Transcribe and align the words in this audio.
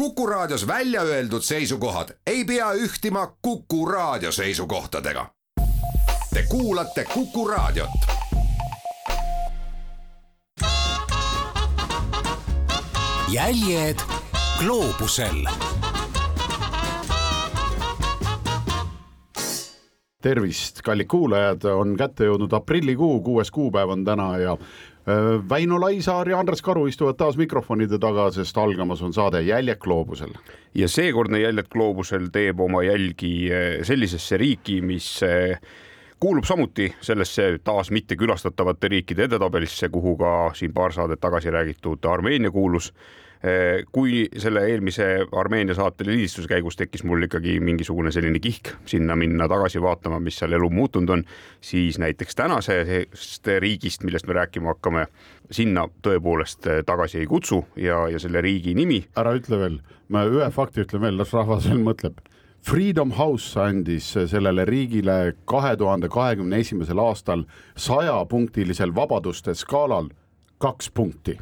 Kuku 0.00 0.26
Raadios 0.26 0.66
välja 0.66 1.02
öeldud 1.02 1.42
seisukohad 1.42 2.08
ei 2.26 2.44
pea 2.44 2.72
ühtima 2.72 3.36
Kuku 3.42 3.86
Raadio 3.86 4.32
seisukohtadega. 4.32 5.26
Te 6.34 6.42
kuulate 6.48 7.04
Kuku 7.04 7.48
Raadiot. 7.48 7.90
jäljed 13.28 13.98
gloobusel 14.58 15.44
tervist, 20.22 20.82
kallid 20.84 21.08
kuulajad, 21.08 21.64
on 21.64 21.94
kätte 21.96 22.28
jõudnud 22.28 22.52
aprillikuu, 22.56 23.20
kuues 23.24 23.50
kuupäev 23.50 23.94
on 23.96 24.04
täna 24.04 24.30
ja 24.38 24.56
Väino 25.50 25.80
Laisaar 25.80 26.28
ja 26.28 26.38
Andres 26.38 26.62
Karu 26.62 26.86
istuvad 26.86 27.16
taas 27.18 27.36
mikrofonide 27.36 27.98
taga, 27.98 28.30
sest 28.34 28.58
algamas 28.58 29.02
on 29.02 29.12
saade 29.12 29.42
Jäljed 29.42 29.78
gloobusel. 29.80 30.34
ja 30.74 30.88
seekordne 30.88 31.40
Jäljed 31.40 31.68
gloobusel 31.72 32.28
teeb 32.32 32.60
oma 32.60 32.82
jälgi 32.82 33.50
äh, 33.52 33.84
sellisesse 33.86 34.36
riiki, 34.36 34.80
mis 34.80 35.22
äh, 35.22 35.60
kuulub 36.20 36.44
samuti 36.44 36.94
sellesse 37.00 37.58
taas 37.64 37.90
mitte 37.90 38.16
külastatavate 38.16 38.88
riikide 38.88 39.24
edetabelisse, 39.24 39.88
kuhu 39.88 40.16
ka 40.16 40.50
siin 40.54 40.72
paar 40.74 40.92
saadet 40.92 41.20
tagasi 41.20 41.50
räägitud 41.50 42.04
Armeenia 42.04 42.50
kuulus 42.50 42.92
kui 43.92 44.26
selle 44.36 44.66
eelmise 44.68 45.04
Armeenia 45.32 45.74
saate 45.74 46.04
lindistuse 46.04 46.48
käigus 46.48 46.76
tekkis 46.76 47.06
mul 47.08 47.24
ikkagi 47.24 47.54
mingisugune 47.64 48.12
selline 48.12 48.40
kihk 48.42 48.74
sinna 48.90 49.16
minna 49.16 49.46
tagasi 49.48 49.80
vaatama, 49.80 50.18
mis 50.20 50.36
seal 50.42 50.52
elu 50.58 50.68
muutunud 50.70 51.14
on, 51.14 51.24
siis 51.64 51.96
näiteks 52.02 52.36
tänasest 52.36 53.48
riigist, 53.64 54.04
millest 54.04 54.28
me 54.28 54.36
rääkima 54.36 54.74
hakkame, 54.74 55.06
sinna 55.50 55.86
tõepoolest 56.04 56.68
tagasi 56.86 57.22
ei 57.22 57.30
kutsu 57.30 57.62
ja, 57.80 58.02
ja 58.12 58.20
selle 58.20 58.44
riigi 58.44 58.76
nimi. 58.76 59.06
ära 59.16 59.32
ütle 59.38 59.62
veel, 59.64 59.80
ma 60.12 60.26
ühe 60.28 60.52
fakti 60.52 60.84
ütlen 60.84 61.08
veel, 61.08 61.16
las 61.16 61.32
rahvas 61.32 61.68
veel 61.70 61.80
mõtleb 61.80 62.20
Freedom 62.60 63.14
House 63.16 63.56
andis 63.56 64.12
sellele 64.28 64.66
riigile 64.68 65.32
kahe 65.48 65.76
tuhande 65.80 66.12
kahekümne 66.12 66.60
esimesel 66.60 67.00
aastal 67.00 67.46
sajapunktilisel 67.72 68.92
vabaduste 68.94 69.54
skaalal 69.56 70.12
kaks 70.60 70.90
punkti 70.92 71.38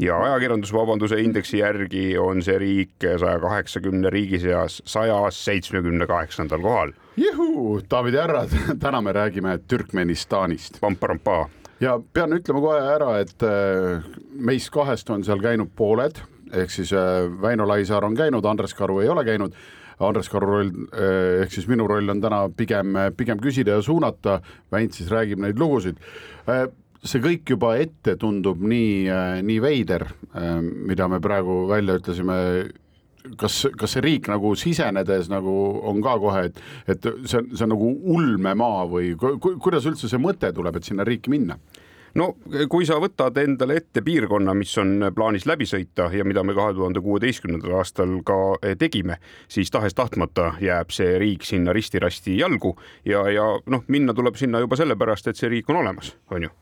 ja 0.00 0.16
ajakirjandusvabaduse 0.22 1.20
indeksi 1.20 1.58
järgi 1.58 2.18
on 2.18 2.42
see 2.42 2.56
riik 2.58 3.06
saja 3.20 3.38
kaheksakümne 3.40 4.10
riigi 4.10 4.40
seas 4.40 4.80
saja 4.88 5.18
seitsmekümne 5.30 6.06
kaheksandal 6.06 6.62
kohal. 6.62 6.92
juhuu, 7.16 7.80
daamid 7.90 8.14
ja 8.14 8.22
härrad, 8.26 8.56
täna 8.84 9.02
me 9.02 9.12
räägime 9.12 9.58
Türkmenistanist. 9.68 10.80
ja 11.80 12.00
pean 12.12 12.32
ütlema 12.32 12.60
kohe 12.60 12.80
ära, 12.94 13.18
et 13.20 13.42
äh, 13.42 14.02
meist 14.32 14.70
kahest 14.70 15.10
on 15.10 15.24
seal 15.24 15.42
käinud 15.42 15.70
pooled, 15.76 16.22
ehk 16.52 16.70
siis 16.70 16.92
äh, 16.92 17.28
Väino 17.42 17.68
Laisaar 17.68 18.04
on 18.04 18.16
käinud, 18.16 18.44
Andres 18.44 18.74
Karu 18.74 19.00
ei 19.00 19.08
ole 19.08 19.24
käinud 19.24 19.56
Andres 20.00 20.28
Karu 20.28 20.46
roll 20.46 20.70
äh, 20.96 21.42
ehk 21.42 21.52
siis 21.52 21.68
minu 21.68 21.86
roll 21.86 22.08
on 22.08 22.20
täna 22.20 22.46
pigem, 22.56 22.96
pigem 23.16 23.40
küsida 23.40 23.76
ja 23.76 23.82
suunata, 23.82 24.40
Väint 24.72 24.96
siis 24.96 25.10
räägib 25.12 25.42
neid 25.42 25.60
lugusid 25.60 26.00
see 27.02 27.22
kõik 27.22 27.54
juba 27.54 27.74
ette 27.82 28.16
tundub 28.20 28.62
nii, 28.62 28.94
äh, 29.10 29.40
nii 29.42 29.58
veider, 29.62 30.06
äh, 30.34 30.54
mida 30.62 31.08
me 31.10 31.20
praegu 31.22 31.64
välja 31.70 31.98
ütlesime 31.98 32.38
kas, 33.38 33.62
kas 33.78 33.96
see 33.96 34.02
riik 34.04 34.28
nagu 34.30 34.54
sisenedes 34.58 35.30
nagu 35.32 35.54
on 35.88 36.02
ka 36.04 36.16
kohe, 36.22 36.44
et, 36.50 36.60
et 36.90 37.08
see, 37.26 37.42
see 37.52 37.66
on 37.66 37.74
nagu 37.74 37.92
ulmemaa 38.16 38.86
või 38.90 39.14
ku, 39.18 39.36
kuidas 39.62 39.86
üldse 39.88 40.10
see 40.10 40.22
mõte 40.22 40.52
tuleb, 40.54 40.78
et 40.78 40.88
sinna 40.88 41.06
riiki 41.06 41.32
minna? 41.32 41.58
no 42.18 42.28
kui 42.68 42.86
sa 42.88 42.98
võtad 43.00 43.38
endale 43.40 43.78
ette 43.80 44.02
piirkonna, 44.04 44.54
mis 44.56 44.72
on 44.80 45.08
plaanis 45.16 45.46
läbi 45.48 45.64
sõita 45.68 46.10
ja 46.12 46.26
mida 46.28 46.44
me 46.44 46.54
kahe 46.56 46.74
tuhande 46.76 47.00
kuueteistkümnendal 47.04 47.78
aastal 47.80 48.18
ka 48.26 48.38
eh, 48.60 48.76
tegime, 48.78 49.18
siis 49.48 49.72
tahes-tahtmata 49.72 50.54
jääb 50.62 50.92
see 50.92 51.16
riik 51.22 51.46
sinna 51.48 51.72
risti-rasti 51.72 52.36
jalgu 52.40 52.74
ja, 53.08 53.24
ja 53.32 53.48
noh, 53.66 53.86
minna 53.88 54.14
tuleb 54.14 54.36
sinna 54.40 54.60
juba 54.62 54.78
sellepärast, 54.80 55.32
et 55.32 55.40
see 55.40 55.50
riik 55.52 55.72
on 55.72 55.80
olemas, 55.84 56.14
on 56.30 56.48
ju. 56.48 56.52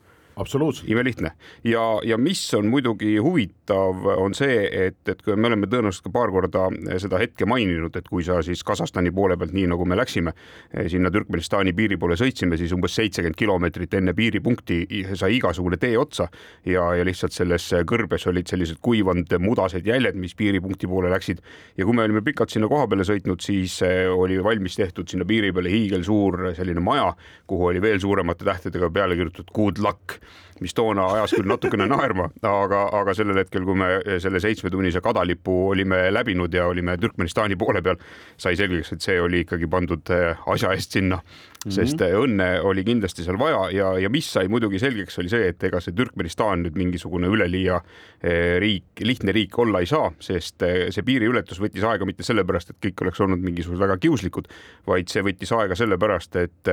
Imelihtne 0.87 1.31
ja, 1.63 1.99
ja 2.03 2.17
mis 2.17 2.53
on 2.53 2.67
muidugi 2.67 3.17
huvitav, 3.17 3.60
on 3.73 4.33
see, 4.37 4.65
et, 4.87 4.97
et 5.09 5.21
me 5.35 5.49
oleme 5.49 5.67
tõenäoliselt 5.69 6.07
ka 6.07 6.13
paar 6.13 6.31
korda 6.33 6.67
seda 7.01 7.19
hetke 7.21 7.45
maininud, 7.49 7.95
et 7.97 8.07
kui 8.09 8.23
sa 8.25 8.39
siis 8.45 8.63
Kasahstani 8.67 9.11
poole 9.15 9.37
pealt, 9.39 9.53
nii 9.55 9.67
nagu 9.71 9.85
me 9.87 9.97
läksime 9.99 10.33
eh, 10.33 10.87
sinna 10.91 11.11
Türkmenistani 11.13 11.73
piiri 11.77 11.97
poole 12.01 12.17
sõitsime, 12.19 12.59
siis 12.59 12.73
umbes 12.75 12.95
seitsekümmend 12.99 13.39
kilomeetrit 13.39 13.97
enne 13.99 14.15
piiripunkti 14.17 14.81
sai 15.19 15.37
igasugune 15.37 15.79
tee 15.81 15.95
otsa 15.99 16.27
ja, 16.67 16.85
ja 16.97 17.07
lihtsalt 17.07 17.35
selles 17.35 17.67
kõrbes 17.89 18.27
olid 18.31 18.51
sellised 18.51 18.81
kuivanud 18.83 19.31
mudased 19.41 19.87
jäljed, 19.87 20.19
mis 20.19 20.35
piiripunkti 20.37 20.89
poole 20.91 21.11
läksid. 21.13 21.41
ja 21.77 21.87
kui 21.87 21.95
me 21.95 22.05
olime 22.05 22.21
pikalt 22.25 22.53
sinna 22.53 22.69
koha 22.71 22.87
peale 22.91 23.07
sõitnud, 23.07 23.41
siis 23.43 23.79
eh, 23.87 24.05
oli 24.11 24.41
valmis 24.43 24.77
tehtud 24.79 25.09
sinna 25.09 25.27
piiri 25.27 25.53
peale 25.53 25.71
hiigelsuur 25.73 26.51
selline 26.57 26.83
maja, 26.83 27.11
kuhu 27.47 27.71
oli 27.71 27.81
veel 27.81 27.99
suuremate 27.99 28.45
tähtedega 28.45 28.89
peale 28.89 29.17
kirjutatud 29.19 29.53
good 29.55 29.81
luck 29.81 30.21
mis 30.61 30.75
toona 30.77 31.07
ajas 31.15 31.33
küll 31.35 31.49
natukene 31.49 31.87
naerma, 31.89 32.27
aga, 32.45 32.83
aga 33.01 33.15
sellel 33.17 33.41
hetkel, 33.41 33.65
kui 33.65 33.77
me 33.77 33.89
selle 34.21 34.41
seitsmetunnise 34.43 35.01
kadalipu 35.03 35.55
olime 35.71 36.03
läbinud 36.13 36.53
ja 36.53 36.67
olime 36.69 36.97
Türkmenistani 37.01 37.57
poole 37.59 37.81
peal, 37.81 37.97
sai 38.37 38.55
selgeks, 38.59 38.93
et 38.95 39.07
see 39.07 39.17
oli 39.21 39.43
ikkagi 39.45 39.69
pandud 39.71 40.13
eh, 40.13 40.45
asja 40.53 40.73
eest 40.77 40.97
sinna 40.97 41.21
mm, 41.65 41.69
-hmm. 41.69 41.75
sest 41.75 42.01
eh, 42.01 42.15
õnne 42.17 42.47
oli 42.61 42.83
kindlasti 42.83 43.23
seal 43.23 43.39
vaja 43.39 43.69
ja, 43.71 43.91
ja 43.99 44.09
mis 44.09 44.27
sai 44.33 44.47
muidugi 44.47 44.79
selgeks, 44.79 45.19
oli 45.19 45.29
see, 45.29 45.47
et 45.51 45.63
ega 45.63 45.79
see 45.79 45.95
Türkmenistan 45.97 46.65
nüüd 46.65 46.77
mingisugune 46.79 47.27
üleliia 47.27 47.81
eh, 48.23 48.57
riik, 48.59 49.03
lihtne 49.05 49.31
riik 49.31 49.57
olla 49.59 49.79
ei 49.79 49.89
saa, 49.89 50.11
sest 50.19 50.61
see 50.61 51.05
piiriületus 51.05 51.61
võttis 51.61 51.85
aega 51.87 52.05
mitte 52.05 52.23
sellepärast, 52.23 52.73
et 52.73 52.81
kõik 52.87 53.05
oleks 53.05 53.21
olnud 53.21 53.41
mingisugused 53.41 53.81
väga 53.81 53.97
kiuslikud, 54.01 54.47
vaid 54.87 55.09
see 55.09 55.23
võttis 55.25 55.53
aega 55.55 55.75
sellepärast, 55.75 56.35
et 56.35 56.71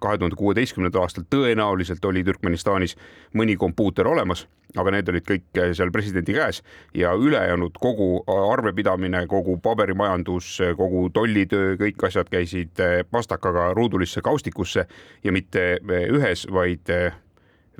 kahe 0.00 0.18
tuhande 0.18 0.36
kuueteistkümnendal 0.36 1.04
aastal 1.04 1.24
tõenäoliselt 1.30 2.04
oli 2.04 2.24
Türkmenistanis 2.24 2.96
mõni 3.36 3.56
kompuuter 3.56 4.08
olemas, 4.08 4.46
aga 4.78 4.92
need 4.94 5.08
olid 5.10 5.26
kõik 5.26 5.58
eh, 5.58 5.72
seal 5.76 5.92
presidendi 5.94 6.34
käes 6.36 6.60
ja 6.96 7.12
ülejäänud 7.18 7.78
kogu 7.80 8.22
arvepidamine, 8.30 9.24
kogu 9.30 9.56
paberimajandus, 9.62 10.52
kogu 10.78 11.08
tollitöö, 11.14 11.74
kõik 11.80 12.06
asjad 12.10 12.30
käisid 12.30 12.82
eh, 12.82 13.00
pastakaga 13.10 13.70
ruudulisse 13.76 14.22
kaustikusse 14.22 14.86
ja 15.24 15.34
mitte 15.34 15.66
eh, 15.78 16.06
ühes, 16.12 16.46
vaid 16.52 16.92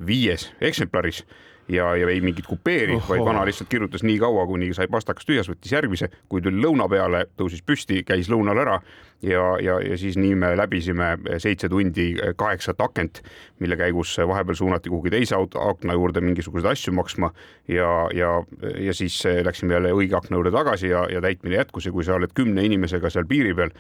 viies 0.07 0.49
eksemplaris 0.61 1.25
ja, 1.71 1.93
ja 1.97 2.09
ei 2.11 2.21
mingit 2.25 2.49
kupeeri, 2.51 2.99
vaid 3.09 3.23
vana 3.27 3.45
lihtsalt 3.49 3.71
kirjutas 3.71 4.05
nii 4.07 4.19
kaua, 4.23 4.47
kuni 4.51 4.73
sai 4.77 4.89
pastakas 4.91 5.29
tühjas, 5.29 5.51
võttis 5.51 5.73
järgmise, 5.75 6.11
kui 6.29 6.43
tuli 6.43 6.61
lõuna 6.63 6.89
peale, 6.91 7.27
tõusis 7.39 7.63
püsti, 7.67 8.03
käis 8.07 8.31
lõunal 8.33 8.59
ära 8.63 8.81
ja, 9.23 9.45
ja, 9.63 9.79
ja 9.85 9.99
siis 10.01 10.17
nii 10.21 10.35
me 10.39 10.53
läbisime 10.59 11.13
seitse 11.43 11.69
tundi 11.69 12.11
kaheksat 12.41 12.81
akent, 12.81 13.23
mille 13.61 13.79
käigus 13.81 14.17
vahepeal 14.19 14.59
suunati 14.59 14.93
kuhugi 14.93 15.13
teise 15.15 15.37
auto 15.37 15.63
akna 15.69 15.97
juurde 15.97 16.23
mingisuguseid 16.25 16.71
asju 16.73 16.95
maksma 16.97 17.33
ja, 17.69 17.91
ja, 18.17 18.35
ja 18.81 18.95
siis 18.97 19.23
läksime 19.45 19.77
jälle 19.77 19.95
õige 19.97 20.17
akna 20.19 20.41
juurde 20.41 20.55
tagasi 20.55 20.93
ja, 20.93 21.07
ja 21.13 21.23
täitmine 21.25 21.61
jätkus. 21.61 21.87
Ja 21.87 21.93
kui 21.93 22.05
sa 22.07 22.17
oled 22.17 22.33
kümne 22.37 22.65
inimesega 22.67 23.11
seal 23.13 23.29
piiri 23.29 23.55
peal 23.57 23.75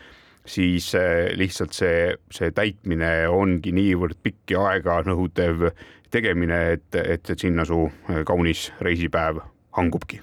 siis 0.48 0.92
lihtsalt 1.36 1.76
see, 1.76 2.12
see 2.32 2.52
täitmine 2.56 3.28
ongi 3.28 3.72
niivõrd 3.76 4.16
pikk 4.24 4.54
ja 4.54 4.64
aega 4.70 5.00
nõudev 5.06 5.68
tegemine, 6.10 6.60
et, 6.76 6.94
et, 7.00 7.32
sinna 7.38 7.64
su 7.68 7.84
äh, 7.86 8.24
kaunis 8.26 8.70
reisipäev 8.80 9.40
hangubki? 9.78 10.20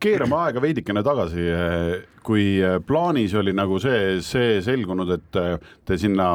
Keerame 0.00 0.38
aega 0.40 0.62
veidikene 0.64 1.02
tagasi, 1.04 1.42
kui 2.24 2.60
äh, 2.62 2.78
plaanis 2.86 3.34
oli 3.38 3.52
nagu 3.56 3.78
see, 3.82 4.20
see 4.24 4.60
selgunud, 4.64 5.10
et 5.16 5.40
äh, 5.40 5.54
te 5.86 5.98
sinna 6.00 6.34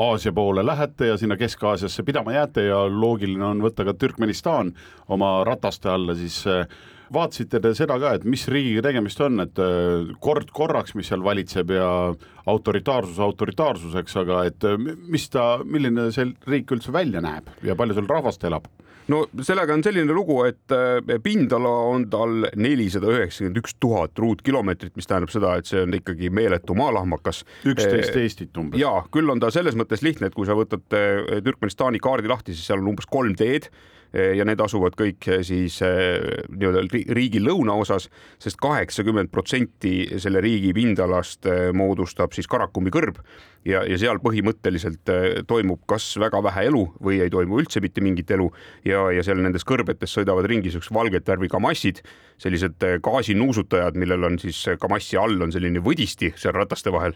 Aasia 0.00 0.32
poole 0.32 0.64
lähete 0.66 1.06
ja 1.06 1.18
sinna 1.20 1.36
Kesk-Aasiasse 1.36 2.02
pidama 2.02 2.32
jääte 2.32 2.64
ja 2.64 2.78
loogiline 2.88 3.44
on 3.44 3.60
võtta 3.60 3.84
ka 3.84 3.94
Türkmenistan 3.94 4.72
oma 5.12 5.42
rataste 5.44 5.90
alla, 5.92 6.14
siis 6.16 6.46
vaatasite 7.12 7.60
te 7.62 7.72
seda 7.76 7.98
ka, 8.00 8.14
et 8.16 8.24
mis 8.28 8.44
riigiga 8.50 8.84
tegemist 8.86 9.20
on, 9.24 9.42
et 9.44 9.60
äh, 9.62 10.12
kord 10.24 10.52
korraks, 10.54 10.96
mis 10.98 11.10
seal 11.12 11.24
valitseb 11.24 11.72
ja 11.74 11.88
autoritaarsus 12.48 13.20
autoritaarsuseks, 13.22 14.16
aga 14.22 14.42
et 14.48 14.68
äh, 14.68 14.78
mis 15.12 15.28
ta, 15.32 15.58
milline 15.64 16.08
see 16.14 16.30
riik 16.48 16.72
üldse 16.74 16.94
välja 16.94 17.22
näeb 17.24 17.52
ja 17.66 17.76
palju 17.78 17.98
seal 17.98 18.08
rahvast 18.10 18.48
elab? 18.48 18.68
No 19.12 19.22
sellega 19.44 19.76
on 19.76 19.84
selline 19.84 20.16
lugu, 20.16 20.40
et 20.48 20.74
äh, 20.74 21.20
pindala 21.22 21.72
on 21.92 22.08
tal 22.12 22.48
nelisada 22.56 23.12
üheksakümmend 23.12 23.62
üks 23.62 23.76
tuhat 23.82 24.18
ruutkilomeetrit, 24.18 24.96
mis 24.98 25.08
tähendab 25.10 25.32
seda, 25.34 25.54
et 25.60 25.70
see 25.70 25.84
on 25.84 25.96
ikkagi 25.98 26.32
meeletu 26.34 26.76
maalahmakas. 26.78 27.44
üksteist 27.68 28.18
Eestit 28.18 28.58
umbes. 28.58 28.80
ja 28.80 28.94
küll 29.14 29.30
on 29.32 29.42
ta 29.42 29.52
selles 29.54 29.78
mõttes 29.78 30.04
lihtne, 30.04 30.30
et 30.30 30.36
kui 30.36 30.48
sa 30.48 30.56
võtad 30.58 30.84
Türkmenistani 30.88 32.00
kaardi 32.02 32.30
lahti, 32.32 32.56
siis 32.56 32.66
seal 32.70 32.82
on 32.82 32.94
umbes 32.94 33.08
kolm 33.10 33.36
teed 33.38 33.70
ja 34.12 34.44
need 34.44 34.60
asuvad 34.60 34.96
kõik 34.98 35.24
siis 35.46 35.78
nii-öelda 35.82 36.82
riigi 37.16 37.40
lõunaosas 37.40 38.02
sest, 38.02 38.10
sest 38.42 38.60
kaheksakümmend 38.62 39.30
protsenti 39.32 40.18
selle 40.20 40.42
riigi 40.44 40.72
pindalast 40.76 41.46
moodustab 41.76 42.34
siis 42.36 42.48
Karakumi 42.50 42.92
kõrb. 42.92 43.22
Ja, 43.64 43.84
ja 43.86 43.94
seal 43.94 44.18
põhimõtteliselt 44.18 45.06
toimub 45.46 45.84
kas 45.86 46.08
väga 46.18 46.40
vähe 46.42 46.64
elu 46.66 46.82
või 46.98 47.20
ei 47.22 47.30
toimu 47.30 47.60
üldse 47.62 47.80
mitte 47.80 48.02
mingit 48.02 48.30
elu. 48.34 48.48
Ja, 48.88 49.04
ja 49.14 49.22
seal 49.22 49.38
nendes 49.38 49.66
kõrbetes 49.68 50.16
sõidavad 50.16 50.48
ringi 50.50 50.72
siuksed 50.74 50.94
valget 50.94 51.28
värvi 51.30 51.50
kamassid, 51.52 52.02
sellised 52.42 52.82
gaasinuusutajad, 53.06 53.98
millel 54.02 54.26
on 54.26 54.40
siis 54.42 54.64
kamassi 54.82 55.20
all 55.20 55.46
on 55.46 55.54
selline 55.54 55.82
võdisti 55.84 56.32
seal 56.34 56.56
rataste 56.58 56.90
vahel 56.90 57.14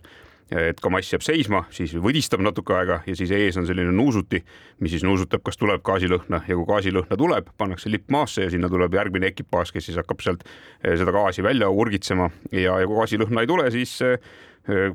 et 0.51 0.81
kamass 0.81 1.11
jääb 1.11 1.25
seisma, 1.27 1.65
siis 1.75 1.95
võdistab 1.99 2.43
natuke 2.45 2.75
aega 2.77 3.01
ja 3.07 3.17
siis 3.19 3.33
ees 3.35 3.57
on 3.59 3.67
selline 3.67 3.93
nuusuti, 3.95 4.43
mis 4.81 4.95
siis 4.95 5.07
nuusutab, 5.07 5.43
kas 5.47 5.59
tuleb 5.59 5.83
gaasilõhna. 5.87 6.43
Ja 6.47 6.59
kui 6.59 6.67
gaasilõhna 6.69 7.19
tuleb, 7.19 7.51
pannakse 7.59 7.91
lipp 7.91 8.13
maasse 8.15 8.47
ja 8.47 8.53
sinna 8.53 8.71
tuleb 8.71 8.95
järgmine 8.95 9.33
ekipaaž, 9.33 9.75
kes 9.75 9.91
siis 9.91 9.99
hakkab 9.99 10.23
sealt 10.23 10.47
eh, 10.47 10.95
seda 10.99 11.15
gaasi 11.15 11.43
välja 11.47 11.71
urgitsema. 11.71 12.31
Ja, 12.53 12.79
ja 12.79 12.87
kui 12.87 13.01
gaasilõhna 13.01 13.43
ei 13.43 13.51
tule, 13.51 13.67
siis 13.75 13.99
eh, 14.07 14.21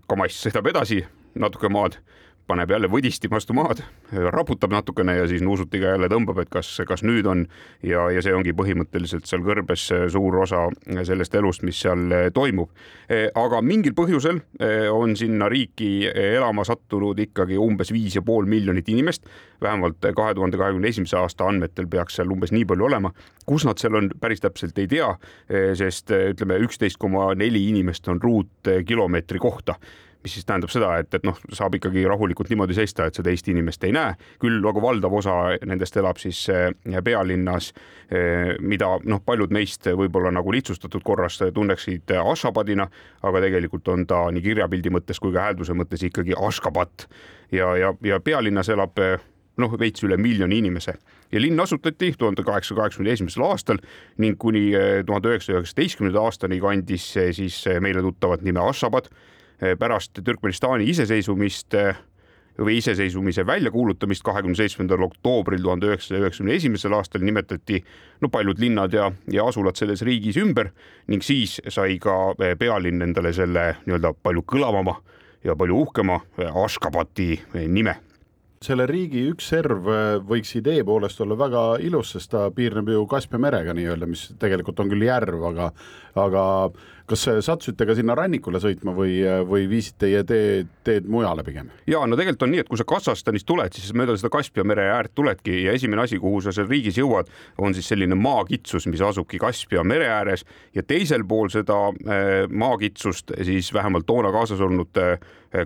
kamass 0.07 0.47
sõidab 0.47 0.71
edasi 0.71 1.03
natuke 1.39 1.71
maad 1.71 1.99
paneb 2.47 2.71
jälle 2.71 2.89
võdisti 2.91 3.29
vastu 3.31 3.55
maad, 3.55 3.81
raputab 4.11 4.73
natukene 4.73 5.15
ja 5.17 5.27
siis 5.29 5.43
nuusutiga 5.45 5.93
jälle 5.93 6.09
tõmbab, 6.11 6.41
et 6.43 6.49
kas, 6.51 6.69
kas 6.87 7.03
nüüd 7.07 7.27
on 7.29 7.45
ja, 7.85 8.07
ja 8.11 8.23
see 8.23 8.33
ongi 8.35 8.53
põhimõtteliselt 8.57 9.29
seal 9.29 9.43
kõrbes 9.45 9.87
suur 10.11 10.39
osa 10.43 10.65
sellest 11.07 11.35
elust, 11.39 11.65
mis 11.67 11.79
seal 11.85 12.31
toimub. 12.33 12.71
aga 13.35 13.61
mingil 13.61 13.95
põhjusel 13.97 14.41
on 14.91 15.15
sinna 15.19 15.49
riiki 15.51 16.09
elama 16.11 16.65
sattunud 16.67 17.19
ikkagi 17.19 17.59
umbes 17.61 17.93
viis 17.93 18.15
ja 18.15 18.25
pool 18.25 18.49
miljonit 18.49 18.89
inimest, 18.89 19.27
vähemalt 19.61 20.11
kahe 20.15 20.35
tuhande 20.35 20.57
kahekümne 20.57 20.91
esimese 20.91 21.17
aasta 21.17 21.47
andmetel 21.47 21.87
peaks 21.87 22.19
seal 22.19 22.31
umbes 22.31 22.51
nii 22.51 22.65
palju 22.65 22.89
olema. 22.89 23.13
kus 23.45 23.65
nad 23.65 23.79
seal 23.81 23.95
on, 23.95 24.11
päris 24.19 24.41
täpselt 24.41 24.77
ei 24.79 24.87
tea, 24.87 25.09
sest 25.75 26.11
ütleme, 26.11 26.59
üksteist 26.65 26.99
koma 26.99 27.33
neli 27.35 27.67
inimest 27.69 28.07
on 28.07 28.21
ruutkilomeetri 28.21 29.39
kohta 29.39 29.75
mis 30.23 30.33
siis 30.33 30.45
tähendab 30.45 30.69
seda, 30.71 30.91
et, 31.01 31.13
et 31.13 31.25
noh, 31.25 31.37
saab 31.53 31.75
ikkagi 31.77 32.03
rahulikult 32.09 32.51
niimoodi 32.51 32.75
seista, 32.77 33.07
et 33.07 33.17
sa 33.17 33.23
teist 33.25 33.47
inimest 33.51 33.83
ei 33.87 33.93
näe, 33.95 34.13
küll 34.41 34.61
aga 34.69 34.83
valdav 34.83 35.15
osa 35.17 35.37
nendest 35.67 35.97
elab 35.97 36.21
siis 36.21 36.43
eh, 36.53 36.69
pealinnas, 37.03 37.71
eh, 38.11 38.53
mida 38.61 38.91
noh, 39.09 39.23
paljud 39.25 39.53
meist 39.53 39.89
võib-olla 39.89 40.33
nagu 40.33 40.53
lihtsustatud 40.53 41.03
korras 41.05 41.39
tunneksid 41.53 42.13
Ashgabatina, 42.21 42.87
aga 43.25 43.41
tegelikult 43.47 43.89
on 43.93 44.05
ta 44.09 44.27
nii 44.33 44.45
kirjapildi 44.45 44.93
mõttes 44.93 45.21
kui 45.21 45.33
ka 45.33 45.49
häälduse 45.49 45.75
mõttes 45.77 46.05
ikkagi 46.05 46.37
Ashgabat 46.37 47.07
ja, 47.51 47.73
ja, 47.79 47.93
ja 48.05 48.21
pealinnas 48.21 48.69
elab 48.69 49.01
eh, 49.01 49.17
noh, 49.61 49.73
veits 49.79 50.05
üle 50.05 50.17
miljoni 50.21 50.61
inimese. 50.61 50.95
Ja 51.31 51.41
linn 51.41 51.59
asutati 51.59 52.13
tuhande 52.19 52.43
kaheksasaja 52.43 52.77
kaheksakümne 52.77 53.11
esimesel 53.15 53.43
aastal 53.47 53.81
ning 54.19 54.37
kuni 54.39 54.69
tuhande 55.07 55.31
üheksasaja 55.31 55.61
üheksateistkümnenda 55.61 56.23
aastani 56.23 56.57
kandis 56.59 57.05
siis 57.15 57.61
meile 57.83 58.03
tuttavat 58.03 58.43
nime 58.43 58.63
Ashgabat 58.63 59.07
Eh, 59.11 59.30
pärast 59.79 60.19
Türkmenistani 60.23 60.87
iseseisvumist 60.89 61.73
eh, 61.77 61.99
või 62.59 62.77
iseseisvumise 62.81 63.45
väljakuulutamist 63.47 64.23
kahekümne 64.25 64.57
seitsmendal 64.57 65.05
oktoobril 65.05 65.63
tuhande 65.63 65.87
üheksasaja 65.89 66.21
üheksakümne 66.25 66.57
esimesel 66.57 66.93
aastal 66.97 67.23
nimetati 67.25 67.79
no 68.21 68.29
paljud 68.29 68.59
linnad 68.59 68.93
ja, 68.93 69.11
ja 69.31 69.47
asulad 69.47 69.79
selles 69.79 70.03
riigis 70.05 70.37
ümber 70.41 70.71
ning 71.07 71.23
siis 71.25 71.59
sai 71.69 71.97
ka 72.01 72.35
eh, 72.39 72.55
pealinn 72.59 73.05
endale 73.07 73.33
selle 73.33 73.75
nii-öelda 73.85 74.15
palju 74.23 74.45
kõlavama 74.53 74.97
ja 75.43 75.55
palju 75.57 75.81
uhkema 75.87 76.19
Ashgabati 76.65 77.33
nime. 77.67 77.95
Selle 78.61 78.85
riigi 78.85 79.23
üks 79.25 79.47
serv 79.49 79.87
võiks 80.29 80.51
idee 80.59 80.83
poolest 80.85 81.21
olla 81.25 81.33
väga 81.33 81.61
ilus, 81.81 82.11
sest 82.13 82.29
ta 82.29 82.43
piirneb 82.53 82.91
ju 82.93 83.07
Kaspia 83.09 83.41
merega 83.41 83.73
nii-öelda, 83.73 84.05
mis 84.05 84.27
tegelikult 84.37 84.83
on 84.83 84.91
küll 84.91 85.01
järv, 85.07 85.41
aga 85.49 85.71
aga 86.15 86.45
kas 87.11 87.25
sattusite 87.43 87.85
ka 87.87 87.95
sinna 87.97 88.15
rannikule 88.15 88.61
sõitma 88.63 88.93
või, 88.95 89.17
või 89.47 89.65
viisite 89.69 90.05
teie 90.05 90.21
tee, 90.27 90.61
teed 90.87 91.09
mujale 91.11 91.43
pigem? 91.47 91.71
ja 91.89 92.03
no 92.07 92.17
tegelikult 92.19 92.45
on 92.47 92.53
nii, 92.55 92.63
et 92.63 92.71
kui 92.71 92.79
sa 92.79 92.87
Kasahstanist 92.87 93.47
tuled, 93.49 93.75
siis 93.75 93.91
mööda 93.97 94.15
seda 94.19 94.31
Kaspia 94.33 94.63
mere 94.67 94.87
äärt 94.93 95.15
tuledki 95.17 95.63
ja 95.65 95.75
esimene 95.75 96.05
asi, 96.05 96.19
kuhu 96.21 96.41
sa 96.45 96.53
seal 96.55 96.69
riigis 96.69 96.99
jõuad, 97.01 97.29
on 97.61 97.75
siis 97.77 97.91
selline 97.91 98.15
maakitsus, 98.19 98.87
mis 98.91 99.03
asubki 99.03 99.41
Kaspia 99.41 99.83
mere 99.87 100.07
ääres 100.13 100.45
ja 100.75 100.85
teisel 100.87 101.25
pool 101.27 101.51
seda 101.53 101.77
äh, 101.91 102.31
maakitsust 102.47 103.35
siis 103.43 103.73
vähemalt 103.75 104.07
toona 104.07 104.31
kaasas 104.33 104.63
olnud 104.63 105.01
äh, 105.01 105.17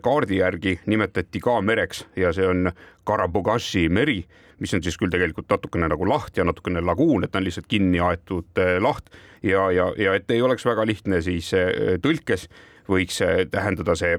kaardi 0.02 0.42
järgi 0.42 0.80
nimetati 0.90 1.40
ka 1.44 1.60
mereks 1.62 2.06
ja 2.18 2.34
see 2.34 2.48
on 2.48 2.72
Karabogashi 3.06 3.88
meri 3.90 4.24
mis 4.60 4.74
on 4.74 4.84
siis 4.84 4.98
küll 5.00 5.14
tegelikult 5.14 5.50
natukene 5.52 5.90
nagu 5.92 6.08
laht 6.10 6.38
ja 6.38 6.46
natukene 6.48 6.84
laguun, 6.86 7.26
et 7.26 7.34
ta 7.34 7.42
on 7.42 7.48
lihtsalt 7.48 7.68
kinni 7.72 8.00
aetud 8.04 8.62
äh, 8.62 8.78
laht 8.84 9.12
ja, 9.44 9.70
ja, 9.72 9.90
ja 10.00 10.16
et 10.16 10.32
ei 10.32 10.44
oleks 10.46 10.66
väga 10.68 10.86
lihtne, 10.88 11.22
siis 11.26 11.52
äh, 11.58 11.98
tõlkes 12.04 12.48
võiks 12.90 13.20
äh, 13.26 13.44
tähendada 13.52 13.98
see 14.00 14.16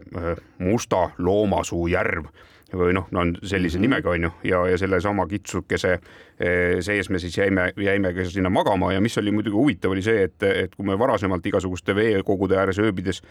musta 0.58 1.10
loomasuu 1.18 1.86
järv 1.92 2.28
või 2.76 2.96
noh, 2.96 3.04
no 3.14 3.20
on 3.22 3.28
sellise 3.46 3.78
mm 3.78 3.78
-hmm. 3.78 3.86
nimega 3.86 4.10
onju 4.10 4.30
ja, 4.44 4.64
ja 4.66 4.78
sellesama 4.78 5.26
kitsukese 5.30 6.00
sees 6.82 7.10
me 7.10 7.18
siis 7.22 7.38
jäime, 7.38 7.70
jäime 7.76 8.10
ka 8.12 8.24
sinna 8.24 8.50
magama 8.50 8.90
ja 8.92 9.00
mis 9.00 9.18
oli 9.18 9.30
muidugi 9.30 9.54
huvitav, 9.54 9.90
oli 9.94 10.02
see, 10.02 10.24
et, 10.24 10.42
et 10.42 10.74
kui 10.74 10.84
me 10.84 10.98
varasemalt 10.98 11.46
igasuguste 11.46 11.94
veekogude 11.94 12.58
ääres 12.58 12.78
ööbides 12.78 13.22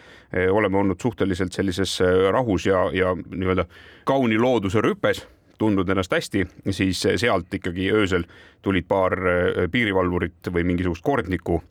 oleme 0.52 0.78
olnud 0.78 1.02
suhteliselt 1.02 1.52
sellises 1.52 2.00
rahus 2.32 2.66
ja, 2.66 2.90
ja 2.94 3.12
nii-öelda 3.14 3.66
kauni 4.06 4.40
looduse 4.40 4.82
rüpes 4.82 5.28
tundnud 5.58 5.90
ennast 5.90 6.14
hästi, 6.14 6.46
siis 6.76 7.02
sealt 7.16 7.54
ikkagi 7.54 7.92
öösel 7.94 8.26
tulid 8.66 8.88
paar 8.88 9.16
äh, 9.20 9.70
piirivalvurit 9.72 10.52
või 10.54 10.66
mingisugust 10.68 11.04
kordnikku 11.06 11.62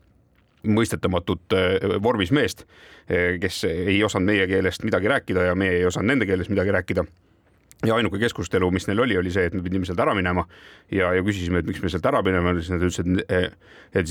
mõistetamatut 0.65 1.57
äh, 1.57 1.99
vormis 2.03 2.33
meest, 2.33 2.65
äh, 3.09 3.37
kes 3.41 3.65
ei 3.69 3.99
osanud 4.05 4.33
meie 4.33 4.47
keelest 4.51 4.85
midagi 4.87 5.11
rääkida 5.13 5.51
ja 5.51 5.55
meie 5.59 5.79
ei 5.81 5.87
osanud 5.89 6.13
nende 6.13 6.29
keeles 6.29 6.51
midagi 6.53 6.75
rääkida. 6.75 7.05
Ja 7.85 7.99
ainuke 7.99 8.17
keskustelu, 8.19 8.71
mis 8.73 8.87
neil 8.89 9.03
oli, 9.05 9.17
oli 9.21 9.33
see, 9.35 9.45
et 9.45 9.55
me 9.55 9.61
pidime 9.65 9.85
sealt 9.85 10.01
ära 10.01 10.15
minema 10.17 10.47
ja, 10.89 11.11
ja 11.13 11.25
küsisime, 11.27 11.61
et 11.61 11.67
miks 11.69 11.83
me 11.83 11.91
sealt 11.93 12.07
ära 12.09 12.23
minema, 12.25 12.55
siis 12.57 12.71
nad 12.73 12.85
ütlesid, 12.87 13.19
et 13.29 14.07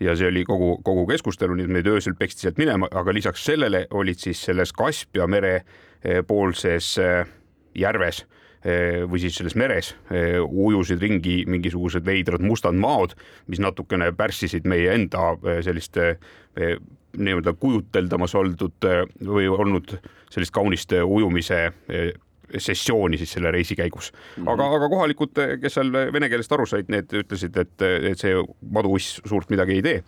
ja 0.00 0.14
see 0.14 0.28
oli 0.28 0.44
kogu, 0.44 0.76
kogu 0.84 1.06
keskustelu, 1.08 1.56
nii 1.56 1.66
et 1.66 1.72
meid 1.72 1.88
öösel 1.90 2.14
peksti 2.14 2.46
sealt 2.46 2.60
minema, 2.60 2.86
aga 2.92 3.14
lisaks 3.16 3.42
sellele 3.48 3.86
olid 3.96 4.20
siis 4.22 4.44
selles 4.44 4.74
Kaspia 4.76 5.26
mere 5.26 5.54
Eh, 5.56 5.85
poolses 6.26 6.96
eh, 7.02 7.24
järves 7.76 8.22
eh, 8.64 9.04
või 9.08 9.22
siis 9.22 9.38
selles 9.40 9.56
meres 9.58 9.94
ujusid 10.46 11.02
ringi 11.02 11.38
mingisugused 11.50 12.06
veidrad 12.06 12.44
mustad 12.44 12.76
maod, 12.78 13.16
mis 13.50 13.62
natukene 13.62 14.12
pärssisid 14.16 14.68
meie 14.68 14.94
enda 14.94 15.34
sellist 15.64 15.98
nii-öelda 17.16 17.52
kujuteldamas 17.60 18.34
oldud 18.36 18.86
või 19.24 19.48
olnud 19.48 19.96
sellist 20.32 20.52
kaunist 20.56 20.92
ujumise 21.04 21.66
sessiooni 22.58 23.18
siis 23.18 23.32
selle 23.32 23.50
reisi 23.50 23.74
käigus 23.76 24.12
mm. 24.12 24.42
-hmm. 24.42 24.50
aga, 24.52 24.66
aga 24.76 24.88
kohalikud, 24.88 25.30
kes 25.60 25.74
seal 25.74 25.92
vene 26.12 26.28
keelest 26.28 26.52
aru 26.52 26.66
said, 26.66 26.90
need 26.92 27.12
ütlesid, 27.12 27.56
et, 27.58 27.82
et 27.82 28.18
see 28.22 28.34
maduuss 28.70 29.20
suurt 29.24 29.50
midagi 29.50 29.80
ei 29.80 29.82
tee. 29.82 30.02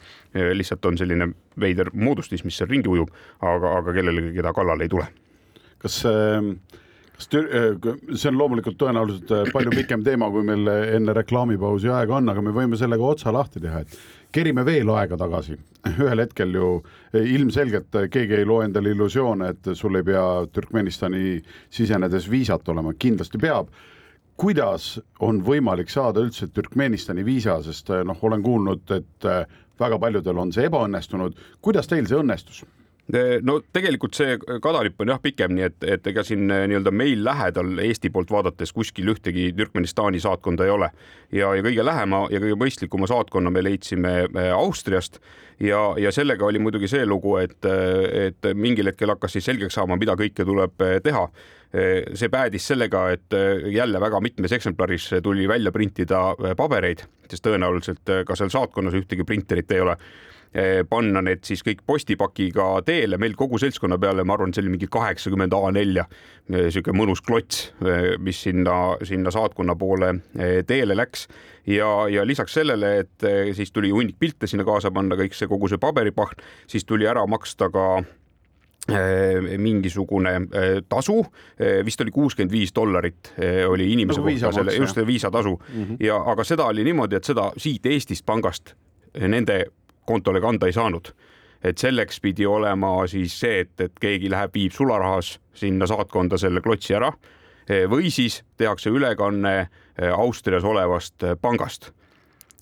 lihtsalt 0.54 0.84
on 0.84 0.98
selline 0.98 1.32
veider 1.60 1.90
moodustis, 1.92 2.44
mis 2.44 2.58
seal 2.58 2.70
ringi 2.70 2.88
ujub, 2.88 3.10
aga, 3.40 3.78
aga 3.80 3.96
kellelegi, 3.96 4.36
keda 4.38 4.52
kallale 4.54 4.86
ei 4.86 4.94
tule 4.94 5.08
kas 5.82 6.02
ähm, 6.08 6.56
kas 7.18 7.28
äh, 7.34 7.74
see 8.14 8.30
on 8.30 8.38
loomulikult 8.38 8.78
tõenäoliselt 8.78 9.32
äh, 9.34 9.50
palju 9.52 9.72
pikem 9.74 10.04
teema, 10.06 10.30
kui 10.30 10.44
meil 10.46 10.68
enne 10.70 11.14
reklaamipausi 11.16 11.90
aega 11.90 12.18
on, 12.20 12.30
aga 12.30 12.44
me 12.44 12.54
võime 12.54 12.78
sellega 12.78 13.04
otsa 13.04 13.34
lahti 13.34 13.62
teha, 13.62 13.82
et 13.82 13.98
kerime 14.34 14.64
veel 14.66 14.90
aega 14.94 15.18
tagasi. 15.18 15.58
ühel 16.04 16.22
hetkel 16.22 16.54
ju 16.54 16.70
ilmselgelt 17.18 17.96
keegi 18.12 18.38
ei 18.38 18.46
loo 18.46 18.60
endale 18.62 18.92
illusioone, 18.94 19.52
et 19.54 19.70
sul 19.78 19.98
ei 19.98 20.06
pea 20.06 20.24
Türkmenistani 20.52 21.38
sisenedes 21.70 22.30
viisat 22.30 22.68
olema, 22.68 22.94
kindlasti 22.98 23.38
peab. 23.42 23.70
kuidas 24.38 25.00
on 25.20 25.40
võimalik 25.42 25.90
saada 25.90 26.22
üldse 26.22 26.46
Türkmenistani 26.54 27.24
viisa, 27.26 27.56
sest 27.62 27.90
noh, 28.06 28.18
olen 28.22 28.42
kuulnud, 28.42 28.90
et 28.94 29.26
väga 29.80 29.98
paljudel 29.98 30.38
on 30.38 30.52
see 30.52 30.68
ebaõnnestunud. 30.70 31.34
kuidas 31.60 31.90
teil 31.90 32.06
see 32.06 32.18
õnnestus? 32.18 32.62
No 33.42 33.56
tegelikult 33.72 34.16
see 34.18 34.36
kadalipp 34.62 35.00
on 35.00 35.12
jah 35.12 35.20
pikem, 35.22 35.54
nii 35.56 35.64
et, 35.64 35.76
et 35.96 36.08
ega 36.10 36.24
siin 36.26 36.44
eh, 36.52 36.66
nii-öelda 36.68 36.92
meil 36.92 37.22
lähedal 37.24 37.80
Eesti 37.84 38.10
poolt 38.12 38.30
vaadates 38.32 38.72
kuskil 38.76 39.08
ühtegi 39.14 39.48
Türkmenistani 39.56 40.20
saatkonda 40.20 40.66
ei 40.66 40.74
ole. 40.74 40.90
ja, 41.32 41.54
ja 41.56 41.64
kõige 41.64 41.84
lähema 41.84 42.26
ja 42.30 42.40
kõige 42.42 42.58
mõistlikuma 42.60 43.08
saatkonna 43.08 43.50
me 43.50 43.64
leidsime 43.64 44.14
eh, 44.28 44.50
Austriast. 44.52 45.20
Ja, 45.60 45.94
ja 45.98 46.12
sellega 46.14 46.46
oli 46.46 46.60
muidugi 46.62 46.86
see 46.86 47.06
lugu, 47.06 47.32
et, 47.42 47.64
et 47.66 48.46
mingil 48.54 48.92
hetkel 48.92 49.10
hakkas 49.10 49.32
siis 49.34 49.48
selgeks 49.48 49.74
saama, 49.74 49.96
mida 49.98 50.14
kõike 50.14 50.44
tuleb 50.46 50.84
eh, 50.86 51.00
teha. 51.02 51.28
See 51.68 52.30
päädis 52.32 52.64
sellega, 52.70 53.02
et 53.12 53.34
jälle 53.68 54.00
väga 54.00 54.22
mitmes 54.24 54.54
eksemplaris 54.56 55.10
tuli 55.20 55.44
välja 55.48 55.68
printida 55.68 56.30
pabereid, 56.56 57.02
sest 57.28 57.44
tõenäoliselt 57.44 58.08
ka 58.24 58.36
seal 58.40 58.48
saatkonnas 58.54 58.96
ühtegi 58.96 59.26
printerit 59.28 59.74
ei 59.76 59.82
ole 59.84 59.98
panna 60.88 61.22
need 61.22 61.44
siis 61.44 61.62
kõik 61.66 61.82
postipakiga 61.86 62.82
teele, 62.86 63.18
meil 63.20 63.34
kogu 63.38 63.58
seltskonna 63.60 63.98
peale, 64.00 64.24
ma 64.24 64.34
arvan, 64.34 64.52
see 64.54 64.62
oli 64.64 64.72
mingi 64.74 64.88
kaheksakümmend 64.90 65.52
A4, 65.52 66.04
sihuke 66.72 66.94
mõnus 66.96 67.20
klots, 67.24 67.72
mis 68.24 68.42
sinna, 68.42 68.96
sinna 69.04 69.30
saatkonna 69.34 69.76
poole 69.76 70.14
teele 70.66 70.96
läks. 70.96 71.28
Ja, 71.68 72.08
ja 72.08 72.24
lisaks 72.24 72.54
sellele, 72.56 72.94
et 73.04 73.26
siis 73.54 73.72
tuli 73.72 73.90
hunnik 73.92 74.16
pilte 74.18 74.48
sinna 74.48 74.64
kaasa 74.64 74.90
panna, 74.90 75.18
kõik 75.20 75.36
see, 75.36 75.48
kogu 75.50 75.68
see 75.68 75.78
paberipaht, 75.78 76.40
siis 76.66 76.88
tuli 76.88 77.06
ära 77.06 77.26
maksta 77.28 77.68
ka 77.72 77.88
mingisugune 79.58 80.30
tasu, 80.88 81.18
vist 81.84 82.00
oli 82.00 82.10
kuuskümmend 82.14 82.52
viis 82.52 82.72
dollarit 82.72 83.34
oli 83.68 83.92
inimese 83.92 84.22
Nagu 84.22 84.32
kohta 84.32 84.52
selle, 84.56 84.76
just 84.80 84.96
see 84.96 85.06
viisatasu. 85.06 85.58
Mm 85.58 85.84
-hmm. 85.84 85.96
ja 86.00 86.16
aga 86.16 86.44
seda 86.44 86.64
oli 86.64 86.84
niimoodi, 86.84 87.16
et 87.16 87.24
seda 87.24 87.52
siit 87.56 87.86
Eestist 87.86 88.26
pangast 88.26 88.74
nende 89.20 89.66
kontole 90.08 90.40
kanda 90.40 90.66
ei 90.66 90.76
saanud. 90.76 91.12
et 91.64 91.78
selleks 91.78 92.20
pidi 92.22 92.46
olema 92.46 93.06
siis 93.10 93.34
see, 93.40 93.60
et, 93.64 93.80
et 93.80 93.92
keegi 94.00 94.30
läheb, 94.30 94.52
viib 94.54 94.72
sularahas 94.72 95.40
sinna 95.54 95.88
saatkonda 95.90 96.38
selle 96.38 96.60
klotsi 96.62 96.94
ära 96.94 97.10
või 97.90 98.12
siis 98.14 98.44
tehakse 98.56 98.90
ülekanne 98.94 99.68
Austrias 100.14 100.64
olevast 100.64 101.26
pangast 101.42 101.90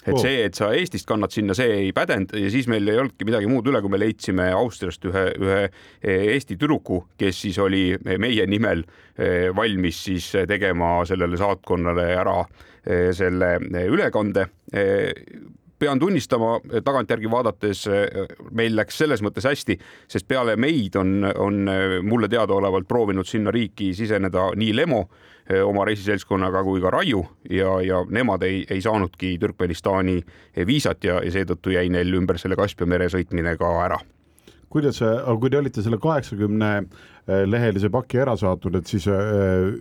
et 0.06 0.14
Oh. 0.14 0.22
see, 0.22 0.44
et 0.46 0.54
sa 0.54 0.70
Eestist 0.74 1.06
kannad 1.08 1.34
sinna, 1.34 1.54
see 1.56 1.72
ei 1.80 1.90
pädenud 1.94 2.34
ja 2.38 2.50
siis 2.52 2.68
meil 2.70 2.86
ei 2.88 3.00
olnudki 3.00 3.26
midagi 3.26 3.48
muud 3.50 3.66
üle, 3.66 3.80
kui 3.82 3.90
me 3.90 3.98
leidsime 3.98 4.46
Austriast 4.54 5.04
ühe, 5.08 5.24
ühe 5.42 5.60
Eesti 6.06 6.58
tüdruku, 6.60 7.02
kes 7.18 7.40
siis 7.46 7.58
oli 7.62 7.88
meie 8.06 8.46
nimel 8.46 8.84
eh, 9.18 9.50
valmis 9.56 10.04
siis 10.06 10.30
tegema 10.48 11.00
sellele 11.08 11.38
saatkonnale 11.40 12.06
ära 12.14 12.38
eh, 12.42 13.10
selle 13.16 13.56
ülekande 13.90 14.46
Eh, 14.74 15.12
pean 15.78 15.98
tunnistama, 16.00 16.56
tagantjärgi 16.84 17.30
vaadates 17.30 17.84
eh, 17.90 18.26
meil 18.56 18.76
läks 18.76 18.98
selles 19.02 19.22
mõttes 19.24 19.46
hästi, 19.48 19.76
sest 20.08 20.28
peale 20.28 20.56
meid 20.60 20.96
on, 21.00 21.20
on 21.26 21.62
eh, 21.68 21.96
mulle 22.02 22.28
teadaolevalt 22.32 22.88
proovinud 22.88 23.28
sinna 23.28 23.52
riiki 23.54 23.92
siseneda 23.96 24.50
nii 24.56 24.74
Lemo 24.76 25.02
eh, 25.04 25.62
oma 25.64 25.84
reisiseltskonnaga 25.88 26.64
kui 26.66 26.82
ka 26.84 26.92
Raiu 26.94 27.22
ja, 27.50 27.78
ja 27.84 28.02
nemad 28.10 28.46
ei, 28.48 28.64
ei 28.70 28.82
saanudki 28.84 29.36
Türkmenistani 29.42 30.20
viisat 30.66 31.04
ja, 31.04 31.20
ja 31.24 31.32
seetõttu 31.34 31.76
jäi 31.76 31.88
neil 31.92 32.14
ümber 32.16 32.40
selle 32.40 32.56
Kaspia 32.56 32.88
mere 32.88 33.10
sõitmine 33.12 33.56
ka 33.60 33.72
ära. 33.84 34.00
Kuidas 34.72 34.98
aga 35.04 35.36
kui 35.40 35.52
te 35.52 35.60
olite 35.60 35.82
selle 35.84 36.00
kaheksakümne 36.02 36.70
lehelise 37.26 37.90
paki 37.90 38.20
ära 38.22 38.36
saatnud, 38.38 38.78
et 38.78 38.90
siis 38.90 39.06
äh, 39.10 39.16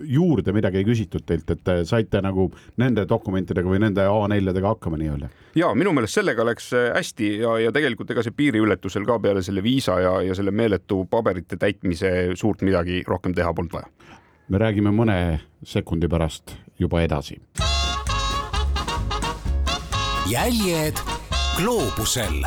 juurde 0.09 0.53
midagi 0.55 0.79
ei 0.81 0.87
küsitud 0.87 1.25
teilt, 1.29 1.49
et 1.53 1.61
te 1.65 1.77
saite 1.85 2.21
nagu 2.25 2.47
nende 2.81 3.05
dokumentidega 3.09 3.69
või 3.69 3.81
nende 3.83 4.05
A4-dega 4.09 4.73
hakkama 4.73 4.97
nii-öelda? 5.01 5.29
ja 5.55 5.69
minu 5.77 5.93
meelest 5.93 6.17
sellega 6.17 6.45
läks 6.47 6.71
äh, 6.73 6.89
hästi 6.95 7.29
ja, 7.43 7.57
ja 7.67 7.73
tegelikult 7.75 8.11
ega 8.11 8.25
see 8.25 8.33
piiriületusel 8.35 9.05
ka 9.05 9.19
peale 9.21 9.45
selle 9.45 9.63
viisa 9.63 9.99
ja, 10.01 10.15
ja 10.25 10.37
selle 10.37 10.51
meeletu 10.51 11.03
paberite 11.11 11.59
täitmise 11.61 12.35
suurt 12.35 12.65
midagi 12.65 13.03
rohkem 13.07 13.35
teha 13.37 13.53
polnud 13.53 13.77
vaja. 13.77 14.17
me 14.49 14.61
räägime 14.61 14.93
mõne 14.95 15.19
sekundi 15.65 16.09
pärast 16.09 16.57
juba 16.79 17.05
edasi. 17.05 17.37
jäljed 20.25 20.97
gloobusel 21.61 22.41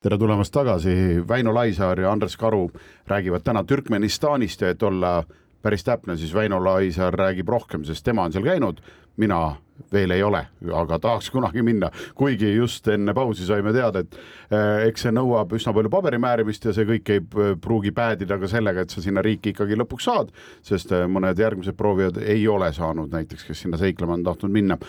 tere 0.00 0.16
tulemast 0.18 0.52
tagasi, 0.52 0.92
Väino 1.28 1.52
Laisaar 1.54 2.00
ja 2.00 2.12
Andres 2.12 2.36
Karu 2.36 2.70
räägivad 3.06 3.42
täna 3.44 3.64
Türkmenistanist 3.64 4.60
ja 4.60 4.70
et 4.72 4.82
olla 4.82 5.24
päris 5.62 5.84
täpne, 5.84 6.16
siis 6.16 6.32
Väino 6.34 6.64
Laisaar 6.64 7.12
räägib 7.14 7.48
rohkem, 7.48 7.84
sest 7.84 8.04
tema 8.04 8.24
on 8.24 8.32
seal 8.32 8.46
käinud, 8.46 8.80
mina 9.20 9.56
veel 9.92 10.16
ei 10.16 10.22
ole, 10.22 10.40
aga 10.72 10.98
tahaks 10.98 11.28
kunagi 11.30 11.62
minna, 11.62 11.90
kuigi 12.16 12.54
just 12.54 12.88
enne 12.88 13.12
pausi 13.14 13.44
saime 13.44 13.74
teada, 13.76 14.00
et 14.00 14.16
eh, 14.16 14.88
eks 14.88 15.04
see 15.04 15.12
nõuab 15.12 15.52
üsna 15.60 15.76
palju 15.76 15.92
paberimäärimist 15.92 16.64
ja 16.64 16.72
see 16.72 16.88
kõik 16.88 17.12
ei 17.12 17.20
pruugi 17.60 17.92
päädida 17.92 18.40
ka 18.40 18.48
sellega, 18.48 18.86
et 18.86 18.96
sa 18.96 19.04
sinna 19.04 19.20
riiki 19.20 19.52
ikkagi 19.52 19.76
lõpuks 19.82 20.08
saad, 20.08 20.32
sest 20.64 20.96
eh, 20.96 21.04
mõned 21.12 21.44
järgmised 21.44 21.76
proovijad 21.76 22.22
ei 22.24 22.48
ole 22.48 22.72
saanud 22.72 23.12
näiteks, 23.12 23.44
kes 23.52 23.66
sinna 23.66 23.76
seiklema 23.80 24.16
on 24.16 24.24
tahtnud 24.32 24.56
minna 24.56 24.80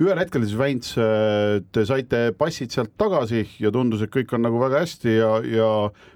ühel 0.00 0.18
hetkel 0.18 0.44
siis 0.46 0.56
Väints, 0.58 0.94
te 0.96 1.84
saite 1.86 2.22
passid 2.38 2.72
sealt 2.74 2.94
tagasi 2.98 3.44
ja 3.60 3.70
tundus, 3.74 4.02
et 4.02 4.12
kõik 4.14 4.32
on 4.34 4.42
nagu 4.46 4.60
väga 4.62 4.80
hästi 4.82 5.16
ja, 5.18 5.32
ja 5.44 5.68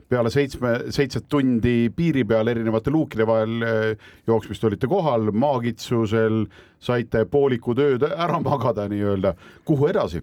peale 0.08 0.30
seitsme, 0.30 0.72
seitset 0.94 1.26
tundi 1.28 1.90
piiri 1.94 2.24
peal 2.28 2.48
erinevate 2.50 2.92
luukide 2.94 3.26
vahel 3.26 3.66
eh, 3.66 4.08
jooksmist 4.28 4.64
olite 4.68 4.90
kohal, 4.90 5.32
maagitsusel 5.34 6.44
saite 6.82 7.24
pooliku 7.30 7.74
tööd 7.74 8.06
ära 8.08 8.40
magada 8.42 8.86
nii-öelda. 8.90 9.34
kuhu 9.66 9.90
edasi? 9.90 10.22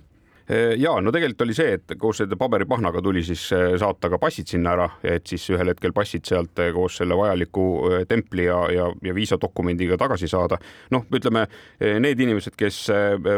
Ja 0.78 0.92
no 1.02 1.12
tegelikult 1.12 1.46
oli 1.46 1.56
see, 1.56 1.78
et 1.78 1.94
koos 2.00 2.20
selle 2.20 2.36
paberipahnaga 2.40 3.02
tuli 3.02 3.24
siis 3.24 3.46
äh, 3.56 3.76
saata 3.80 4.10
ka 4.12 4.20
passid 4.20 4.50
sinna 4.52 4.74
ära, 4.76 4.88
et 5.08 5.28
siis 5.30 5.46
ühel 5.54 5.72
hetkel 5.72 5.94
passid 5.96 6.28
sealt 6.28 6.60
äh, 6.60 6.74
koos 6.76 6.98
selle 7.00 7.16
vajaliku 7.18 7.68
äh, 7.88 8.06
templi 8.10 8.50
ja, 8.50 8.60
ja, 8.74 8.90
ja 9.04 9.16
viisadokumendiga 9.16 9.98
tagasi 10.02 10.28
saada. 10.28 10.60
noh, 10.92 11.06
ütleme 11.14 11.46
need 11.80 12.20
inimesed, 12.20 12.56
kes 12.60 12.80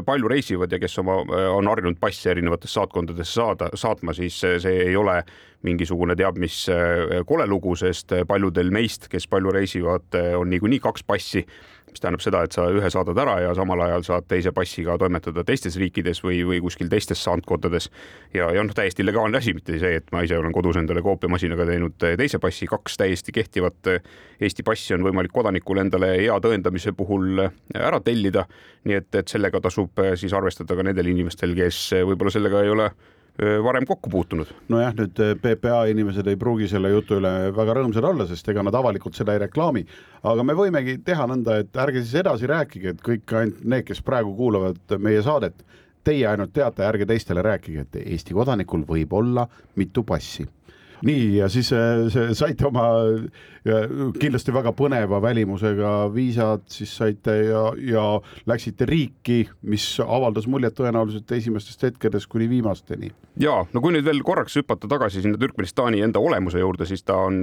palju 0.05 0.29
reisivad 0.29 0.71
ja 0.71 0.79
kes 0.81 0.97
oma, 0.99 1.19
on 1.53 1.67
harjunud 1.69 1.99
passe 2.01 2.31
erinevatesse 2.31 2.79
saatkondadesse 2.79 3.37
saada, 3.37 3.69
saatma, 3.77 4.13
siis 4.13 4.39
see 4.41 4.73
ei 4.87 4.95
ole 4.97 5.19
mingisugune 5.65 6.15
teab 6.17 6.37
mis 6.41 6.65
kole 7.25 7.47
lugu, 7.49 7.75
sest 7.79 8.13
paljudel 8.27 8.69
meist, 8.73 9.07
kes 9.09 9.27
palju 9.29 9.53
reisivad, 9.55 10.17
on 10.37 10.49
niikuinii 10.51 10.81
kaks 10.83 11.05
passi 11.07 11.45
mis 11.95 12.03
tähendab 12.03 12.23
seda, 12.23 12.43
et 12.45 12.55
sa 12.55 12.67
ühe 12.73 12.89
saadad 12.91 13.19
ära 13.23 13.37
ja 13.43 13.53
samal 13.57 13.81
ajal 13.87 14.03
saad 14.07 14.27
teise 14.27 14.51
passiga 14.55 14.97
toimetada 14.99 15.45
teistes 15.47 15.77
riikides 15.79 16.21
või, 16.25 16.41
või 16.47 16.59
kuskil 16.63 16.91
teistes 16.91 17.23
saandkodades. 17.23 17.89
ja, 18.35 18.51
ja 18.51 18.63
noh, 18.63 18.75
täiesti 18.75 19.05
legaalne 19.05 19.39
asi, 19.39 19.55
mitte 19.55 19.79
see, 19.79 19.95
et 20.01 20.11
ma 20.11 20.25
ise 20.27 20.37
olen 20.37 20.53
kodus 20.55 20.79
endale 20.81 21.03
koopiamasinaga 21.05 21.67
teinud 21.71 21.97
teise 22.19 22.39
passi, 22.43 22.67
kaks 22.67 22.99
täiesti 23.01 23.35
kehtivat 23.35 23.95
Eesti 24.43 24.63
passi 24.67 24.93
on 24.93 25.03
võimalik 25.05 25.31
kodanikul 25.31 25.79
endale 25.79 26.11
ea 26.19 26.35
tõendamise 26.43 26.91
puhul 26.97 27.39
ära 27.39 28.01
tellida. 28.03 28.45
nii 28.85 28.99
et, 28.99 29.15
et 29.15 29.31
sellega 29.31 29.61
tasub 29.63 30.01
siis 30.19 30.33
arvestada 30.33 30.75
ka 30.75 30.83
nendel 30.83 31.07
inimestel, 31.09 31.55
kes 31.57 31.79
võib-olla 32.05 32.33
sellega 32.33 32.61
ei 32.63 32.69
ole 32.69 32.89
varem 33.63 33.85
kokku 33.85 34.09
puutunud. 34.09 34.47
nojah, 34.69 34.93
nüüd 34.95 35.19
PPA 35.43 35.85
inimesed 35.91 36.27
ei 36.27 36.37
pruugi 36.39 36.69
selle 36.71 36.89
jutu 36.93 37.19
üle 37.19 37.51
väga 37.55 37.75
rõõmsad 37.75 38.07
olla, 38.07 38.27
sest 38.29 38.47
ega 38.49 38.63
nad 38.63 38.75
avalikult 38.75 39.15
seda 39.15 39.35
ei 39.35 39.41
reklaami. 39.43 39.85
aga 40.23 40.43
me 40.43 40.55
võimegi 40.55 40.97
teha 41.03 41.27
nõnda, 41.27 41.59
et 41.59 41.75
ärge 41.75 42.03
siis 42.03 42.21
edasi 42.23 42.47
rääkige, 42.47 42.95
et 42.95 43.01
kõik 43.03 43.35
ainult 43.35 43.63
need, 43.63 43.85
kes 43.89 44.01
praegu 44.01 44.35
kuulavad 44.35 44.97
meie 44.99 45.21
saadet, 45.21 45.65
teie 46.03 46.27
ainult 46.27 46.53
teate, 46.53 46.85
ärge 46.87 47.05
teistele 47.05 47.43
rääkige, 47.43 47.81
et 47.81 48.01
Eesti 48.05 48.33
kodanikul 48.33 48.85
võib 48.87 49.13
olla 49.13 49.47
mitu 49.75 50.03
passi 50.03 50.47
nii, 51.03 51.27
ja 51.41 51.49
siis 51.51 51.71
see, 51.71 52.29
saite 52.37 52.67
oma 52.67 52.87
kindlasti 53.65 54.53
väga 54.53 54.71
põneva 54.77 55.17
välimusega 55.23 55.91
viisad, 56.13 56.67
siis 56.69 56.91
saite 56.99 57.33
ja, 57.47 57.63
ja 57.81 58.03
läksite 58.45 58.85
riiki, 58.85 59.39
mis 59.65 59.87
avaldas 60.03 60.45
muljet 60.51 60.75
tõenäoliselt 60.77 61.31
esimestest 61.33 61.87
hetkedest 61.87 62.29
kuni 62.29 62.45
viimasteni. 62.49 63.09
ja 63.41 63.55
no 63.73 63.81
kui 63.81 63.95
nüüd 63.95 64.05
veel 64.05 64.21
korraks 64.23 64.59
hüpata 64.59 64.87
tagasi 64.87 65.23
sinna 65.23 65.39
Türkmenistani 65.41 66.03
enda 66.05 66.21
olemuse 66.21 66.61
juurde, 66.61 66.85
siis 66.85 67.03
ta 67.03 67.17
on 67.25 67.41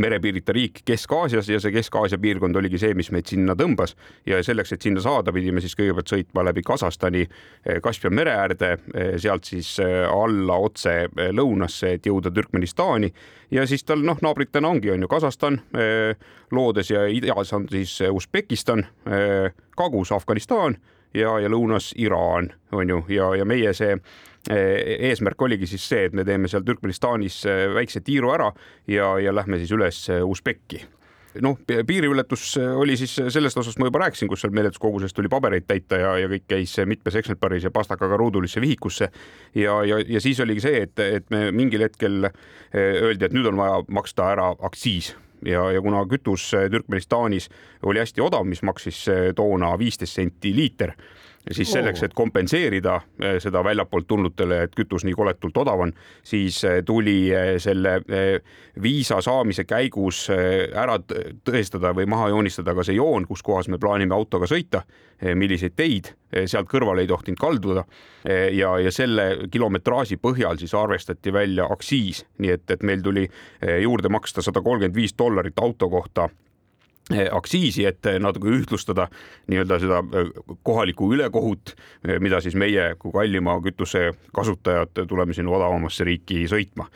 merepiirita 0.00 0.56
riik 0.56 0.80
Kesk-Aasias 0.88 1.52
ja 1.52 1.60
see 1.60 1.76
Kesk-Aasia 1.76 2.18
piirkond 2.22 2.56
oligi 2.56 2.80
see, 2.80 2.96
mis 2.96 3.12
meid 3.12 3.28
sinna 3.28 3.56
tõmbas 3.58 3.94
ja 4.26 4.40
selleks, 4.44 4.72
et 4.72 4.88
sinna 4.88 5.04
saada, 5.04 5.34
pidime 5.36 5.60
siis 5.60 5.76
kõigepealt 5.76 6.08
sõitma 6.08 6.46
läbi 6.48 6.64
Kasahstani 6.64 7.26
Kaspia 7.84 8.10
mere 8.10 8.32
äärde, 8.32 8.72
sealt 9.20 9.44
siis 9.44 9.74
alla 9.82 10.56
otse 10.56 10.96
lõunasse, 11.36 11.92
et 11.98 12.08
jõuda 12.08 12.32
Türkmenistani. 12.48 13.12
Ja 13.50 13.66
siis 13.66 13.84
tal 13.84 14.02
noh, 14.02 14.18
naabritena 14.22 14.68
ongi, 14.68 14.90
on 14.90 15.02
ju 15.02 15.08
Kasahstan 15.08 15.60
loodes 16.50 16.90
ja 16.90 17.06
idas 17.06 17.52
on 17.52 17.68
siis 17.68 18.00
Usbekistan, 18.10 18.86
kagus 19.76 20.12
Afganistan 20.12 20.76
ja, 21.14 21.38
ja 21.38 21.48
lõunas 21.48 21.92
Iraan 21.96 22.52
on 22.72 22.88
ju, 22.88 23.04
ja, 23.08 23.34
ja 23.36 23.44
meie 23.44 23.72
see 23.76 23.98
eesmärk 24.48 25.42
oligi 25.42 25.66
siis 25.66 25.88
see, 25.88 26.06
et 26.08 26.14
me 26.16 26.24
teeme 26.24 26.48
seal 26.48 26.64
Türkmenistanis 26.64 27.42
väikse 27.74 28.00
tiiru 28.00 28.32
ära 28.32 28.52
ja, 28.88 29.18
ja 29.20 29.34
lähme 29.34 29.58
siis 29.58 29.72
üles 29.76 30.06
Usbeki 30.24 30.86
noh, 31.44 31.58
piiriületus 31.86 32.56
oli 32.76 32.96
siis 32.96 33.14
sellest 33.28 33.58
osast 33.60 33.78
ma 33.78 33.88
juba 33.88 34.02
rääkisin, 34.04 34.28
kus 34.30 34.42
seal 34.44 34.54
meeletus 34.56 34.80
koguses 34.82 35.14
tuli 35.14 35.30
pabereid 35.32 35.68
täita 35.68 36.00
ja, 36.00 36.16
ja 36.22 36.30
kõik 36.32 36.48
käis 36.48 36.74
mitmes 36.88 37.18
eksemplaris 37.20 37.68
ja 37.68 37.70
pastakaga 37.74 38.16
ruudulisse 38.16 38.60
vihikusse. 38.60 39.10
ja, 39.54 39.78
ja, 39.84 40.00
ja 40.08 40.20
siis 40.20 40.40
oligi 40.40 40.64
see, 40.64 40.82
et, 40.88 40.98
et 40.98 41.30
me 41.30 41.50
mingil 41.52 41.86
hetkel 41.86 42.30
öeldi, 42.74 43.24
et 43.24 43.32
nüüd 43.36 43.48
on 43.52 43.60
vaja 43.60 43.82
maksta 43.88 44.32
ära 44.32 44.50
aktsiis 44.58 45.14
ja, 45.46 45.70
ja 45.72 45.82
kuna 45.82 46.04
kütus 46.10 46.50
Türkmenistanis 46.70 47.48
oli 47.82 48.02
hästi 48.02 48.22
odav, 48.24 48.46
mis 48.48 48.62
maksis 48.66 49.04
toona 49.36 49.74
viisteist 49.78 50.18
senti 50.18 50.54
liiter, 50.56 50.94
siis 51.50 51.70
selleks, 51.72 52.02
et 52.02 52.14
kompenseerida 52.14 52.98
seda 53.42 53.62
väljapoolt 53.64 54.06
tulnutele, 54.08 54.62
et 54.66 54.74
kütus 54.76 55.04
nii 55.06 55.16
koletult 55.16 55.56
odav 55.62 55.82
on, 55.86 55.92
siis 56.26 56.60
tuli 56.86 57.30
selle 57.62 57.94
viisa 58.82 59.20
saamise 59.24 59.64
käigus 59.68 60.26
ära 60.30 60.98
tõestada 61.44 61.94
või 61.96 62.08
maha 62.10 62.28
joonistada 62.34 62.74
ka 62.76 62.84
see 62.86 62.98
joon, 62.98 63.26
kus 63.28 63.42
kohas 63.46 63.70
me 63.72 63.78
plaanime 63.80 64.14
autoga 64.14 64.48
sõita, 64.50 64.82
milliseid 65.34 65.76
teid 65.78 66.12
sealt 66.46 66.68
kõrvale 66.70 67.02
ei 67.04 67.10
tohtinud 67.10 67.40
kalduda 67.40 67.84
ja, 68.24 68.74
ja 68.82 68.92
selle 68.94 69.48
kilometraaži 69.50 70.18
põhjal 70.20 70.60
siis 70.60 70.74
arvestati 70.76 71.32
välja 71.32 71.68
aktsiis, 71.70 72.24
nii 72.38 72.52
et, 72.58 72.68
et 72.70 72.84
meil 72.84 73.02
tuli 73.02 73.24
juurde 73.82 74.12
maksta 74.12 74.44
sada 74.44 74.62
kolmkümmend 74.62 74.96
viis 74.96 75.16
dollarit 75.18 75.58
auto 75.64 75.88
kohta 75.90 76.28
Eh, 76.28 76.47
aktsiisi, 77.08 77.86
et 77.88 78.04
natuke 78.20 78.50
ühtlustada 78.52 79.08
nii-öelda 79.48 79.78
seda 79.80 80.00
eh, 80.12 80.28
kohalikku 80.62 81.08
ülekohut, 81.14 81.72
eh, 82.04 82.18
mida 82.20 82.40
siis 82.44 82.56
meie 82.58 82.90
kui 83.00 83.12
kallima 83.14 83.56
kütuse 83.64 84.10
kasutajad 84.34 85.06
tuleme 85.08 85.36
sinna 85.36 85.54
odavamasse 85.56 86.04
riiki 86.04 86.44
sõitma, 86.50 86.88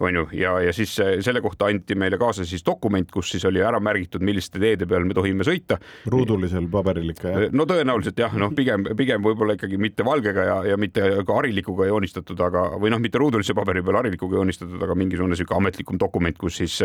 on 0.00 0.20
ju, 0.20 0.24
ja, 0.40 0.54
ja 0.64 0.72
siis 0.72 0.94
selle 0.96 1.42
kohta 1.44 1.68
anti 1.68 1.96
meile 1.98 2.18
kaasa 2.18 2.46
siis 2.48 2.64
dokument, 2.66 3.10
kus 3.12 3.34
siis 3.34 3.44
oli 3.48 3.60
ära 3.64 3.80
märgitud, 3.80 4.24
milliste 4.24 4.60
teede 4.62 4.88
peal 4.88 5.04
me 5.04 5.16
tohime 5.16 5.44
sõita. 5.46 5.78
ruudulisel 6.06 6.68
paberil 6.72 7.12
ikka 7.12 7.34
jah? 7.34 7.46
no 7.52 7.68
tõenäoliselt 7.68 8.24
jah, 8.24 8.34
noh, 8.40 8.54
pigem, 8.56 8.88
pigem 8.96 9.24
võib-olla 9.24 9.58
ikkagi 9.58 9.80
mitte 9.80 10.06
valgega 10.06 10.48
ja, 10.48 10.58
ja 10.72 10.80
mitte 10.80 11.10
ka 11.26 11.40
harilikuga 11.40 11.90
joonistatud, 11.90 12.40
aga 12.40 12.70
või 12.80 12.94
noh, 12.94 13.02
mitte 13.04 13.20
ruudulise 13.20 13.56
paberi 13.58 13.84
peal 13.84 14.00
harilikuga 14.00 14.40
joonistatud, 14.40 14.80
aga 14.80 14.96
mingisugune 14.96 15.36
sihuke 15.36 15.56
ametlikum 15.58 16.00
dokument, 16.00 16.40
kus 16.40 16.62
siis, 16.62 16.80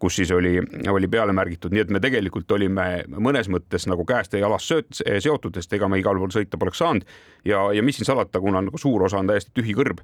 kus 0.00 0.20
siis 0.20 0.30
oli, 0.36 0.58
oli 0.90 1.08
peale 1.08 1.32
märgitud, 1.36 1.72
nii 1.72 1.86
et 1.86 1.90
me 1.90 2.00
tegelikult 2.02 2.09
tegelikult 2.10 2.50
olime 2.56 2.86
mõnes 3.14 3.48
mõttes 3.52 3.86
nagu 3.90 4.04
käest 4.08 4.34
ja 4.34 4.42
jalast 4.44 4.70
sööt, 4.70 4.90
seotud, 5.22 5.54
sest 5.56 5.72
ega 5.76 5.88
me 5.88 6.00
igal 6.00 6.18
pool 6.18 6.32
sõita 6.34 6.58
poleks 6.60 6.82
saanud. 6.82 7.06
ja, 7.44 7.62
ja 7.72 7.82
mis 7.86 8.00
siin 8.00 8.08
salata, 8.08 8.40
kuna 8.42 8.62
nagu 8.66 8.78
suur 8.78 9.06
osa 9.06 9.20
on 9.22 9.30
täiesti 9.30 9.54
tühi 9.54 9.74
kõrb, 9.78 10.02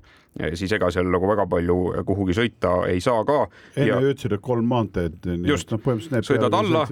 siis 0.54 0.72
ega 0.72 0.90
seal 0.94 1.10
nagu 1.10 1.28
väga 1.28 1.46
palju 1.50 1.76
kuhugi 2.06 2.36
sõita 2.36 2.76
ei 2.90 3.02
saa 3.04 3.24
ka. 3.28 3.42
enne 3.76 3.90
ja... 3.90 4.00
ütlesid, 4.00 4.38
et 4.38 4.44
kolm 4.44 4.66
maanteed. 4.70 5.20
just 5.46 5.74
no,, 5.74 5.80
sõidad 6.22 6.54
alla, 6.54 6.86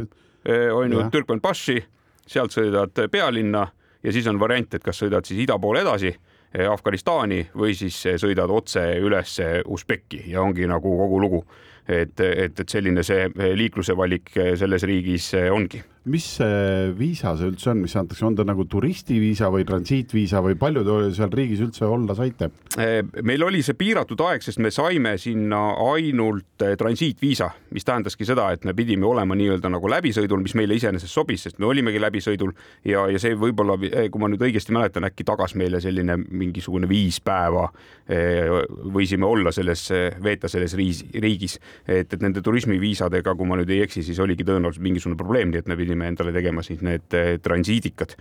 eh, 0.44 0.68
on 0.74 0.92
ju 0.92 1.08
Türkmenbaši, 1.14 1.80
sealt 2.26 2.54
sõidad 2.56 3.06
pealinna 3.10 3.66
ja 4.04 4.12
siis 4.12 4.26
on 4.28 4.40
variant, 4.40 4.74
et 4.74 4.84
kas 4.84 5.00
sõidad 5.02 5.26
siis 5.28 5.44
ida 5.46 5.58
poole 5.60 5.84
edasi 5.84 6.12
eh, 6.12 6.33
Afganistani 6.70 7.40
või 7.58 7.74
siis 7.74 7.96
sõidad 8.22 8.50
otse 8.50 8.82
üles 9.02 9.38
Usbeki 9.66 10.20
ja 10.30 10.42
ongi 10.42 10.68
nagu 10.70 10.92
kogu 11.00 11.18
lugu. 11.20 11.40
Et, 11.88 12.14
et, 12.20 12.60
et 12.60 12.68
selline 12.70 13.02
see 13.04 13.26
liikluse 13.58 13.96
valik 13.98 14.30
selles 14.56 14.86
riigis 14.88 15.32
ongi 15.52 15.82
mis 16.10 16.24
see 16.36 16.90
viisa 16.98 17.32
see 17.38 17.48
üldse 17.48 17.70
on, 17.72 17.80
mis 17.84 17.94
antakse, 17.96 18.24
on 18.26 18.36
ta 18.36 18.44
nagu 18.44 18.66
turistiviisa 18.68 19.48
või 19.52 19.64
transiitviisa 19.68 20.42
või 20.44 20.56
palju 20.60 20.82
te 20.84 20.96
seal 21.16 21.32
riigis 21.32 21.62
üldse 21.64 21.88
olla 21.88 22.16
saite? 22.18 22.50
Eh, 22.76 23.00
meil 23.24 23.44
oli 23.46 23.62
see 23.64 23.76
piiratud 23.78 24.20
aeg, 24.26 24.44
sest 24.44 24.60
me 24.60 24.72
saime 24.74 25.14
sinna 25.20 25.62
ainult 25.86 26.64
eh, 26.66 26.74
transiitviisa, 26.80 27.48
mis 27.76 27.88
tähendaski 27.88 28.28
seda, 28.28 28.50
et 28.52 28.66
me 28.68 28.74
pidime 28.76 29.08
olema 29.08 29.36
nii-öelda 29.38 29.70
nagu 29.72 29.90
läbisõidul, 29.92 30.42
mis 30.44 30.56
meile 30.58 30.76
iseenesest 30.76 31.14
sobis, 31.14 31.46
sest 31.46 31.60
me 31.62 31.70
olimegi 31.70 32.02
läbisõidul 32.02 32.52
ja, 32.84 33.06
ja 33.08 33.22
see 33.22 33.38
võib-olla, 33.38 33.78
eh, 33.88 34.10
kui 34.12 34.20
ma 34.20 34.28
nüüd 34.32 34.44
õigesti 34.44 34.76
mäletan, 34.76 35.08
äkki 35.08 35.24
tagas 35.24 35.56
meile 35.56 35.80
selline 35.84 36.18
mingisugune 36.24 36.88
viis 36.90 37.20
päeva 37.24 37.70
võisime 38.04 39.24
olla 39.24 39.48
selles, 39.54 39.86
veeta 40.22 40.48
selles 40.52 40.74
riigis, 40.76 41.54
et, 41.88 42.12
et 42.12 42.20
nende 42.20 42.42
turismiviisadega, 42.44 43.32
kui 43.38 43.48
ma 43.48 43.56
nüüd 43.56 43.70
ei 43.72 43.80
eksi, 43.86 44.02
siis 44.04 44.20
oligi 44.20 44.44
tõenäoliselt 44.44 44.84
mingisugune 44.84 45.16
probleem, 45.16 45.48
nii 45.48 45.62
et 45.62 45.70
me 45.70 45.78
pidime 45.78 45.93
pidime 45.94 46.10
endale 46.10 46.34
tegema 46.34 46.62
siis 46.62 46.82
need 46.82 47.14
eh, 47.14 47.38
transiidikad. 47.42 48.14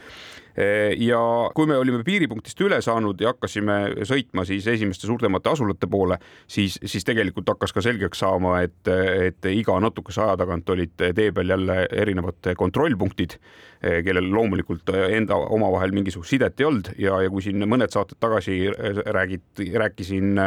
Eh, 0.53 0.93
ja 1.01 1.17
kui 1.55 1.65
me 1.65 1.79
olime 1.81 2.03
piiripunktist 2.05 2.59
üle 2.61 2.77
saanud 2.85 3.19
ja 3.21 3.31
hakkasime 3.31 4.05
sõitma 4.05 4.45
siis 4.45 4.67
esimeste 4.69 5.07
suuremate 5.09 5.49
asulate 5.49 5.89
poole, 5.89 6.19
siis, 6.47 6.77
siis 6.85 7.03
tegelikult 7.03 7.49
hakkas 7.49 7.73
ka 7.73 7.81
selgeks 7.81 8.21
saama, 8.21 8.59
et, 8.61 8.85
et 8.85 9.49
iga 9.49 9.79
natukese 9.81 10.21
aja 10.21 10.37
tagant 10.37 10.69
olid 10.69 10.93
tee 11.01 11.31
peal 11.33 11.55
jälle 11.55 11.87
erinevad 11.89 12.53
kontrollpunktid, 12.57 13.39
eh, 13.81 14.03
kellel 14.05 14.29
loomulikult 14.29 14.93
enda 15.09 15.41
omavahel 15.57 15.95
mingisugust 15.95 16.35
sidet 16.35 16.61
ei 16.61 16.69
olnud 16.69 16.93
ja, 17.01 17.17
ja 17.25 17.33
kui 17.33 17.41
siin 17.41 17.65
mõned 17.65 17.93
saated 17.93 18.21
tagasi 18.21 18.61
räägid, 19.09 19.65
rääkisin 19.73 20.37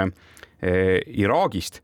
Iraagist 0.57 1.83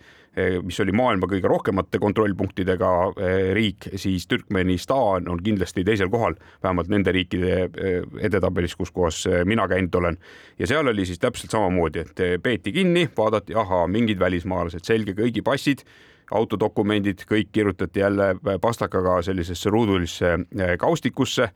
mis 0.65 0.81
oli 0.81 0.93
maailma 0.97 1.27
kõige 1.29 1.49
rohkemate 1.51 1.99
kontrollpunktidega 2.01 2.91
eh, 3.21 3.51
riik, 3.57 3.91
siis 4.01 4.25
Türkmenistan 4.31 5.29
on 5.29 5.43
kindlasti 5.45 5.85
teisel 5.85 6.09
kohal, 6.13 6.39
vähemalt 6.63 6.89
nende 6.93 7.13
riikide 7.13 7.59
eh, 7.67 8.07
edetabelis, 8.29 8.77
kus 8.79 8.91
kohas 8.91 9.25
mina 9.49 9.67
käinud 9.69 9.95
olen. 10.01 10.17
ja 10.59 10.67
seal 10.67 10.89
oli 10.89 11.05
siis 11.07 11.21
täpselt 11.21 11.53
samamoodi, 11.53 12.07
et 12.07 12.25
peeti 12.43 12.73
kinni, 12.73 13.09
vaadati, 13.17 13.55
ahaa, 13.55 13.87
mingid 13.87 14.19
välismaalased, 14.19 14.85
selge, 14.89 15.13
kõigi 15.19 15.45
passid 15.45 15.85
autodokumendid, 16.33 17.27
kõik 17.29 17.53
kirjutati 17.53 18.01
jälle 18.01 18.35
pastakaga 18.61 19.21
sellisesse 19.23 19.71
ruudulisse 19.71 20.39
kaustikusse 20.79 21.51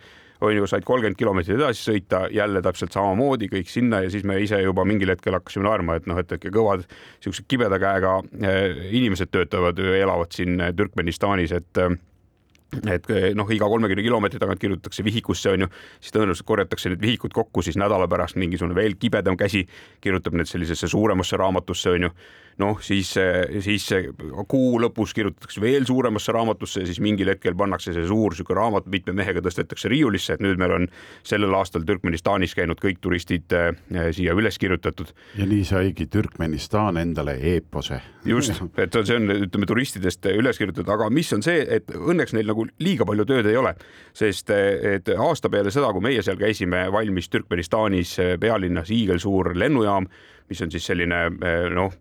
on 0.47 0.57
ju, 0.57 0.67
said 0.71 0.87
kolmkümmend 0.87 1.19
kilomeetrit 1.19 1.59
edasi 1.59 1.85
sõita, 1.91 2.27
jälle 2.33 2.63
täpselt 2.65 2.95
samamoodi 2.97 3.51
kõik 3.53 3.71
sinna 3.71 4.03
ja 4.05 4.11
siis 4.13 4.27
me 4.29 4.39
ise 4.43 4.61
juba 4.63 4.87
mingil 4.89 5.13
hetkel 5.15 5.37
hakkasime 5.39 5.67
naerma, 5.69 5.99
et 5.99 6.09
noh, 6.11 6.19
et 6.23 6.33
äkki 6.39 6.53
kõvad 6.55 6.87
siuksed 7.25 7.49
kibeda 7.51 7.81
käega 7.83 8.19
eh, 8.41 8.85
inimesed 8.97 9.33
töötavad, 9.35 9.79
elavad 9.79 10.35
siin 10.37 10.61
Türkmenistanis, 10.77 11.57
et 11.57 11.83
eh, 11.83 11.99
et 12.91 13.07
noh, 13.39 13.49
iga 13.55 13.69
kolmekümne 13.71 14.03
kilomeetri 14.03 14.41
tagant 14.43 14.61
kirjutatakse 14.61 15.05
vihikusse, 15.07 15.53
on 15.55 15.65
ju, 15.65 15.69
siis 16.03 16.15
tõenäoliselt 16.17 16.49
korjatakse 16.49 16.91
need 16.91 17.01
vihikud 17.01 17.35
kokku, 17.35 17.63
siis 17.65 17.79
nädala 17.79 18.09
pärast 18.11 18.37
mingisugune 18.41 18.77
veel 18.77 18.97
kibedam 19.01 19.39
käsi 19.39 19.63
kirjutab 20.03 20.37
need 20.37 20.51
sellisesse 20.51 20.91
suuremasse 20.91 21.39
raamatusse, 21.41 21.95
on 21.95 22.09
ju 22.09 22.11
noh, 22.63 22.79
siis, 22.81 23.11
siis 23.65 23.87
kuu 24.49 24.81
lõpus 24.81 25.13
kirjutatakse 25.17 25.61
veel 25.61 25.85
suuremasse 25.89 26.33
raamatusse 26.33 26.83
ja 26.83 26.89
siis 26.89 27.01
mingil 27.05 27.29
hetkel 27.29 27.57
pannakse 27.59 27.93
see 27.93 28.07
suur 28.09 28.35
sihuke 28.37 28.57
raamat 28.57 28.89
mitme 28.93 29.13
mehega 29.17 29.43
tõstetakse 29.45 29.91
riiulisse, 29.93 30.37
et 30.37 30.45
nüüd 30.45 30.61
meil 30.61 30.73
on 30.79 30.89
sellel 31.27 31.53
aastal 31.59 31.85
Türkmenistanis 31.89 32.57
käinud 32.57 32.81
kõik 32.81 33.03
turistid 33.05 33.53
äh, 33.57 33.73
siia 34.17 34.37
üles 34.37 34.59
kirjutatud. 34.63 35.13
ja 35.37 35.49
nii 35.49 35.65
saigi 35.69 36.09
Türkmenistan 36.13 36.97
endale 37.01 37.37
eepose. 37.53 38.01
just, 38.25 38.57
et 38.83 38.97
see 39.03 39.21
on, 39.21 39.31
ütleme 39.37 39.69
turistidest 39.69 40.25
üles 40.33 40.61
kirjutatud, 40.61 40.93
aga 40.97 41.11
mis 41.13 41.33
on 41.37 41.45
see, 41.45 41.61
et 41.77 41.93
õnneks 41.93 42.33
neil 42.37 42.49
nagu 42.49 42.67
liiga 42.81 43.05
palju 43.09 43.29
tööd 43.29 43.51
ei 43.53 43.61
ole, 43.61 43.75
sest 44.17 44.51
et 44.57 45.13
aasta 45.13 45.53
peale 45.53 45.73
seda, 45.75 45.93
kui 45.93 46.05
meie 46.09 46.25
seal 46.25 46.41
käisime, 46.41 46.87
valmis 46.93 47.29
Türkmenistanis 47.29 48.17
pealinnas 48.41 48.89
hiigelsuur 48.93 49.53
lennujaam, 49.59 50.09
mis 50.49 50.63
on 50.63 50.71
siis 50.73 50.87
selline 50.89 51.27
noh 51.75 51.93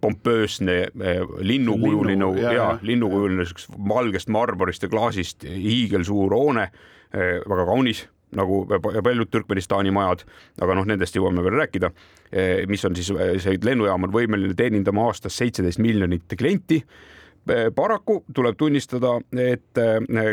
pompöösne 0.00 0.72
eh, 0.82 1.20
linnukujuline 1.38 2.12
Linnu, 2.12 2.34
ja, 2.38 2.52
ja 2.52 2.78
linnukujuline 2.82 3.44
siuksest 3.44 3.74
valgest 3.88 4.28
marmorist 4.28 4.82
ja 4.82 4.88
klaasist 4.88 5.44
hiigelsuur 5.44 6.34
hoone, 6.34 6.68
eh, 7.14 7.40
väga 7.48 7.66
kaunis 7.66 8.06
nagu 8.32 8.62
paljud 9.04 9.28
Türkmenistani 9.28 9.90
majad, 9.92 10.22
aga 10.64 10.76
noh, 10.78 10.86
nendest 10.88 11.16
jõuame 11.18 11.42
veel 11.44 11.58
rääkida. 11.58 11.90
Eh, 12.32 12.62
mis 12.68 12.84
on 12.88 12.96
siis, 12.96 13.10
see 13.44 13.58
lennujaam 13.64 14.06
on 14.06 14.14
võimeline 14.14 14.54
teenindama 14.56 15.10
aastas 15.10 15.36
seitseteist 15.36 15.82
miljonit 15.82 16.38
klienti 16.38 16.80
paraku 17.74 18.20
tuleb 18.34 18.54
tunnistada, 18.54 19.16
et 19.34 19.78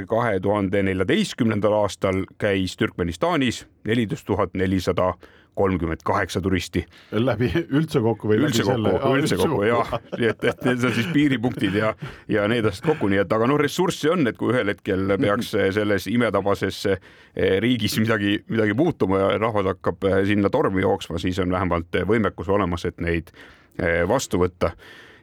kahe 0.07 0.39
tuhande 0.39 0.83
neljateistkümnendal 0.85 1.73
aastal 1.79 2.21
käis 2.37 2.77
Türkmenistanis 2.77 3.63
neliteist 3.83 4.27
tuhat 4.29 4.53
nelisada 4.53 5.15
kolmkümmend 5.59 6.03
kaheksa 6.07 6.41
turisti. 6.41 6.85
läbi 7.11 7.49
üldse 7.67 8.01
kokku 8.03 8.31
või 8.31 8.39
üldse 8.45 8.63
kokku, 8.67 8.93
üldse 9.19 9.39
kokku 9.39 9.61
jah, 9.67 9.91
nii 10.15 10.29
et, 10.31 10.45
et 10.53 10.63
need 10.67 10.85
on 10.87 10.95
siis 10.95 11.09
piiripunktid 11.13 11.75
ja, 11.79 11.93
ja 12.31 12.47
need 12.51 12.69
asjad 12.69 12.93
kokku, 12.93 13.09
nii 13.11 13.19
et 13.25 13.35
aga 13.35 13.49
noh, 13.49 13.59
ressurssi 13.59 14.11
on, 14.13 14.23
et 14.31 14.39
kui 14.39 14.53
ühel 14.53 14.71
hetkel 14.71 15.15
peaks 15.19 15.51
selles 15.75 16.07
imetabases 16.11 16.79
eh, 16.93 17.57
riigis 17.63 17.99
midagi, 17.99 18.37
midagi 18.51 18.77
muutuma 18.79 19.25
ja 19.25 19.29
rahvas 19.41 19.73
hakkab 19.73 20.09
eh, 20.09 20.21
sinna 20.29 20.51
tormi 20.53 20.85
jooksma, 20.85 21.19
siis 21.21 21.39
on 21.43 21.51
vähemalt 21.51 22.01
võimekus 22.07 22.49
olemas, 22.55 22.87
et 22.87 22.99
neid 23.03 23.33
eh, 23.33 24.03
vastu 24.07 24.39
võtta 24.41 24.73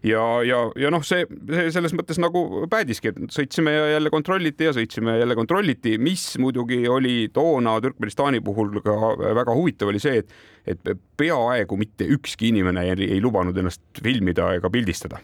ja, 0.04 0.24
ja, 0.46 0.58
ja 0.76 0.90
noh, 0.92 1.04
see, 1.06 1.26
see 1.50 1.70
selles 1.74 1.94
mõttes 1.96 2.20
nagu 2.22 2.66
päädiski, 2.72 3.12
et 3.12 3.20
sõitsime 3.34 3.74
ja 3.74 3.86
jälle 3.96 4.12
kontrolliti 4.12 4.68
ja 4.68 4.74
sõitsime 4.76 5.16
ja 5.16 5.24
jälle 5.24 5.38
kontrolliti, 5.38 5.96
mis 6.02 6.24
muidugi 6.42 6.82
oli 6.88 7.30
toona 7.32 7.78
Türkmenistani 7.84 8.42
puhul 8.44 8.80
ka 8.84 8.96
väga 9.42 9.56
huvitav, 9.56 9.92
oli 9.92 10.02
see, 10.02 10.22
et, 10.22 10.36
et 10.66 10.92
peaaegu 11.16 11.78
mitte 11.80 12.08
ükski 12.16 12.52
inimene 12.52 12.86
ei, 12.88 13.10
ei 13.16 13.22
lubanud 13.22 13.56
ennast 13.56 13.82
filmida 14.02 14.52
ega 14.58 14.70
pildistada 14.72 15.22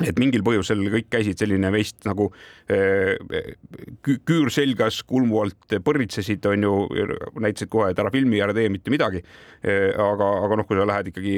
et 0.00 0.18
mingil 0.18 0.42
põhjusel 0.44 0.80
kõik 0.92 1.08
käisid 1.12 1.38
selline 1.38 1.70
veist 1.72 2.06
nagu 2.08 2.28
küür 4.02 4.50
selgas, 4.52 5.02
kulmu 5.06 5.42
alt 5.42 5.76
põrnitsesid, 5.84 6.46
on 6.50 6.66
ju, 6.66 6.72
näitasid 7.42 7.70
kohe, 7.72 7.90
et 7.92 8.00
ära 8.00 8.10
filmi, 8.14 8.40
ära 8.42 8.54
tee 8.56 8.70
mitte 8.72 8.92
midagi. 8.92 9.22
aga, 9.62 10.28
aga 10.46 10.58
noh, 10.58 10.66
kui 10.66 10.78
sa 10.78 10.86
lähed 10.88 11.12
ikkagi 11.12 11.34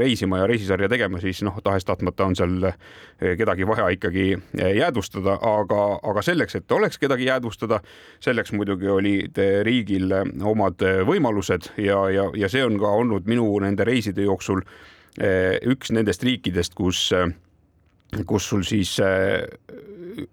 reisima 0.00 0.42
ja 0.42 0.48
reisisarja 0.50 0.88
tegema, 0.92 1.20
siis 1.22 1.42
noh, 1.46 1.56
tahes-tahtmata 1.64 2.28
on 2.28 2.36
seal 2.38 2.68
kedagi 3.40 3.66
vaja 3.66 3.88
ikkagi 3.96 4.26
jäädvustada, 4.78 5.38
aga, 5.50 5.82
aga 6.02 6.22
selleks, 6.22 6.60
et 6.60 6.72
oleks 6.72 7.00
kedagi 7.02 7.28
jäädvustada, 7.30 7.80
selleks 8.22 8.52
muidugi 8.54 8.90
olid 8.92 9.40
riigil 9.66 10.12
omad 10.44 10.84
võimalused 11.08 11.72
ja, 11.82 12.04
ja, 12.14 12.28
ja 12.36 12.52
see 12.52 12.64
on 12.66 12.78
ka 12.78 12.92
olnud 13.00 13.26
minu 13.30 13.48
nende 13.64 13.86
reiside 13.88 14.28
jooksul 14.28 14.62
üks 15.70 15.92
nendest 15.94 16.24
riikidest, 16.26 16.74
kus 16.74 17.08
kus 18.26 18.48
sul 18.48 18.62
siis 18.66 18.96
äh, 19.02 19.42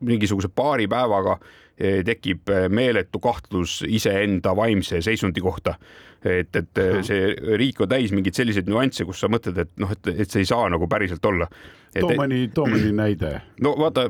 mingisuguse 0.05 0.51
paari 0.55 0.87
päevaga 0.91 1.37
äh, 1.37 2.01
tekib 2.05 2.49
äh, 2.53 2.67
meeletu 2.69 3.19
kahtlus 3.19 3.81
iseenda 3.87 4.55
vaimse 4.55 5.01
seisundi 5.01 5.41
kohta. 5.41 5.75
et, 6.21 6.53
et 6.53 6.79
see 7.01 7.31
riik 7.57 7.79
on 7.81 7.89
täis 7.89 8.11
mingeid 8.13 8.37
selliseid 8.37 8.67
nüansse, 8.69 9.07
kus 9.09 9.23
sa 9.23 9.25
mõtled, 9.25 9.57
et 9.57 9.71
noh, 9.81 9.89
et, 9.89 10.09
et 10.21 10.29
see 10.29 10.43
ei 10.43 10.49
saa 10.51 10.67
nagu 10.69 10.85
päriselt 10.85 11.25
olla. 11.25 11.47
too 11.95 12.13
mõni, 12.13 12.43
too 12.53 12.67
mõni 12.69 12.91
näide. 13.01 13.31
no 13.65 13.73
vaata, 13.79 14.05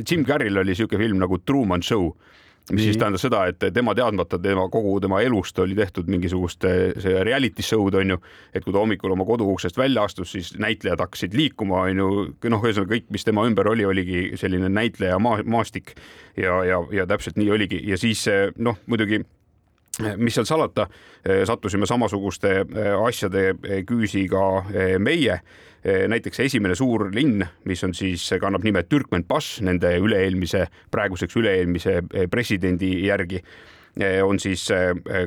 Jim 0.00 0.24
Carrey'l 0.24 0.62
oli 0.62 0.72
niisugune 0.72 1.04
film 1.04 1.20
nagu 1.20 1.38
Truman 1.44 1.84
Show 1.84 2.14
mis 2.70 2.80
Nii. 2.80 2.86
siis 2.90 3.00
tähendas 3.00 3.24
seda, 3.26 3.44
et 3.50 3.64
tema 3.74 3.94
teadmata 3.94 4.38
tema 4.38 4.66
kogu 4.72 4.94
tema 5.00 5.20
elust 5.24 5.58
oli 5.58 5.74
tehtud 5.78 6.10
mingisugust 6.10 6.66
see 7.02 7.24
reality 7.26 7.64
show'd 7.66 7.98
onju, 8.00 8.20
et 8.54 8.64
kui 8.64 8.72
ta 8.72 8.82
hommikul 8.82 9.14
oma 9.14 9.26
koduuksest 9.28 9.78
välja 9.78 10.04
astus, 10.06 10.32
siis 10.36 10.52
näitlejad 10.58 11.02
hakkasid 11.02 11.34
liikuma 11.36 11.84
onju, 11.88 12.10
noh, 12.54 12.64
ühesõnaga 12.64 12.94
kõik, 12.94 13.10
mis 13.10 13.26
tema 13.26 13.46
ümber 13.48 13.68
oli, 13.70 13.86
oligi 13.86 14.30
selline 14.40 14.70
näitleja 14.72 15.18
maa, 15.22 15.42
maastik. 15.44 15.94
Ja, 16.38 16.62
ja, 16.64 16.78
ja 16.94 17.06
täpselt 17.10 17.36
nii 17.40 17.50
oligi. 17.50 17.80
Ja 17.90 17.98
siis 17.98 18.22
noh, 18.58 18.78
muidugi 18.86 19.20
mis 20.16 20.34
seal 20.36 20.46
salata, 20.48 20.86
sattusime 21.46 21.86
samasuguste 21.88 22.60
asjade 23.06 23.54
küüsi 23.88 24.26
ka 24.30 24.44
meie. 24.98 25.40
Näiteks 25.80 26.42
esimene 26.44 26.74
suur 26.76 27.06
linn, 27.14 27.40
mis 27.64 27.84
on 27.86 27.94
siis, 27.96 28.26
kannab 28.40 28.64
nime 28.66 28.82
Türkmenbaš, 28.84 29.60
nende 29.64 29.94
üle-eelmise, 29.96 30.66
praeguseks 30.92 31.38
üle-eelmise 31.40 32.00
presidendi 32.30 32.92
järgi 33.06 33.40
on 34.24 34.38
siis 34.40 34.68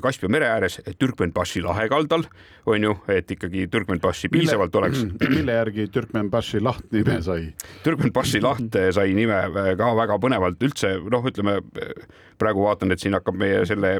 Kaspia 0.02 0.30
mere 0.32 0.47
ääres 0.47 0.80
Türkmenbaši 0.99 1.62
lahe 1.62 1.88
kaldal, 1.91 2.23
on 2.65 2.84
ju, 2.84 2.93
et 3.12 3.32
ikkagi 3.32 3.67
Türkmenbaši 3.71 4.30
piisavalt 4.34 4.76
oleks. 4.76 5.04
mille 5.36 5.58
järgi 5.58 5.88
Türkmenbaši 5.91 6.62
laht 6.63 6.88
nime 6.95 7.19
sai? 7.21 7.49
Türkmenbaši 7.84 8.41
laht 8.43 8.80
sai 8.95 9.13
nime 9.17 9.41
ka 9.78 9.91
väga 9.99 10.17
põnevalt 10.23 10.63
üldse, 10.63 10.95
noh, 11.12 11.28
ütleme 11.30 11.60
praegu 12.39 12.65
vaatan, 12.65 12.95
et 12.95 13.04
siin 13.04 13.17
hakkab 13.17 13.38
meie 13.39 13.65
selle 13.69 13.97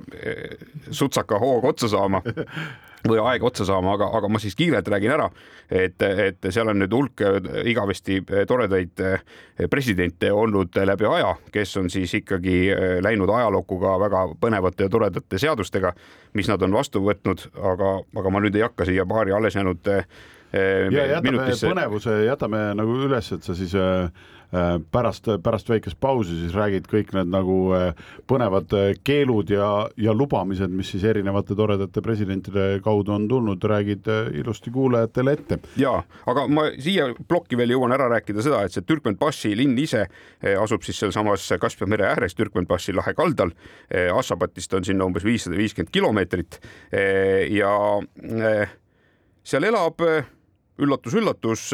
sutsaka 0.92 1.40
hoog 1.44 1.70
otsa 1.74 1.92
saama 1.92 2.24
või 3.08 3.20
aega 3.20 3.48
otsa 3.48 3.66
saama, 3.68 3.94
aga, 3.98 4.08
aga 4.18 4.30
ma 4.32 4.40
siis 4.40 4.56
kiirelt 4.56 4.88
räägin 4.88 5.12
ära, 5.16 5.30
et, 5.72 6.02
et 6.02 6.48
seal 6.50 6.72
on 6.72 6.80
nüüd 6.80 6.94
hulk 6.96 7.24
äh, 7.26 7.40
igavesti 7.72 8.20
äh, 8.22 8.46
toredaid 8.48 9.04
äh, 9.04 9.24
presidente 9.70 10.32
olnud 10.32 10.76
läbi 10.86 11.08
aja, 11.10 11.34
kes 11.52 11.78
on 11.82 11.90
siis 11.94 12.14
ikkagi 12.22 12.58
läinud 13.04 13.30
ajalukku 13.30 13.80
ka 13.82 13.98
väga 14.02 14.24
põnevate 14.42 14.88
ja 14.88 14.94
toredate 14.94 15.40
seadustega, 15.40 15.94
mis 16.34 16.50
nad 16.50 16.62
on 16.64 16.74
vastu 16.74 17.04
võtnud, 17.04 17.48
aga, 17.74 17.98
aga 18.20 18.34
ma 18.34 18.44
nüüd 18.44 18.56
ei 18.58 18.66
hakka 18.66 18.88
siia 18.88 19.06
paari 19.10 19.36
alles 19.36 19.60
jäänud 19.60 19.92
ja 20.54 21.08
jätame 21.16 21.32
minutisse. 21.32 21.68
põnevuse, 21.68 22.20
jätame 22.28 22.70
nagu 22.78 23.02
üles, 23.08 23.32
et 23.34 23.44
sa 23.46 23.56
siis 23.58 23.74
pärast, 24.92 25.28
pärast 25.44 25.70
väikest 25.70 25.98
pausi 26.00 26.36
siis 26.38 26.54
räägid 26.54 26.86
kõik 26.90 27.14
need 27.16 27.32
nagu 27.34 27.56
põnevad 28.30 28.74
keelud 29.06 29.50
ja, 29.50 29.70
ja 29.98 30.14
lubamised, 30.14 30.70
mis 30.70 30.92
siis 30.94 31.06
erinevate 31.10 31.58
toredate 31.58 32.04
presidentide 32.06 32.68
kaudu 32.86 33.16
on 33.16 33.26
tulnud, 33.30 33.64
räägid 33.64 34.10
ilusti 34.38 34.72
kuulajatele 34.74 35.34
ette. 35.34 35.58
ja, 35.80 35.96
aga 36.30 36.46
ma 36.48 36.68
siia 36.78 37.10
plokki 37.28 37.58
veel 37.58 37.74
jõuan 37.74 37.96
ära 37.98 38.12
rääkida 38.14 38.46
seda, 38.46 38.62
et 38.62 38.76
see 38.76 38.86
Türkmenbaši 38.86 39.56
linn 39.58 39.80
ise 39.82 40.06
asub 40.60 40.86
siis 40.86 41.02
sealsamas 41.02 41.50
Kaspia 41.60 41.90
mere 41.90 42.06
ääres, 42.12 42.36
Türkmenbaši 42.38 42.94
lahe 42.94 43.14
kaldal. 43.18 43.54
Ashabatist 44.14 44.74
on 44.78 44.86
sinna 44.86 45.06
umbes 45.08 45.26
viissada 45.26 45.58
viiskümmend 45.58 45.94
kilomeetrit 45.94 46.60
ja 47.54 47.74
seal 49.44 49.70
elab 49.70 50.02
üllatus-üllatus 50.82 51.72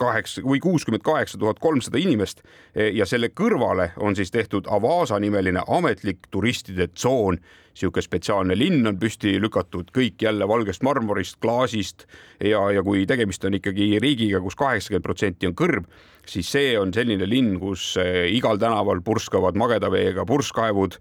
kaheksa 0.00 0.42
või 0.44 0.60
kuuskümmend 0.64 1.04
kaheksa 1.04 1.38
tuhat 1.38 1.60
kolmsada 1.60 2.00
inimest 2.00 2.42
ja 2.74 3.06
selle 3.08 3.30
kõrvale 3.36 3.90
on 4.00 4.16
siis 4.16 4.32
tehtud 4.32 4.68
Avasa 4.72 5.18
nimeline 5.20 5.62
ametlik 5.68 6.30
turistide 6.30 6.88
tsoon. 6.94 7.40
niisugune 7.70 8.02
spetsiaalne 8.02 8.56
linn 8.58 8.86
on 8.86 8.96
püsti 8.98 9.36
lükatud, 9.40 9.92
kõik 9.94 10.20
jälle 10.20 10.48
valgest 10.48 10.82
marmorist, 10.82 11.36
klaasist 11.40 12.06
ja, 12.40 12.60
ja 12.74 12.82
kui 12.82 13.06
tegemist 13.06 13.44
on 13.44 13.54
ikkagi 13.54 13.98
riigiga 14.02 14.40
kus, 14.40 14.56
kus 14.56 14.64
kaheksakümmend 14.64 15.06
protsenti 15.06 15.46
on 15.46 15.54
kõrb, 15.54 15.86
siis 16.26 16.50
see 16.50 16.74
on 16.78 16.92
selline 16.92 17.28
linn, 17.30 17.58
kus 17.60 17.94
eh, 17.96 18.26
igal 18.34 18.58
tänaval 18.58 19.00
purskavad 19.06 19.56
mageda 19.56 19.90
veega 19.90 20.26
purskkaevud 20.26 20.98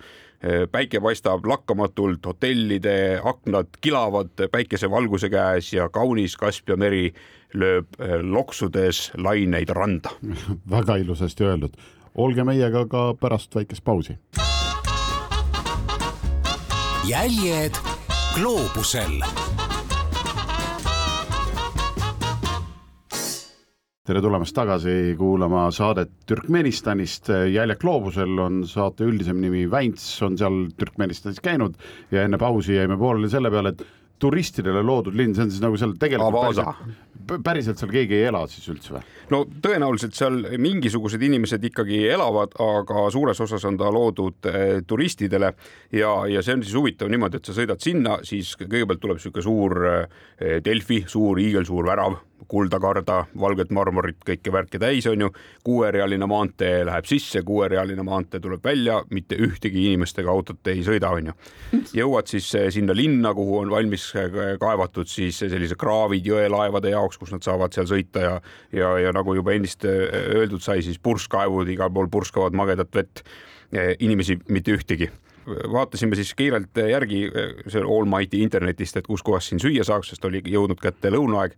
päike 0.71 1.02
paistab 1.04 1.45
lakkamatult, 1.45 2.25
hotellide 2.25 3.19
aknad 3.23 3.67
kilavad 3.82 4.47
päikesevalguse 4.52 5.30
käes 5.30 5.73
ja 5.73 5.89
kaunis 5.89 6.38
Kaspia 6.38 6.78
meri 6.80 7.10
lööb 7.54 7.99
eh, 7.99 8.19
loksudes 8.21 9.10
laineid 9.17 9.69
randa 9.73 10.13
väga 10.75 10.99
ilusasti 11.02 11.43
öeldud. 11.43 11.73
olge 12.15 12.43
meiega 12.43 12.86
ka 12.86 13.13
pärast 13.19 13.56
väikest 13.56 13.84
pausi. 13.84 14.17
jäljed 17.10 17.75
gloobusel 18.36 19.23
tere 24.10 24.24
tulemast 24.26 24.56
tagasi 24.58 24.93
kuulama 25.19 25.67
saadet 25.69 26.10
Türkmenistanist. 26.26 27.28
Jäljak 27.54 27.84
gloobusel 27.84 28.39
on 28.41 28.63
saate 28.65 29.06
üldisem 29.06 29.38
nimi 29.38 29.67
Vänts, 29.69 30.08
on 30.26 30.38
seal 30.39 30.63
Türkmenistanis 30.82 31.38
käinud 31.45 31.76
ja 32.10 32.24
enne 32.26 32.39
pausi 32.41 32.74
jäime 32.74 32.98
pooleli 32.98 33.30
selle 33.30 33.52
peale, 33.54 33.76
et 33.76 33.84
turistidele 34.19 34.82
loodud 34.82 35.13
linn, 35.13 35.36
see 35.38 35.45
on 35.45 35.52
siis 35.54 35.62
nagu 35.62 35.78
seal 35.78 35.93
tegelikult 36.02 36.39
päriselt, 36.41 37.43
päriselt 37.45 37.80
seal 37.80 37.93
keegi 37.93 38.17
ei 38.17 38.26
ela 38.32 38.41
siis 38.50 38.65
üldse 38.74 38.95
või? 38.95 39.04
no 39.30 39.43
tõenäoliselt 39.62 40.17
seal 40.17 40.39
mingisugused 40.58 41.22
inimesed 41.30 41.69
ikkagi 41.69 42.02
elavad, 42.10 42.58
aga 42.65 43.06
suures 43.13 43.43
osas 43.45 43.67
on 43.69 43.78
ta 43.80 43.91
loodud 43.93 44.50
eh, 44.50 44.80
turistidele 44.89 45.54
ja, 45.93 46.15
ja 46.34 46.41
see 46.41 46.58
on 46.58 46.65
siis 46.65 46.74
huvitav 46.82 47.13
niimoodi, 47.13 47.38
et 47.38 47.52
sa 47.52 47.56
sõidad 47.62 47.86
sinna, 47.86 48.17
siis 48.28 48.56
kõigepealt 48.58 49.06
tuleb 49.06 49.22
niisugune 49.22 49.45
suur 49.45 49.78
eh, 49.93 50.58
Delfi, 50.65 51.04
suur 51.13 51.39
hiigelsuur 51.45 51.93
värav 51.93 52.17
kuldakarda, 52.47 53.23
valget 53.39 53.71
marmorit, 53.75 54.17
kõike 54.25 54.52
värki 54.54 54.80
täis, 54.82 55.08
on 55.10 55.25
ju. 55.25 55.30
kuuerealine 55.63 56.25
maantee 56.30 56.84
läheb 56.88 57.06
sisse, 57.10 57.41
kuuerealine 57.45 58.04
maantee 58.04 58.39
tuleb 58.39 58.63
välja, 58.63 59.02
mitte 59.10 59.36
ühtegi 59.36 59.86
inimest 59.89 60.19
ega 60.19 60.32
autot 60.32 60.71
ei 60.71 60.84
sõida, 60.86 61.12
on 61.15 61.32
ju. 61.32 61.38
jõuad 62.02 62.32
siis 62.32 62.49
eh, 62.56 62.69
sinna 62.73 62.95
linna, 62.95 63.34
kuhu 63.38 63.60
on 63.63 63.73
valmis 63.73 64.10
eh, 64.15 64.39
kaevatud 64.60 65.10
siis 65.10 65.39
sellised 65.43 65.78
kraavid 65.80 66.25
jõelaevade 66.25 66.93
jaoks, 66.95 67.19
kus 67.21 67.34
nad 67.36 67.45
saavad 67.45 67.75
seal 67.75 67.89
sõita 67.89 68.25
ja, 68.25 68.36
ja, 68.75 68.95
ja 69.06 69.15
nagu 69.15 69.36
juba 69.38 69.56
ennist 69.56 69.86
eh, 69.86 70.08
öeldud 70.39 70.63
sai, 70.63 70.84
siis 70.86 70.99
purskkaevud, 70.99 71.69
igal 71.69 71.91
pool 71.93 72.10
purskavad 72.12 72.56
magedat 72.58 72.95
vett. 72.95 73.23
inimesi 73.99 74.39
mitte 74.49 74.73
ühtegi 74.73 75.06
vaatasime 75.74 76.18
siis 76.18 76.34
kiirelt 76.38 76.78
järgi 76.90 77.26
see 77.68 77.84
Allmighty 77.84 78.42
internetist, 78.44 78.98
et 79.00 79.08
kus 79.08 79.24
kohas 79.26 79.50
siin 79.50 79.62
süüa 79.62 79.86
saaks, 79.88 80.14
sest 80.14 80.26
oli 80.26 80.42
jõudnud 80.46 80.80
kätte 80.82 81.12
lõunaaeg. 81.14 81.56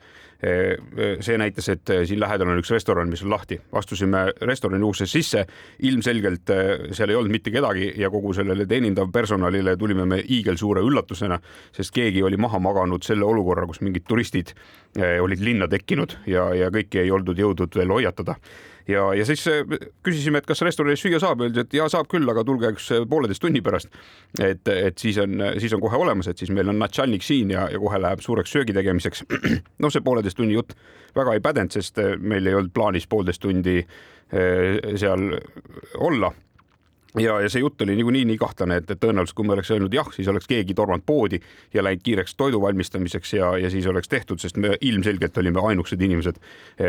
see 1.22 1.36
näitas, 1.38 1.68
et 1.70 1.90
siin 2.10 2.18
lähedal 2.20 2.50
on 2.50 2.58
üks 2.58 2.72
restoran, 2.74 3.10
mis 3.10 3.22
on 3.22 3.30
lahti, 3.30 3.60
astusime 3.78 4.24
restorani 4.42 4.82
uksest 4.88 5.14
sisse, 5.14 5.44
ilmselgelt 5.86 6.50
seal 6.98 7.14
ei 7.14 7.16
olnud 7.20 7.32
mitte 7.36 7.54
kedagi 7.54 7.92
ja 8.02 8.10
kogu 8.10 8.34
sellele 8.34 8.66
teenindav 8.66 9.12
personalile 9.14 9.76
tulime 9.78 10.08
me 10.10 10.18
hiigelsuure 10.26 10.82
üllatusena, 10.82 11.38
sest 11.78 11.94
keegi 11.94 12.24
oli 12.26 12.42
maha 12.42 12.58
maganud 12.58 13.06
selle 13.06 13.28
olukorra, 13.28 13.68
kus 13.70 13.84
mingid 13.86 14.08
turistid 14.10 14.56
olid 14.98 15.46
linna 15.46 15.70
tekkinud 15.70 16.18
ja, 16.26 16.50
ja 16.58 16.74
kõiki 16.74 17.04
ei 17.04 17.14
oldud 17.14 17.38
jõudnud 17.38 17.78
veel 17.78 17.94
hoiatada 18.00 18.40
ja, 18.88 19.14
ja 19.14 19.26
siis 19.26 19.44
äh, 19.48 19.62
küsisime, 20.04 20.42
et 20.42 20.48
kas 20.50 20.62
restoranis 20.66 21.02
süüa 21.04 21.20
saab, 21.22 21.44
öeldi, 21.46 21.66
et 21.66 21.74
ja 21.76 21.88
saab 21.92 22.10
küll, 22.12 22.28
aga 22.32 22.44
tulge 22.48 22.72
üks 22.76 22.90
äh, 22.96 23.04
pooleteist 23.10 23.44
tunni 23.44 23.62
pärast. 23.66 23.92
et, 24.40 24.68
et 24.68 24.98
siis 24.98 25.18
on, 25.22 25.44
siis 25.62 25.74
on 25.74 25.84
kohe 25.84 25.98
olemas, 25.98 26.28
et 26.28 26.38
siis 26.42 26.52
meil 26.54 26.70
on 26.72 26.80
natšalnik 26.82 27.26
siin 27.26 27.54
ja, 27.54 27.68
ja 27.72 27.82
kohe 27.82 28.02
läheb 28.02 28.24
suureks 28.24 28.54
söögi 28.54 28.76
tegemiseks. 28.78 29.26
noh, 29.84 29.94
see 29.94 30.06
pooleteist 30.06 30.40
tunni 30.40 30.58
jutt 30.58 30.76
väga 31.16 31.36
ei 31.36 31.44
pädenud, 31.44 31.76
sest 31.76 32.00
äh, 32.02 32.16
meil 32.18 32.48
ei 32.48 32.58
olnud 32.58 32.74
plaanis 32.74 33.10
poolteist 33.12 33.44
tundi 33.44 33.82
seal 34.32 35.26
olla 36.00 36.30
ja, 37.20 37.42
ja 37.42 37.50
see 37.50 37.62
jutt 37.62 37.82
oli 37.82 37.96
niikuinii 37.96 38.24
nii 38.26 38.38
kahtlane, 38.40 38.78
et, 38.82 38.92
et 38.92 39.00
tõenäoliselt 39.02 39.36
kui 39.36 39.48
me 39.48 39.56
oleks 39.56 39.72
öelnud 39.74 39.94
jah, 39.94 40.08
siis 40.16 40.28
oleks 40.32 40.48
keegi 40.48 40.76
tormanud 40.78 41.04
poodi 41.06 41.40
ja 41.74 41.84
läinud 41.84 42.04
kiireks 42.06 42.36
toidu 42.40 42.62
valmistamiseks 42.62 43.34
ja, 43.34 43.52
ja 43.60 43.70
siis 43.74 43.88
oleks 43.88 44.10
tehtud, 44.12 44.40
sest 44.40 44.58
me 44.62 44.76
ilmselgelt 44.82 45.38
olime 45.38 45.64
ainukesed 45.72 46.02
inimesed, 46.02 46.40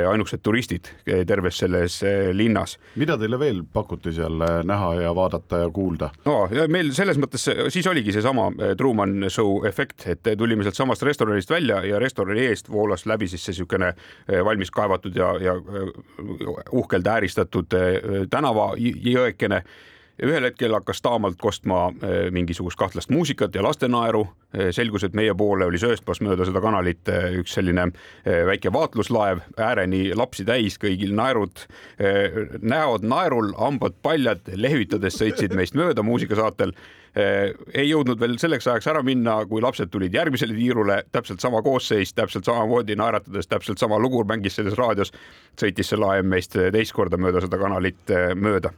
ainukesed 0.09 0.43
turistid 0.43 0.93
terves 1.27 1.59
selles 1.63 2.01
linnas. 2.33 2.79
mida 2.97 3.19
teile 3.19 3.39
veel 3.39 3.63
pakuti 3.73 4.13
seal 4.15 4.45
näha 4.69 4.95
ja 5.03 5.15
vaadata 5.15 5.65
ja 5.65 5.71
kuulda? 5.71 6.11
no 6.25 6.37
ja 6.55 6.69
meil 6.69 6.93
selles 6.95 7.19
mõttes 7.21 7.49
siis 7.75 7.87
oligi 7.91 8.15
seesama 8.15 8.51
Truman 8.79 9.29
Show 9.29 9.67
efekt, 9.67 10.07
et 10.07 10.35
tulime 10.39 10.63
sealt 10.67 10.79
samast 10.79 11.03
restoranist 11.03 11.51
välja 11.51 11.83
ja 11.87 11.99
restorani 11.99 12.47
eest 12.47 12.71
voolas 12.71 13.07
läbi 13.07 13.29
siis 13.29 13.45
see 13.45 13.53
niisugune 13.53 13.93
valmis 14.45 14.71
kaevatud 14.73 15.17
ja, 15.17 15.35
ja 15.43 15.55
uhkelt 16.73 17.07
ääristatud 17.07 17.75
tänavajõekene 20.13 20.33
ühel 20.33 20.45
hetkel 20.45 20.73
hakkas 20.73 21.03
taamalt 21.03 21.39
kostma 21.41 21.93
eh, 22.03 22.31
mingisugust 22.31 22.79
kahtlast 22.79 23.11
muusikat 23.11 23.55
ja 23.55 23.63
lastenaeru. 23.63 24.27
Eh, 24.55 24.73
selgus, 24.73 25.05
et 25.05 25.15
meie 25.15 25.35
poole 25.35 25.65
oli 25.67 25.79
sööstmas 25.79 26.21
mööda 26.21 26.45
seda 26.45 26.61
kanalit 26.61 27.09
eh, 27.09 27.39
üks 27.41 27.55
selline 27.55 27.93
väike 28.25 28.73
vaatluslaev, 28.73 29.41
ääreni 29.57 30.15
lapsi 30.15 30.45
täis, 30.45 30.79
kõigil 30.79 31.15
naerud, 31.15 31.65
näod 32.63 33.05
naerul, 33.05 33.53
hambad 33.59 33.95
paljad, 34.03 34.41
lehvitades 34.55 35.17
sõitsid 35.19 35.55
meist 35.55 35.75
mööda 35.75 36.03
muusikasaatel. 36.03 36.73
Ei 37.15 37.89
jõudnud 37.91 38.21
veel 38.21 38.39
selleks 38.41 38.67
ajaks 38.67 38.87
ära 38.89 39.03
minna, 39.05 39.35
kui 39.49 39.61
lapsed 39.61 39.91
tulid 39.93 40.15
järgmisele 40.15 40.55
tiirule, 40.57 41.03
täpselt 41.13 41.45
sama 41.45 41.61
koosseis, 41.63 42.15
täpselt 42.17 42.49
samamoodi 42.49 42.97
naeratades, 42.97 43.51
täpselt 43.51 43.83
sama 43.83 43.99
lugu 44.01 44.23
mängis 44.29 44.57
selles 44.57 44.79
raadios, 44.79 45.13
sõitis 45.61 45.93
see 45.93 46.01
laev 46.01 46.25
meist 46.25 46.57
teist 46.57 46.97
korda 46.97 47.21
mööda 47.21 47.45
seda 47.45 47.61
kanalit 47.61 48.17
mööda 48.39 48.73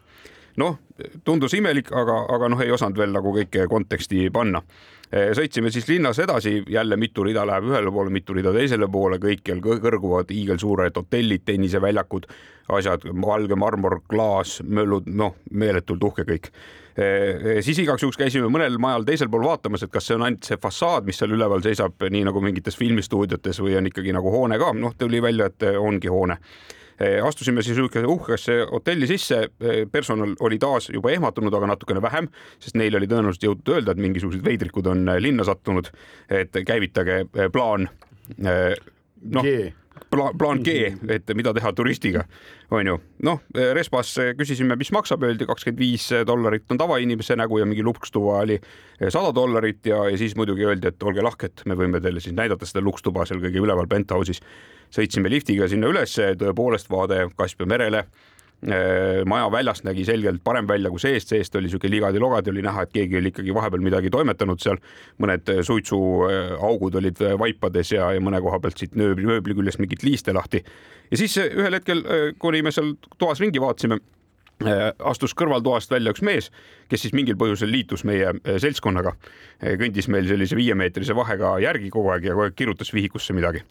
noh, 0.60 0.78
tundus 1.24 1.54
imelik, 1.58 1.92
aga, 1.92 2.18
aga 2.34 2.50
noh, 2.52 2.60
ei 2.62 2.72
osanud 2.74 2.98
veel 2.98 3.14
nagu 3.14 3.32
kõike 3.34 3.66
konteksti 3.70 4.28
panna. 4.34 4.62
sõitsime 5.10 5.70
siis 5.70 5.88
linnas 5.88 6.18
edasi, 6.18 6.62
jälle 6.68 6.96
mitu 6.96 7.22
rida 7.22 7.44
läheb 7.46 7.68
ühele 7.70 7.90
poole, 7.92 8.10
mitu 8.10 8.34
rida 8.34 8.52
teisele 8.52 8.88
poole, 8.90 9.18
kõikjal 9.22 9.60
kõrguvad 9.62 10.30
hiigelsuured 10.30 10.96
hotellid, 10.96 11.44
tenniseväljakud, 11.44 12.26
asjad, 12.68 13.04
valge 13.22 13.54
marmor, 13.54 14.00
klaas, 14.08 14.60
möllud, 14.62 15.06
noh, 15.06 15.36
meeletult 15.50 16.02
uhke 16.02 16.26
kõik. 16.28 16.50
Siis 17.66 17.78
igaks 17.82 18.02
juhuks 18.02 18.18
käisime 18.18 18.46
mõnel 18.54 18.78
majal 18.78 19.02
teisel 19.06 19.28
pool 19.30 19.42
vaatamas, 19.42 19.82
et 19.82 19.90
kas 19.90 20.06
see 20.06 20.14
on 20.14 20.22
ainult 20.28 20.46
see 20.46 20.58
fassaad, 20.62 21.06
mis 21.06 21.18
seal 21.18 21.34
üleval 21.34 21.62
seisab, 21.62 21.98
nii 21.98 22.22
nagu 22.30 22.42
mingites 22.42 22.78
filmistuudiotes 22.78 23.58
või 23.62 23.74
on 23.78 23.90
ikkagi 23.90 24.14
nagu 24.14 24.30
hoone 24.30 24.58
ka, 24.62 24.70
noh, 24.78 24.94
tuli 24.98 25.22
välja, 25.22 25.50
et 25.50 25.66
ongi 25.78 26.10
hoone. 26.10 26.38
Eh, 26.38 26.83
astusime 27.26 27.62
siis 27.62 27.78
uhkesse 27.78 28.58
hotelli 28.70 29.06
sisse, 29.06 29.48
eh, 29.60 29.84
personal 29.92 30.34
oli 30.40 30.58
taas 30.58 30.88
juba 30.94 31.10
ehmatunud, 31.10 31.54
aga 31.54 31.72
natukene 31.74 32.02
vähem, 32.02 32.28
sest 32.62 32.78
neil 32.78 32.94
oli 32.94 33.08
tõenäoliselt 33.10 33.48
jõutud 33.48 33.74
öelda, 33.74 33.94
et 33.94 34.02
mingisugused 34.02 34.44
veidrikud 34.44 34.86
on 34.86 35.08
eh, 35.08 35.22
linna 35.22 35.44
sattunud, 35.44 35.90
et 36.30 36.54
käivitage 36.66 37.24
plaan 37.52 37.88
noh, 38.38 39.48
plaan, 40.10 40.36
plaan 40.38 40.62
G, 40.64 40.92
et 41.10 41.32
mida 41.34 41.52
teha 41.54 41.72
turistiga, 41.76 42.24
on 42.74 42.86
ju. 42.86 42.94
noh, 43.26 43.42
Respas 43.76 44.14
küsisime, 44.38 44.76
mis 44.78 44.92
maksab, 44.94 45.26
öeldi 45.26 45.48
kakskümmend 45.50 45.80
viis 45.82 46.06
dollarit 46.26 46.70
on 46.70 46.78
tavainimese 46.80 47.36
nägu 47.38 47.58
ja 47.58 47.66
mingi 47.68 47.82
lukstuba 47.84 48.38
oli 48.44 48.60
sada 49.08 49.34
dollarit 49.34 49.86
ja, 49.86 50.04
ja 50.10 50.18
siis 50.20 50.36
muidugi 50.38 50.66
öeldi, 50.66 50.92
et 50.92 51.02
olge 51.02 51.26
lahked, 51.26 51.66
me 51.66 51.78
võime 51.78 52.00
teile 52.04 52.22
siis 52.22 52.36
näidata 52.36 52.66
seda 52.68 52.84
lukstuba 52.84 53.26
seal 53.28 53.42
kõige 53.42 53.62
üleval 53.66 53.90
penthouse'is 53.90 54.42
sõitsime 54.94 55.32
liftiga 55.32 55.68
sinna 55.70 55.90
ülesse, 55.90 56.34
tõepoolest 56.40 56.90
vaade 56.92 57.26
Kaspia 57.36 57.66
merele 57.68 58.04
äh, 58.04 58.24
maja 59.26 59.50
väljast 59.52 59.84
nägi 59.84 60.04
selgelt 60.08 60.42
parem 60.44 60.68
välja 60.68 60.90
kui 60.90 61.02
seest, 61.02 61.28
seest 61.32 61.56
oli 61.56 61.68
niisugune 61.68 61.92
ligadi-logadi, 61.96 62.52
oli 62.52 62.64
näha, 62.64 62.86
et 62.86 62.94
keegi 62.94 63.18
oli 63.18 63.32
ikkagi 63.32 63.54
vahepeal 63.54 63.84
midagi 63.84 64.12
toimetanud 64.14 64.62
seal. 64.62 64.80
mõned 65.20 65.50
suitsuaugud 65.68 66.98
olid 67.00 67.22
vaipades 67.38 67.92
ja, 67.92 68.12
ja 68.14 68.24
mõne 68.24 68.40
koha 68.44 68.60
pealt 68.60 68.80
siit 68.80 68.96
nööbli, 68.96 69.26
mööbli 69.28 69.56
küljest 69.58 69.82
mingit 69.82 70.02
liiste 70.06 70.32
lahti. 70.32 70.64
ja 71.10 71.20
siis 71.20 71.36
ühel 71.44 71.80
hetkel, 71.80 72.04
äh, 72.06 72.26
kuni 72.38 72.62
me 72.62 72.72
seal 72.72 72.94
toas 73.18 73.42
ringi 73.42 73.60
vaatasime, 73.60 73.98
äh, 74.64 74.84
astus 75.10 75.34
kõrvaltoast 75.34 75.90
välja 75.90 76.14
üks 76.14 76.22
mees, 76.22 76.52
kes 76.88 77.04
siis 77.04 77.16
mingil 77.16 77.36
põhjusel 77.40 77.70
liitus 77.70 78.04
meie 78.04 78.32
seltskonnaga, 78.44 79.16
kõndis 79.60 80.08
meil 80.08 80.28
sellise 80.28 80.56
viiemeetrise 80.56 81.16
vahega 81.16 81.58
järgi 81.58 81.90
kogu 81.90 82.14
aeg 82.14 82.30
ja 82.30 82.36
kogu 82.36 82.46
aeg 82.46 82.56
kirutas 82.56 82.94
vihikusse 82.94 83.36
midagi 83.36 83.64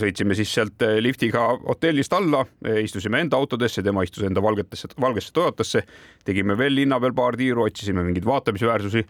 sõitsime 0.00 0.36
siis 0.38 0.50
sealt 0.54 0.82
eh, 0.86 0.98
liftiga 1.02 1.44
hotellist 1.64 2.12
alla, 2.16 2.44
eh, 2.64 2.82
istusime 2.84 3.22
enda 3.24 3.38
autodesse, 3.38 3.82
tema 3.84 4.04
istus 4.06 4.26
enda 4.26 4.42
valgetesse, 4.44 4.90
valgesse 5.00 5.34
Toyotasse, 5.36 5.84
tegime 6.26 6.56
veel 6.58 6.76
linna 6.78 7.00
peal 7.02 7.16
paar 7.16 7.36
tiiru, 7.38 7.66
otsisime 7.68 8.04
mingeid 8.06 8.26
vaatamisväärsusi. 8.28 9.04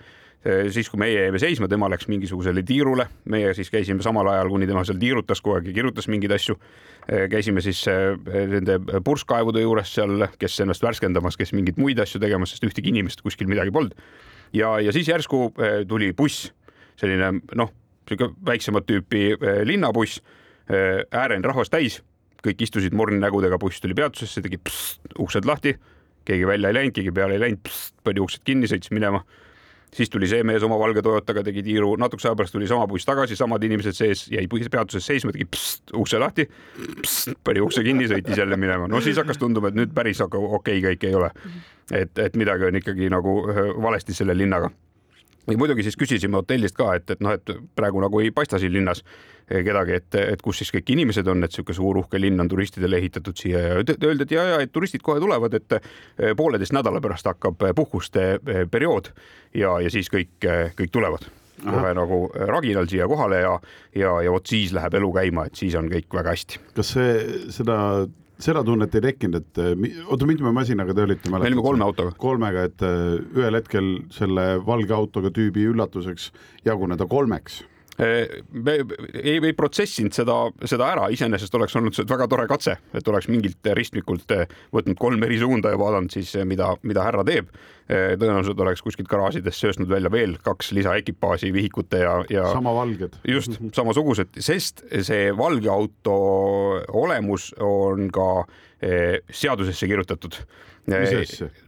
Eh, 0.48 0.68
siis, 0.70 0.86
kui 0.90 1.00
meie 1.02 1.16
jäime 1.24 1.40
seisma, 1.42 1.66
tema 1.70 1.88
läks 1.90 2.06
mingisugusele 2.10 2.62
tiirule, 2.66 3.08
meie 3.32 3.50
siis 3.58 3.72
käisime 3.74 4.04
samal 4.06 4.28
ajal, 4.30 4.52
kuni 4.52 4.68
tema 4.70 4.84
seal 4.86 5.00
tiirutas 5.00 5.42
kogu 5.42 5.58
aeg 5.58 5.70
ja 5.72 5.74
kirjutas 5.80 6.08
mingeid 6.08 6.36
asju. 6.36 6.58
käisime 7.32 7.62
siis 7.64 7.86
nende 7.88 8.74
purskkaevude 9.04 9.62
juures 9.62 9.94
seal, 9.96 10.26
kes 10.38 10.60
ennast 10.60 10.82
värskendamas, 10.84 11.38
kes 11.40 11.54
mingeid 11.56 11.78
muid 11.80 11.98
asju 11.98 12.20
tegemas, 12.20 12.52
sest 12.52 12.66
ühtegi 12.68 12.92
inimest 12.92 13.22
kuskil 13.24 13.48
midagi 13.48 13.72
polnud. 13.72 13.96
ja, 14.52 14.78
ja 14.80 14.92
siis 14.92 15.08
järsku 15.08 15.54
tuli 15.88 16.12
buss, 16.12 16.52
selline 17.00 17.40
noh, 17.56 17.72
sihuke 18.06 18.28
väiksemat 18.44 18.86
tüüpi 18.86 19.32
linnabuss 19.64 20.20
Äh, 20.68 21.00
ääreni 21.16 21.48
rahvast 21.48 21.72
täis, 21.72 22.02
kõik 22.44 22.60
istusid 22.66 22.92
morninägudega, 22.96 23.56
buss 23.60 23.80
tuli 23.80 23.94
peatusesse, 23.96 24.42
tegi 24.44 24.58
psst, 24.60 25.14
uksed 25.24 25.46
lahti, 25.48 25.72
keegi 26.28 26.46
välja 26.46 26.68
ei 26.68 26.76
läinud, 26.76 26.94
keegi 26.98 27.12
peale 27.16 27.38
ei 27.38 27.40
läinud, 27.40 27.70
pani 28.04 28.20
uksed 28.20 28.44
kinni, 28.44 28.68
sõitis 28.68 28.92
minema. 28.92 29.24
siis 29.88 30.10
tuli 30.12 30.28
see 30.28 30.42
mees 30.44 30.62
oma 30.62 30.76
valge 30.76 31.00
Toyotaga, 31.02 31.40
tegi 31.42 31.62
tiiru, 31.64 31.94
natukese 31.96 32.28
aja 32.28 32.36
pärast 32.36 32.52
tuli 32.52 32.66
sama 32.68 32.86
buss 32.86 33.08
tagasi, 33.08 33.36
samad 33.36 33.62
inimesed 33.64 33.96
sees, 33.96 34.26
jäi 34.28 34.44
peatuses 34.46 35.06
seisma, 35.06 35.32
tegi 35.32 35.46
psst, 35.48 35.94
ukse 35.96 36.20
lahti, 36.20 36.44
pani 37.44 37.62
ukse 37.64 37.82
kinni, 37.82 38.04
sõitis 38.12 38.36
jälle 38.36 38.56
minema. 38.60 38.88
no 38.88 39.00
siis 39.00 39.16
hakkas 39.16 39.40
tunduma, 39.40 39.72
et 39.72 39.80
nüüd 39.80 39.94
päris 39.96 40.20
okei 40.20 40.44
okay 40.44 40.82
kõik 40.84 41.08
ei 41.08 41.14
ole. 41.14 41.32
et, 41.92 42.18
et 42.18 42.36
midagi 42.36 42.68
on 42.68 42.76
ikkagi 42.76 43.08
nagu 43.08 43.38
äh, 43.48 43.72
valesti 43.82 44.12
selle 44.12 44.36
linnaga 44.36 44.68
ja 45.48 45.58
muidugi 45.58 45.84
siis 45.86 45.96
küsisime 45.98 46.38
hotellist 46.40 46.76
ka, 46.76 46.92
et, 46.98 47.10
et 47.14 47.24
noh, 47.24 47.34
et 47.36 47.52
praegu 47.76 48.02
nagu 48.02 48.20
ei 48.22 48.30
paista 48.34 48.60
siin 48.60 48.72
linnas 48.74 49.02
eh, 49.48 49.62
kedagi, 49.66 49.96
et, 50.00 50.18
et 50.34 50.44
kus 50.44 50.62
siis 50.62 50.72
kõik 50.74 50.92
inimesed 50.94 51.28
on, 51.30 51.42
et 51.44 51.52
niisugune 51.52 51.78
suur 51.78 52.02
uhke 52.02 52.20
linn 52.20 52.40
on 52.40 52.50
turistidele 52.50 53.00
ehitatud 53.00 53.38
siia 53.38 53.64
ja 53.64 53.74
öeldi, 53.78 53.96
et 54.26 54.36
ja, 54.36 54.44
ja 54.52 54.60
et 54.64 54.72
turistid 54.74 55.04
kohe 55.04 55.20
tulevad, 55.22 55.56
et 55.58 55.78
eh, 55.78 56.32
pooleteist 56.36 56.76
nädala 56.76 57.02
pärast 57.04 57.28
hakkab 57.30 57.68
eh, 57.68 57.74
puhkuste 57.76 58.28
periood 58.70 59.12
ja, 59.54 59.78
ja 59.82 59.92
siis 59.92 60.10
kõik, 60.12 60.36
kõik 60.78 60.94
tulevad 60.94 61.28
kohe 61.58 61.90
nagu 61.96 62.20
raginal 62.46 62.86
siia 62.86 63.08
kohale 63.10 63.40
ja, 63.42 63.56
ja, 63.98 64.12
ja 64.22 64.30
vot 64.30 64.46
siis 64.46 64.70
läheb 64.76 64.94
elu 64.94 65.10
käima, 65.16 65.48
et 65.48 65.58
siis 65.58 65.74
on 65.78 65.88
kõik 65.90 66.14
väga 66.14 66.36
hästi. 66.36 66.60
kas 66.76 66.92
see, 66.94 67.14
seda 67.54 67.78
seda 68.42 68.62
tunnet 68.66 68.94
ei 68.94 69.04
tekkinud, 69.08 69.40
et 69.40 69.62
eh, 69.62 70.04
oota, 70.06 70.28
mitme 70.28 70.52
masinaga 70.54 70.94
te 70.94 71.06
olite? 71.06 71.30
me 71.30 71.40
olime 71.40 71.64
kolme 71.64 71.86
autoga. 71.86 72.14
kolmega, 72.18 72.68
et 72.70 72.86
eh, 72.86 73.16
ühel 73.38 73.58
hetkel 73.58 73.90
selle 74.14 74.46
valge 74.66 74.94
autoga 74.94 75.32
tüübi 75.34 75.66
üllatuseks 75.72 76.30
jaguneda 76.68 77.08
kolmeks 77.10 77.62
me 77.98 78.74
ei, 79.14 79.38
ei 79.38 79.54
protsessinud 79.56 80.14
seda, 80.14 80.36
seda 80.70 80.90
ära, 80.92 81.08
iseenesest 81.14 81.54
oleks 81.58 81.74
olnud 81.78 81.98
väga 82.08 82.28
tore 82.30 82.46
katse, 82.50 82.76
et 82.94 83.08
oleks 83.10 83.26
mingilt 83.30 83.70
ristmikult 83.74 84.30
võtnud 84.74 84.98
kolm 85.00 85.24
eri 85.26 85.40
suunda 85.40 85.72
ja 85.72 85.80
vaadanud 85.80 86.14
siis, 86.14 86.34
mida, 86.46 86.70
mida 86.86 87.02
härra 87.06 87.24
teeb. 87.26 87.50
tõenäoliselt 87.88 88.60
oleks 88.60 88.82
kuskilt 88.84 89.08
garaažidest 89.08 89.64
sööstnud 89.64 89.88
välja 89.88 90.10
veel 90.12 90.36
kaks 90.44 90.72
lisaekipaaži 90.76 91.52
vihikute 91.52 92.02
ja, 92.04 92.14
ja. 92.30 92.46
sama 92.52 92.74
valged. 92.76 93.16
just, 93.26 93.58
samasugused, 93.74 94.36
sest 94.38 94.84
see 95.02 95.32
valge 95.36 95.70
auto 95.72 96.16
olemus 97.02 97.50
on 97.64 98.10
ka 98.12 98.28
eh, 98.44 98.67
seadusesse 98.80 99.86
kirjutatud. 99.90 100.36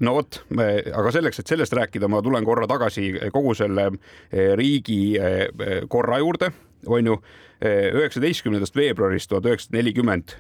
No 0.01 0.15
vot, 0.17 0.41
aga 0.57 1.13
selleks, 1.13 1.43
et 1.43 1.51
sellest 1.51 1.75
rääkida, 1.77 2.09
ma 2.09 2.23
tulen 2.25 2.47
korra 2.47 2.69
tagasi 2.71 3.13
kogu 3.35 3.53
selle 3.59 3.91
eh, 3.91 4.55
riigi 4.59 5.03
eh, 5.21 5.83
korra 5.93 6.21
juurde, 6.23 6.53
on 6.89 7.15
ju. 7.15 7.21
Üheksateistkümnendast 7.61 8.73
veebruarist 8.73 9.29
tuhat 9.29 9.45
üheksasada 9.45 9.77
nelikümmend 9.77 10.33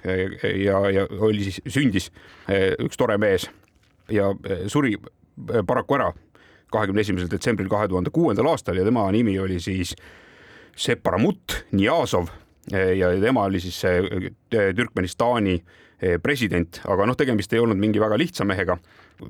ja, 0.56 0.78
ja 0.88 1.02
oli 1.20 1.42
siis, 1.44 1.59
sündis 1.68 2.06
üks 2.80 2.96
tore 2.96 3.18
mees 3.20 3.44
ja 4.09 4.30
suri 4.72 4.94
paraku 5.68 5.98
ära 5.98 6.06
kahekümne 6.72 7.04
esimesel 7.04 7.28
detsembril 7.28 7.68
kahe 7.68 7.90
tuhande 7.92 8.09
kuuendal 8.14 8.48
aastal 8.54 8.80
ja 8.80 8.87
tema 8.88 9.04
nimi 9.12 9.37
oli 9.37 9.61
siis 9.61 9.92
Separamut 10.80 11.59
Niyazov 11.76 12.33
ja 12.72 13.12
tema 13.20 13.44
oli 13.50 13.61
siis 13.61 13.83
Türkmenistani 14.48 15.59
president, 16.22 16.80
aga 16.88 17.06
noh, 17.06 17.16
tegemist 17.18 17.52
ei 17.52 17.60
olnud 17.60 17.78
mingi 17.80 18.00
väga 18.00 18.18
lihtsa 18.18 18.44
mehega. 18.48 18.78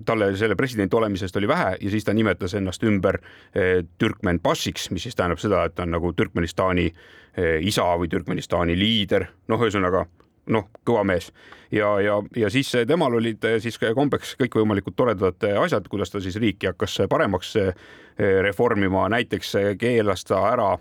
talle 0.07 0.37
selle 0.39 0.55
presidendi 0.55 0.95
olemisest 0.97 1.37
oli 1.37 1.49
vähe 1.49 1.77
ja 1.81 1.91
siis 1.91 2.05
ta 2.05 2.13
nimetas 2.15 2.55
ennast 2.55 2.85
ümber 2.87 3.19
eh, 3.55 3.85
Türkmen 3.99 4.41
Bašiks, 4.41 4.91
mis 4.91 5.03
siis 5.03 5.17
tähendab 5.19 5.39
seda, 5.43 5.65
et 5.65 5.75
ta 5.75 5.83
on 5.83 5.91
nagu 5.91 6.13
Türkmenistani 6.13 6.87
eh, 6.87 7.59
isa 7.67 7.89
või 7.99 8.09
Türkmenistani 8.09 8.79
liider, 8.79 9.27
noh, 9.49 9.59
ühesõnaga 9.59 10.05
noh, 10.47 10.71
kõva 10.87 11.03
mees. 11.05 11.33
Ja, 11.71 12.01
ja, 12.01 12.21
ja 12.37 12.51
siis 12.51 12.71
temal 12.87 13.15
olid 13.19 13.45
siis 13.63 13.79
kombeks 13.79 14.37
kõikvõimalikud 14.39 14.95
toredad 14.97 15.43
asjad, 15.59 15.89
kuidas 15.91 16.11
ta 16.11 16.23
siis 16.23 16.39
riiki 16.39 16.71
hakkas 16.71 17.01
paremaks 17.11 17.55
reformima, 18.19 19.09
näiteks 19.09 19.53
keelas 19.79 20.25
ta 20.27 20.41
ära 20.53 20.73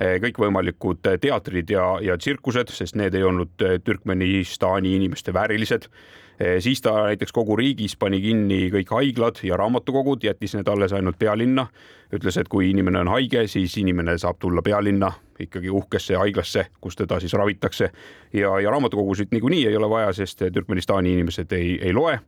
kõikvõimalikud 0.00 1.04
teatrid 1.20 1.70
ja, 1.70 1.84
ja 2.00 2.16
tsirkused, 2.18 2.72
sest 2.72 2.96
need 2.96 3.14
ei 3.14 3.24
olnud 3.26 3.52
Türkmenistani 3.84 4.94
inimeste 4.96 5.34
väärilised. 5.36 5.90
Siis 6.64 6.80
ta 6.80 6.94
näiteks 7.04 7.34
kogu 7.36 7.52
riigis 7.56 7.98
pani 8.00 8.16
kinni 8.24 8.70
kõik 8.72 8.94
haiglad 8.96 9.42
ja 9.44 9.58
raamatukogud, 9.60 10.22
jättis 10.24 10.54
need 10.56 10.68
alles 10.72 10.94
ainult 10.96 11.18
pealinna. 11.20 11.66
ütles, 12.16 12.40
et 12.40 12.48
kui 12.48 12.70
inimene 12.70 12.98
on 12.98 13.08
haige, 13.12 13.44
siis 13.46 13.76
inimene 13.76 14.16
saab 14.18 14.38
tulla 14.40 14.62
pealinna 14.62 15.12
ikkagi 15.40 15.70
uhkesse 15.70 16.16
haiglasse, 16.16 16.66
kus 16.80 16.96
teda 16.96 17.20
siis 17.20 17.32
ravitakse. 17.32 17.90
Ja, 18.32 18.60
ja 18.60 18.70
raamatukogusid 18.70 19.28
niikuinii 19.30 19.66
ei 19.66 19.76
ole 19.76 19.90
vaja, 19.90 20.12
sest 20.12 20.42
Türkmenistani 20.52 21.12
inimesed 21.12 21.52
ei, 21.52 21.78
ei 21.82 21.92
loe, 21.92 22.18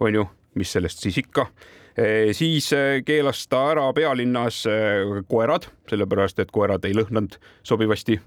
on 0.00 0.14
ju, 0.14 0.24
mis 0.54 0.72
sellest 0.72 1.02
siis 1.02 1.18
ikka 1.18 1.46
siis 2.36 2.70
keelas 3.06 3.46
ta 3.48 3.62
ära 3.72 3.86
pealinnas 3.96 4.62
koerad, 5.28 5.68
sellepärast 5.88 6.42
et 6.42 6.50
koerad 6.52 6.84
ei 6.84 6.96
lõhnanud 6.96 7.38
sobivasti 7.64 8.18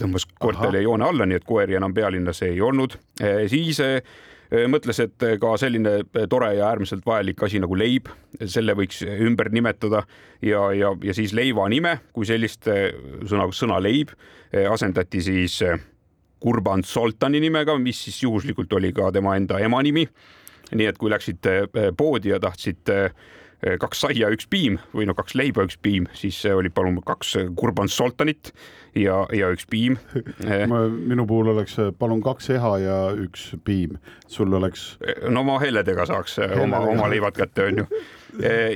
tõmbas 0.00 0.26
koertele 0.42 0.82
joone 0.82 1.06
alla, 1.06 1.26
nii 1.26 1.38
et 1.38 1.46
koeri 1.46 1.78
enam 1.78 1.94
pealinnas 1.96 2.42
ei 2.44 2.60
olnud. 2.60 2.98
siis 3.48 3.80
mõtles, 4.68 4.98
et 5.00 5.26
ka 5.40 5.52
selline 5.62 5.92
tore 6.28 6.50
ja 6.58 6.68
äärmiselt 6.68 7.06
vajalik 7.06 7.42
asi 7.46 7.60
nagu 7.62 7.78
leib, 7.78 8.10
selle 8.44 8.74
võiks 8.74 9.00
ümber 9.06 9.48
nimetada 9.54 10.02
ja, 10.42 10.72
ja, 10.74 10.90
ja 11.02 11.14
siis 11.14 11.32
leiva 11.32 11.68
nime 11.70 12.00
kui 12.12 12.26
sellist 12.26 12.66
sõna, 12.66 13.46
sõna 13.54 13.78
leib 13.80 14.12
asendati 14.72 15.22
siis 15.22 15.60
Kurban 16.40 16.82
Soltani 16.84 17.40
nimega, 17.40 17.76
mis 17.78 18.04
siis 18.06 18.22
juhuslikult 18.22 18.72
oli 18.72 18.94
ka 18.96 19.10
tema 19.12 19.36
enda 19.36 19.58
ema 19.60 19.82
nimi. 19.84 20.06
Nii 20.74 20.88
et 20.90 20.98
kui 20.98 21.10
läksite 21.10 21.62
poodi 21.96 22.34
ja 22.34 22.40
tahtsite 22.40 23.02
kaks 23.60 24.00
saia, 24.06 24.30
üks 24.32 24.46
piim 24.48 24.78
või 24.94 25.04
no 25.08 25.14
kaks 25.16 25.34
leiba, 25.36 25.66
üks 25.68 25.76
piim, 25.82 26.06
siis 26.16 26.38
oli 26.48 26.70
palun 26.72 26.96
kaks 27.04 27.34
Kurban 27.58 27.90
Soltanit 27.92 28.54
ja, 28.96 29.18
ja 29.36 29.50
üks 29.52 29.66
piim 29.68 29.98
minu 31.10 31.26
puhul 31.28 31.52
oleks 31.52 31.76
palun 32.00 32.22
kaks 32.24 32.48
eha 32.56 32.70
ja 32.80 32.96
üks 33.12 33.50
piim, 33.64 33.98
sul 34.32 34.56
oleks. 34.56 34.94
no 35.28 35.44
ma 35.44 35.58
helledega 35.60 36.08
saaks 36.08 36.38
helledega. 36.40 36.62
oma, 36.64 36.80
oma 36.94 37.10
leivad 37.12 37.36
kätte, 37.36 37.68
onju. 37.68 37.84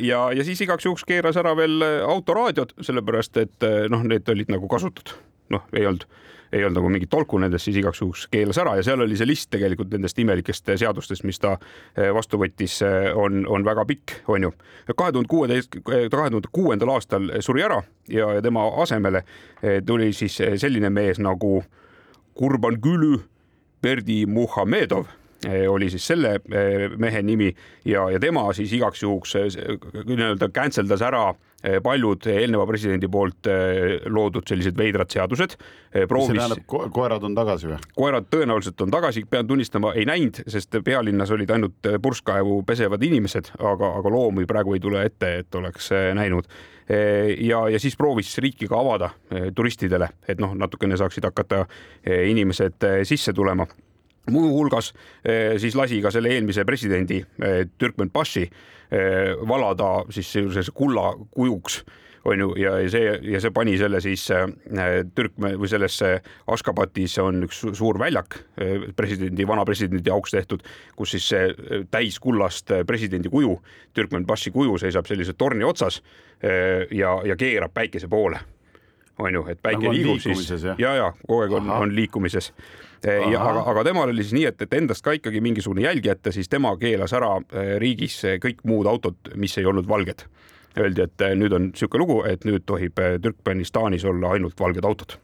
ja, 0.04 0.26
ja 0.37 0.44
siis 0.44 0.61
igaks 0.66 0.85
juhuks 0.85 1.09
keeras 1.09 1.40
ära 1.40 1.57
veel 1.57 1.80
autoraadiod, 2.04 2.76
sellepärast 2.85 3.40
et 3.40 3.68
noh, 3.88 4.04
need 4.04 4.28
olid 4.28 4.52
nagu 4.52 4.68
kasutud, 4.68 5.16
noh, 5.54 5.64
ei 5.72 5.88
olnud 5.88 6.04
ei 6.52 6.64
olnud 6.64 6.78
nagu 6.78 6.90
mingit 6.92 7.11
tolku 7.11 7.38
nendest, 7.38 7.68
siis 7.68 7.78
igaks 7.80 8.00
juhuks 8.00 8.26
keelas 8.30 8.59
ära 8.62 8.76
ja 8.78 8.85
seal 8.87 9.00
oli 9.04 9.16
see 9.18 9.28
list 9.28 9.50
tegelikult 9.54 9.92
nendest 9.94 10.18
imelikest 10.18 10.70
seadustest, 10.80 11.24
mis 11.24 11.40
ta 11.42 11.57
eh, 11.96 12.11
vastu 12.14 12.38
võttis, 12.40 12.80
eh, 12.87 13.11
on, 13.16 13.44
on 13.50 13.64
väga 13.66 13.87
pikk, 13.88 14.18
on 14.28 14.48
ju. 14.48 14.52
kahe 14.94 15.12
tuhande 15.12 15.30
kuueteist, 15.30 15.80
kahe 15.85 16.09
tuhande 16.11 16.52
kuuendal 16.52 16.94
aastal 16.94 17.30
suri 17.44 17.64
ära 17.66 17.83
ja, 18.09 18.33
ja 18.37 18.42
tema 18.42 18.66
asemele 18.83 19.24
eh, 19.62 19.80
tuli 19.87 20.12
siis 20.12 20.38
selline 20.61 20.90
mees 20.90 21.22
nagu 21.22 21.62
Kurban 22.35 22.80
Gülü 22.83 23.18
Berdi 23.83 24.24
Muhamedov 24.26 25.07
oli 25.68 25.90
siis 25.92 26.07
selle 26.07 26.38
mehe 26.98 27.22
nimi 27.22 27.50
ja, 27.85 28.09
ja 28.11 28.20
tema 28.20 28.46
siis 28.57 28.72
igaks 28.76 29.02
juhuks 29.02 29.37
nii-öelda 30.04 30.48
cancel 30.54 30.88
das 30.88 31.02
ära 31.04 31.33
paljud 31.83 32.26
eelneva 32.28 32.66
presidendi 32.68 33.09
poolt 33.09 33.48
loodud 34.12 34.44
sellised 34.48 34.76
veidrad 34.76 35.09
seadused. 35.12 35.54
mis 35.94 36.26
see 36.26 36.37
tähendab 36.37 36.64
ko, 36.68 36.83
koerad 36.92 37.24
on 37.24 37.37
tagasi 37.37 37.70
või? 37.70 37.78
koerad 37.96 38.28
tõenäoliselt 38.33 38.85
on 38.85 38.92
tagasi, 38.92 39.24
pean 39.30 39.48
tunnistama, 39.48 39.94
ei 39.96 40.04
näinud, 40.09 40.42
sest 40.50 40.76
pealinnas 40.85 41.33
olid 41.33 41.50
ainult 41.54 41.88
purskkaevu 42.02 42.61
pesevad 42.68 43.02
inimesed, 43.02 43.54
aga, 43.59 43.94
aga 44.00 44.12
loomi 44.12 44.44
praegu 44.50 44.76
ei 44.76 44.85
tule 44.85 45.07
ette, 45.09 45.38
et 45.40 45.61
oleks 45.61 45.88
näinud. 46.14 46.50
ja, 47.40 47.62
ja 47.72 47.80
siis 47.80 47.96
proovis 47.96 48.37
riiki 48.44 48.68
ka 48.68 48.80
avada 48.80 49.11
turistidele, 49.57 50.11
et 50.28 50.40
noh, 50.40 50.52
natukene 50.54 51.00
saaksid 51.00 51.24
hakata 51.24 51.64
inimesed 52.04 52.90
sisse 53.09 53.33
tulema 53.33 53.66
muuhulgas 54.30 54.92
siis 55.60 55.74
lasi 55.76 56.00
ka 56.02 56.12
selle 56.14 56.32
eelmise 56.32 56.64
presidendi 56.64 57.20
Türkmenbashi 57.78 58.46
valada 59.48 60.04
siis 60.14 60.32
selliseks 60.32 60.70
kulla 60.74 61.10
kujuks 61.34 61.82
on 62.24 62.40
ju, 62.40 62.54
ja 62.56 62.72
see 62.88 63.10
ja 63.34 63.40
see 63.42 63.52
pani 63.54 63.74
selle 63.78 64.00
siis 64.00 64.24
Türkme 65.14 65.54
või 65.60 65.68
sellesse 65.68 66.14
Ashgabatis 66.50 67.18
on 67.22 67.44
üks 67.46 67.60
suur 67.76 67.98
väljak 68.00 68.38
presidendi, 68.96 69.46
vana 69.48 69.64
presidendi 69.68 70.12
auks 70.12 70.32
tehtud, 70.32 70.64
kus 70.96 71.14
siis 71.16 71.28
see 71.34 71.84
täis 71.92 72.18
kullast 72.22 72.72
presidendi 72.88 73.32
kuju, 73.32 73.58
Türkmenbashi 73.94 74.54
kuju 74.54 74.78
seisab 74.80 75.08
sellise 75.10 75.37
torni 75.37 75.68
otsas 75.68 76.00
ja, 76.40 77.18
ja 77.28 77.37
keerab 77.37 77.74
päikese 77.76 78.08
poole. 78.08 78.40
On 79.22 79.30
ju, 79.30 79.44
et 79.46 79.60
päike 79.62 79.84
nagu 79.84 79.92
liigub 79.94 80.18
siis 80.18 80.48
ja, 80.64 80.74
ja, 80.78 80.94
ja 80.98 81.10
kogu 81.20 81.44
aeg 81.44 81.52
on, 81.60 81.68
on 81.70 81.92
liikumises 81.94 82.50
ja 83.04 83.42
aga, 83.42 83.64
aga 83.72 83.84
temal 83.88 84.12
oli 84.12 84.24
siis 84.24 84.36
nii, 84.38 84.46
et, 84.50 84.62
et 84.64 84.76
endast 84.78 85.04
ka 85.04 85.14
ikkagi 85.18 85.42
mingisugune 85.44 85.84
jälg 85.84 86.06
jätta, 86.06 86.32
siis 86.34 86.48
tema 86.48 86.74
keelas 86.80 87.12
ära 87.16 87.36
eh, 87.40 87.74
riigis 87.82 88.20
kõik 88.42 88.64
muud 88.68 88.88
autod, 88.90 89.34
mis 89.40 89.56
ei 89.60 89.68
olnud 89.68 89.88
valged. 89.88 90.26
Öeldi, 90.74 91.04
et 91.06 91.22
eh, 91.22 91.36
nüüd 91.38 91.54
on 91.54 91.68
niisugune 91.70 92.02
lugu, 92.02 92.18
et 92.28 92.46
nüüd 92.48 92.64
tohib 92.66 92.98
eh, 92.98 93.18
Türkmenistanis 93.22 94.06
olla 94.10 94.34
ainult 94.34 94.60
valged 94.60 94.88
autod 94.88 95.18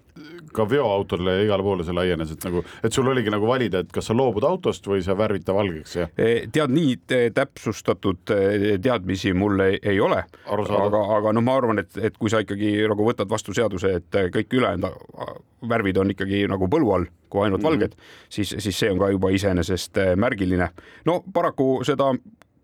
ka 0.54 0.66
veoautodele 0.70 1.36
ja 1.36 1.44
igale 1.46 1.64
poole 1.66 1.84
see 1.86 1.94
laienes, 1.96 2.32
et 2.34 2.46
nagu, 2.46 2.62
et 2.84 2.94
sul 2.94 3.08
oligi 3.10 3.32
nagu 3.32 3.46
valida, 3.48 3.82
et 3.84 3.92
kas 3.94 4.10
sa 4.10 4.16
loobud 4.16 4.44
autost 4.46 4.86
või 4.90 5.02
sa 5.04 5.16
värvid 5.18 5.46
ta 5.46 5.54
valgeks 5.56 5.96
ja. 5.96 6.08
tead, 6.16 6.74
nii 6.74 6.96
täpsustatud 7.36 8.34
teadmisi 8.82 9.32
mul 9.36 9.64
ei, 9.66 9.78
ei 9.82 10.00
ole. 10.00 10.24
aga, 10.46 11.04
aga 11.18 11.32
noh, 11.36 11.44
ma 11.46 11.56
arvan, 11.60 11.82
et, 11.84 11.96
et 12.00 12.18
kui 12.18 12.32
sa 12.32 12.42
ikkagi 12.44 12.74
nagu 12.90 13.06
võtad 13.06 13.30
vastu 13.30 13.54
seaduse, 13.56 13.94
et 14.00 14.20
kõik 14.34 14.58
ülejäänud 14.60 15.40
värvid 15.70 15.98
on 16.00 16.14
ikkagi 16.14 16.44
nagu 16.50 16.68
põlu 16.72 16.92
all, 16.96 17.08
kui 17.28 17.44
ainult 17.44 17.60
mm 17.60 17.66
-hmm. 17.66 17.80
valged, 17.80 17.96
siis, 18.28 18.54
siis 18.58 18.78
see 18.78 18.90
on 18.90 18.98
ka 18.98 19.10
juba 19.10 19.30
iseenesest 19.30 19.98
märgiline. 20.16 20.70
no 21.04 21.22
paraku 21.32 21.80
seda 21.84 22.14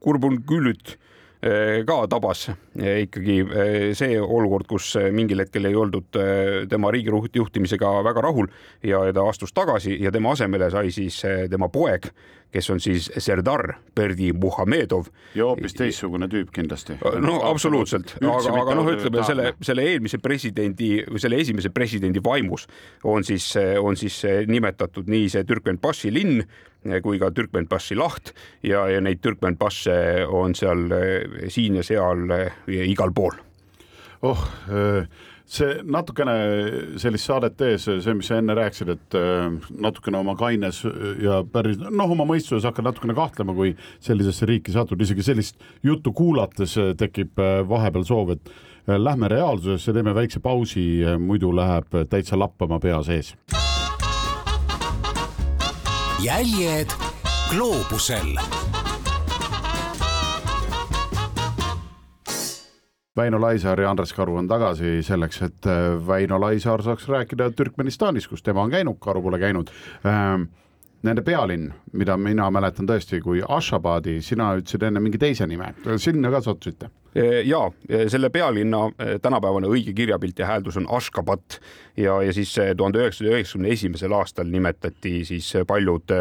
kurbun 0.01 0.43
küllüt 0.47 0.97
Eh, 0.97 1.26
ka 1.87 1.97
tabas 2.09 2.49
eh, 2.49 3.03
ikkagi 3.05 3.37
eh, 3.45 3.91
see 3.97 4.17
olukord, 4.21 4.67
kus 4.71 4.95
mingil 5.13 5.43
hetkel 5.45 5.69
ei 5.69 5.77
oldud 5.77 6.19
tema 6.71 6.91
riigi 6.95 7.13
juhtimisega 7.37 7.91
väga 8.07 8.25
rahul 8.25 8.49
ja 8.83 9.05
ta 9.13 9.27
astus 9.29 9.53
tagasi 9.53 9.99
ja 10.03 10.13
tema 10.13 10.33
asemele 10.33 10.71
sai 10.73 10.91
siis 10.95 11.21
tema 11.51 11.69
poeg, 11.69 12.09
kes 12.57 12.71
on 12.73 12.81
siis 12.81 13.09
Serdar 13.19 13.77
Berdi 13.95 14.33
Muhamedov. 14.33 15.11
ja 15.37 15.51
hoopis 15.51 15.77
teistsugune 15.77 16.29
tüüp 16.33 16.53
kindlasti. 16.57 16.97
no 17.21 17.39
absoluutselt, 17.51 18.17
aga, 18.23 18.55
aga 18.63 18.79
noh, 18.79 18.89
ütleme 18.95 19.25
selle, 19.29 19.53
selle 19.67 19.85
eelmise 19.91 20.21
presidendi 20.23 20.91
või 21.05 21.23
selle 21.23 21.41
esimese 21.43 21.73
presidendi 21.75 22.23
vaimus 22.25 22.67
on 23.05 23.27
siis, 23.27 23.53
on 23.81 23.99
siis 24.01 24.23
nimetatud 24.49 25.11
nii 25.13 25.29
see 25.33 25.45
Türkmenbaši 25.49 26.13
linn 26.15 26.43
kui 27.03 27.19
ka 27.19 27.33
Türkmenbaši 27.35 27.97
laht 27.99 28.33
ja, 28.65 28.87
ja 28.91 29.01
neid 29.03 29.21
Türkmenbaše 29.25 30.27
on 30.31 30.55
seal 30.57 30.87
siin 31.53 31.81
ja 31.81 31.87
seal 31.87 32.31
igal 32.67 33.13
pool. 33.17 33.35
oh 34.23 34.47
see 35.47 35.81
natukene 35.87 36.35
sellist 37.01 37.29
saadet 37.29 37.57
tees, 37.59 37.87
see, 37.87 38.15
mis 38.19 38.29
sa 38.29 38.41
enne 38.41 38.57
rääkisid, 38.59 38.93
et 38.97 39.17
äh, 39.19 39.47
natukene 39.83 40.19
oma 40.19 40.35
kaines 40.39 40.83
ja 41.23 41.41
päris 41.53 41.79
noh, 41.81 42.11
oma 42.17 42.27
mõistuses 42.29 42.67
hakkad 42.67 42.89
natukene 42.89 43.15
kahtlema, 43.17 43.55
kui 43.57 43.77
sellisesse 44.03 44.49
riiki 44.49 44.75
satud, 44.75 45.01
isegi 45.03 45.27
sellist 45.27 45.61
juttu 45.87 46.13
kuulates 46.17 46.77
tekib 46.99 47.39
äh, 47.43 47.61
vahepeal 47.69 48.07
soov, 48.09 48.35
et 48.37 48.51
äh, 48.51 48.99
lähme 48.99 49.31
reaalsusesse, 49.31 49.95
teeme 49.95 50.15
väikse 50.17 50.43
pausi, 50.43 50.87
muidu 51.23 51.53
läheb 51.55 52.03
täitsa 52.11 52.39
lappama 52.39 52.81
pea 52.83 53.03
sees. 53.07 53.37
jäljed 56.27 56.91
gloobusel 57.53 58.35
Väino 63.17 63.41
Laisaar 63.41 63.81
ja 63.81 63.91
Andres 63.91 64.13
Karu 64.13 64.37
on 64.37 64.49
tagasi 64.49 65.01
selleks, 65.03 65.43
et 65.43 65.67
äh, 65.67 65.95
Väino 66.07 66.41
Laisaar 66.41 66.83
saaks 66.85 67.09
rääkida 67.09 67.51
Türkmenistanis, 67.57 68.29
kus 68.29 68.43
tema 68.43 68.67
on 68.67 68.71
käinud, 68.71 68.99
Karu 69.01 69.23
pole 69.25 69.39
käinud. 69.41 69.73
Ähm, 70.05 70.51
nende 71.07 71.23
pealinn, 71.23 71.71
mida 71.93 72.17
mina 72.21 72.51
mäletan 72.53 72.89
tõesti 72.89 73.23
kui 73.25 73.41
Ashabadi, 73.41 74.19
sina 74.25 74.51
ütlesid 74.59 74.85
enne 74.89 75.01
mingi 75.01 75.21
teise 75.23 75.47
nime, 75.49 75.73
sinna 76.03 76.33
ka 76.35 76.43
sattusite? 76.45 76.93
ja 77.45 77.63
selle 78.13 78.29
pealinna 78.29 78.83
e, 79.01 79.15
tänapäevane 79.25 79.71
õige 79.73 79.95
kirjapilt 79.97 80.37
ja 80.37 80.51
hääldus 80.51 80.77
on 80.77 80.85
Ashgabat 80.93 81.57
ja, 81.97 82.19
ja 82.21 82.33
siis 82.37 82.51
tuhande 82.77 83.01
üheksasaja 83.01 83.33
üheksakümne 83.33 83.71
esimesel 83.73 84.13
aastal 84.13 84.51
nimetati 84.53 85.23
siis 85.25 85.49
paljud 85.67 86.13
e, 86.13 86.19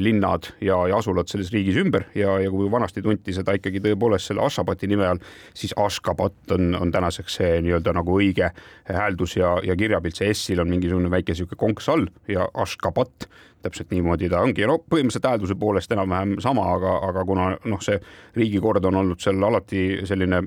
linnad 0.00 0.46
ja, 0.62 0.76
ja 0.86 0.98
asulad 1.00 1.26
selles 1.26 1.48
riigis 1.50 1.74
ümber 1.80 2.04
ja, 2.14 2.36
ja 2.38 2.50
kui 2.52 2.68
vanasti 2.70 3.02
tunti 3.02 3.32
seda 3.34 3.56
ikkagi 3.56 3.80
tõepoolest 3.82 4.30
selle 4.30 4.44
Ashgabati 4.46 4.86
nime 4.86 5.08
all, 5.08 5.22
siis 5.58 5.74
Ashgabat 5.76 6.54
on, 6.54 6.68
on 6.78 6.92
tänaseks 6.94 7.40
see 7.40 7.56
nii-öelda 7.66 7.96
nagu 7.96 8.14
õige 8.20 8.52
hääldus 8.86 9.36
ja, 9.40 9.56
ja 9.66 9.74
kirjapilt, 9.78 10.20
see 10.20 10.30
S-il 10.34 10.62
on 10.62 10.70
mingisugune 10.70 11.10
väike 11.10 11.34
sihuke 11.34 11.58
konks 11.58 11.90
all 11.90 12.06
ja 12.30 12.46
Ashgabat 12.54 13.26
täpselt 13.66 13.90
niimoodi 13.90 14.30
ta 14.30 14.44
ongi, 14.46 14.62
no 14.70 14.78
põhimõtteliselt 14.78 15.26
häälduse 15.32 15.58
poolest 15.58 15.92
enam-vähem 15.96 16.36
sama, 16.44 16.68
aga, 16.76 16.98
aga 17.08 17.24
kuna 17.26 17.48
noh, 17.66 17.82
see 17.82 17.98
riigikord 18.38 18.84
on 18.86 19.02
olnud 19.02 19.22
seal 19.22 19.42
alati 19.50 20.06
selline 20.06 20.44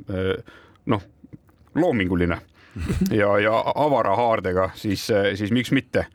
noh, 0.93 1.03
loominguline 1.75 2.39
ja, 3.19 3.33
ja 3.43 3.59
avara 3.75 4.15
haardega, 4.15 4.71
siis, 4.79 5.09
siis 5.35 5.51
miks 5.51 5.75
mitte 5.75 6.05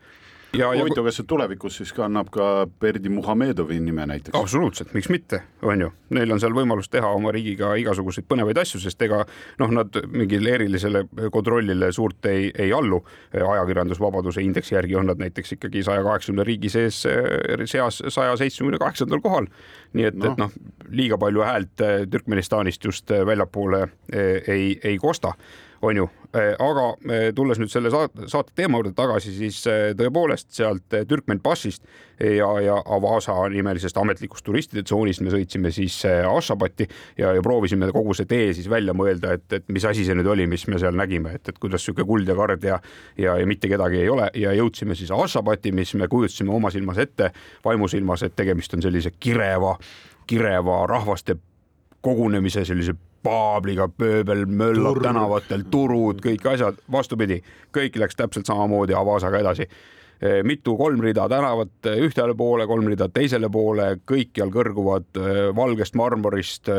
huvitav, 0.61 1.05
kas 1.07 1.19
see 1.19 1.27
tulevikus 1.29 1.79
siis 1.79 1.91
kannab 1.95 2.29
ka 2.33 2.67
Berdi 2.81 3.09
Muhamedovi 3.09 3.79
nime 3.83 4.05
näiteks? 4.09 4.37
absoluutselt, 4.37 4.93
miks 4.93 5.09
mitte, 5.09 5.41
on 5.61 5.81
ju, 5.85 5.91
neil 6.15 6.31
on 6.35 6.41
seal 6.41 6.55
võimalus 6.55 6.89
teha 6.91 7.09
oma 7.17 7.33
riigiga 7.35 7.73
igasuguseid 7.81 8.27
põnevaid 8.29 8.59
asju, 8.61 8.81
sest 8.83 9.01
ega 9.05 9.23
noh, 9.61 9.73
nad 9.79 9.99
mingile 10.11 10.55
erilisele 10.57 11.05
kontrollile 11.33 11.91
suurt 11.95 12.29
ei, 12.31 12.51
ei 12.57 12.73
allu. 12.73 13.03
ajakirjandusvabaduse 13.35 14.41
indeksi 14.41 14.75
järgi 14.75 14.95
on 14.95 15.11
nad 15.11 15.21
näiteks 15.21 15.57
ikkagi 15.57 15.83
saja 15.83 16.03
kaheksakümne 16.03 16.43
riigi 16.47 16.69
sees 16.69 17.03
seas 17.65 18.01
saja 18.07 18.37
seitsmekümne 18.37 18.79
kaheksandal 18.81 19.21
kohal. 19.21 19.47
nii 19.93 20.09
et 20.09 20.17
no., 20.19 20.31
et 20.31 20.41
noh, 20.41 20.57
liiga 20.89 21.17
palju 21.17 21.45
häält 21.45 21.85
Türkmenistanist 22.09 22.83
just 22.85 23.11
väljapoole 23.25 23.87
ei, 24.47 24.79
ei 24.83 24.97
kosta 24.97 25.33
on 25.85 25.97
ju, 25.97 26.05
äh, 26.35 26.53
aga 26.59 26.85
äh, 26.93 27.27
tulles 27.35 27.59
nüüd 27.61 27.71
selle 27.71 27.91
saate 27.91 28.53
teema 28.57 28.79
juurde 28.79 28.93
tagasi, 28.97 29.33
siis 29.35 29.61
äh, 29.69 29.91
tõepoolest 29.97 30.51
sealt 30.55 30.95
Türkmenpassist 31.09 31.85
ja, 32.19 32.47
ja 32.63 32.75
Avasa 32.95 33.33
nimelisest 33.51 33.97
ametlikust 33.99 34.45
turistide 34.47 34.85
tsoonist 34.87 35.23
me 35.25 35.33
sõitsime 35.33 35.71
siis 35.75 35.97
Ashabati 36.05 36.87
ja, 37.19 37.33
ja 37.35 37.43
proovisime 37.43 37.89
kogu 37.95 38.15
see 38.15 38.29
tee 38.29 38.53
siis 38.55 38.69
välja 38.71 38.95
mõelda, 38.95 39.35
et, 39.35 39.47
et 39.59 39.67
mis 39.73 39.85
asi 39.85 40.05
see 40.07 40.15
nüüd 40.17 40.29
oli, 40.31 40.47
mis 40.47 40.67
me 40.71 40.79
seal 40.81 40.95
nägime, 40.95 41.35
et, 41.39 41.49
et 41.51 41.59
kuidas 41.59 41.83
niisugune 41.83 42.07
kuld 42.07 42.31
ja 42.31 42.37
kard 42.39 42.63
ja, 42.63 42.79
ja, 43.19 43.35
ja 43.41 43.49
mitte 43.49 43.71
kedagi 43.71 43.99
ei 44.03 44.11
ole. 44.11 44.29
Ja 44.39 44.53
jõudsime 44.55 44.95
siis 44.95 45.11
Ashabati, 45.15 45.75
mis 45.75 45.93
me 45.99 46.07
kujutasime 46.11 46.55
oma 46.55 46.71
silmas 46.73 47.01
ette, 47.03 47.33
vaimusilmas, 47.65 48.23
et 48.23 48.35
tegemist 48.35 48.73
on 48.77 48.85
sellise 48.85 49.11
kireva, 49.19 49.75
kireva 50.27 50.85
rahvaste 50.89 51.35
kogunemise 52.05 52.65
sellise 52.67 52.93
paabliga, 53.25 53.87
pööbel 53.89 54.45
möllab 54.45 54.99
Tur. 54.99 55.07
tänavatel, 55.07 55.65
turud, 55.73 56.21
kõik 56.23 56.45
asjad, 56.53 56.79
vastupidi, 56.91 57.41
kõik 57.73 57.97
läks 58.01 58.17
täpselt 58.19 58.45
samamoodi 58.45 58.93
Avasaga 58.93 59.41
edasi 59.41 59.65
e, 59.65 60.43
mitu 60.45 60.75
kolm 60.77 61.01
rida 61.01 61.25
tänavat 61.31 61.89
ühtele 61.95 62.35
poole, 62.37 62.67
kolm 62.69 62.91
rida 62.91 63.09
teisele 63.09 63.49
poole, 63.49 63.87
kõikjal 64.11 64.53
kõrguvad 64.53 65.17
e, 65.17 65.33
valgest 65.57 65.97
marmorist, 65.97 66.69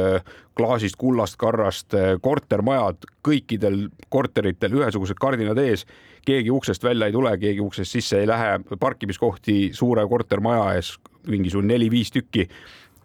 klaasist, 0.57 0.99
kullast, 1.01 1.39
karrast 1.41 1.99
kortermajad, 2.23 3.09
kõikidel 3.27 3.89
korteritel 4.09 4.79
ühesugused 4.79 5.19
kardinad 5.21 5.59
ees. 5.59 5.87
keegi 6.27 6.51
uksest 6.51 6.83
välja 6.83 7.07
ei 7.07 7.13
tule, 7.13 7.37
keegi 7.39 7.61
uksest 7.61 7.93
sisse 7.93 8.21
ei 8.21 8.27
lähe, 8.27 8.59
parkimiskohti 8.81 9.71
suure 9.75 10.07
kortermaja 10.11 10.73
ees 10.79 10.97
mingisugune 11.27 11.75
neli-viis 11.75 12.11
tükki. 12.15 12.49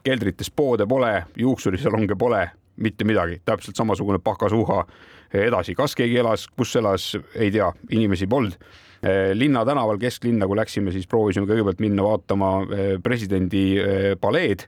Keldrites 0.04 0.52
poode 0.56 0.88
pole, 0.90 1.14
juuksurisalonge 1.38 2.16
pole 2.20 2.46
mitte 2.82 3.06
midagi, 3.06 3.42
täpselt 3.46 3.78
samasugune 3.78 4.20
pakasuha 4.24 4.86
edasi, 5.34 5.76
kas 5.78 5.96
keegi 5.96 6.18
elas, 6.22 6.48
kus 6.58 6.76
elas, 6.80 7.12
ei 7.36 7.52
tea, 7.52 7.72
inimesi 7.92 8.28
polnud. 8.28 8.56
linna 9.34 9.66
tänaval, 9.66 9.98
kesklinna, 9.98 10.46
kui 10.48 10.58
läksime, 10.58 10.92
siis 10.94 11.08
proovisime 11.10 11.48
kõigepealt 11.50 11.80
minna 11.82 12.04
vaatama 12.06 12.50
eh, 12.62 12.90
presidendi 13.04 13.64
eh, 13.82 14.12
paleed. 14.22 14.68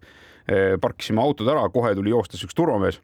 Eh, 0.49 0.73
parkisime 0.81 1.21
autod 1.21 1.47
ära, 1.53 1.67
kohe 1.69 1.93
tuli 1.95 2.09
joostes 2.09 2.41
üks 2.43 2.57
turvamees 2.57 2.97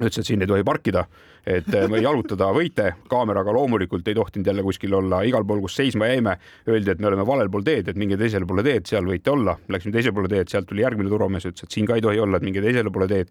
ütles, 0.00 0.18
et 0.18 0.26
siin 0.26 0.42
ei 0.42 0.50
tohi 0.50 0.64
parkida, 0.66 1.04
et 1.46 1.68
jalutada 2.02 2.48
võite, 2.56 2.88
kaameraga 3.10 3.52
loomulikult 3.54 4.08
ei 4.08 4.16
tohtinud 4.16 4.48
jälle 4.50 4.64
kuskil 4.66 4.94
olla, 4.98 5.20
igal 5.28 5.44
pool, 5.46 5.60
kus 5.62 5.76
seisma 5.78 6.08
jäime, 6.10 6.38
öeldi, 6.68 6.94
et 6.94 7.02
me 7.02 7.10
oleme 7.10 7.26
valel 7.26 7.50
pool 7.52 7.66
teed, 7.66 7.92
et 7.92 8.00
minge 8.00 8.18
teisele 8.20 8.48
poole 8.48 8.64
teed, 8.66 8.88
seal 8.90 9.06
võite 9.06 9.30
olla. 9.30 9.54
Läksime 9.70 9.94
teisele 9.94 10.16
poole 10.16 10.32
teed, 10.32 10.50
sealt 10.50 10.66
tuli 10.70 10.82
järgmine 10.82 11.12
turvamees, 11.12 11.46
ütles, 11.50 11.68
et 11.68 11.76
siin 11.76 11.86
ka 11.86 12.00
ei 12.00 12.04
tohi 12.04 12.22
olla, 12.24 12.40
et 12.40 12.48
minge 12.48 12.64
teisele 12.64 12.90
poole 12.94 13.10
teed 13.10 13.30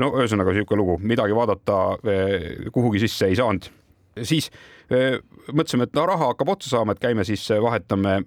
no 0.00 0.12
ühesõnaga 0.18 0.52
niisugune 0.52 0.82
lugu, 0.82 0.98
midagi 1.00 1.36
vaadata 1.36 1.80
eh, 2.12 2.46
kuhugi 2.72 3.00
sisse 3.06 3.30
ei 3.30 3.38
saanud. 3.38 3.70
siis 4.22 4.50
eh, 4.90 5.18
mõtlesime, 5.52 5.88
et 5.88 5.96
no 5.96 6.06
raha 6.08 6.32
hakkab 6.32 6.56
otsa 6.56 6.76
saama, 6.76 6.92
et 6.92 7.02
käime 7.02 7.24
siis 7.24 7.44
eh, 7.50 7.62
vahetame 7.62 8.20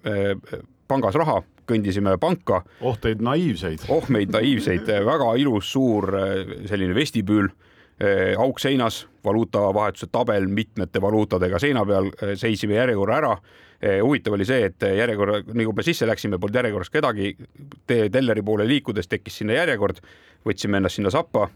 pangas 0.90 1.14
raha, 1.14 1.40
kõndisime 1.70 2.16
panka. 2.20 2.62
oh 2.80 2.98
teid 3.00 3.22
naiivseid. 3.24 3.86
oh 3.88 4.06
meid 4.12 4.32
naiivseid, 4.34 4.90
väga 5.06 5.34
ilus 5.40 5.72
suur 5.72 6.10
selline 6.68 6.94
vestibüül, 6.96 7.50
auk 8.40 8.60
seinas, 8.60 9.04
valuutavahetuse 9.24 10.08
tabel 10.12 10.46
mitmete 10.48 11.02
valuutadega 11.02 11.58
seina 11.60 11.84
peal, 11.86 12.08
seisime 12.40 12.78
järjekorra 12.78 13.18
ära 13.18 13.34
huvitav 13.80 14.34
oli 14.36 14.44
see, 14.44 14.66
et 14.68 14.84
järjekorra, 14.96 15.38
nii 15.56 15.64
kui 15.64 15.76
me 15.76 15.84
sisse 15.84 16.08
läksime, 16.08 16.38
polnud 16.40 16.58
järjekorras 16.60 16.90
kedagi. 16.92 17.36
telleri 17.86 18.42
poole 18.44 18.66
liikudes 18.68 19.08
tekkis 19.08 19.38
sinna 19.40 19.56
järjekord, 19.56 20.02
võtsime 20.44 20.80
ennast 20.80 21.00
sinna 21.00 21.12
sappa. 21.12 21.48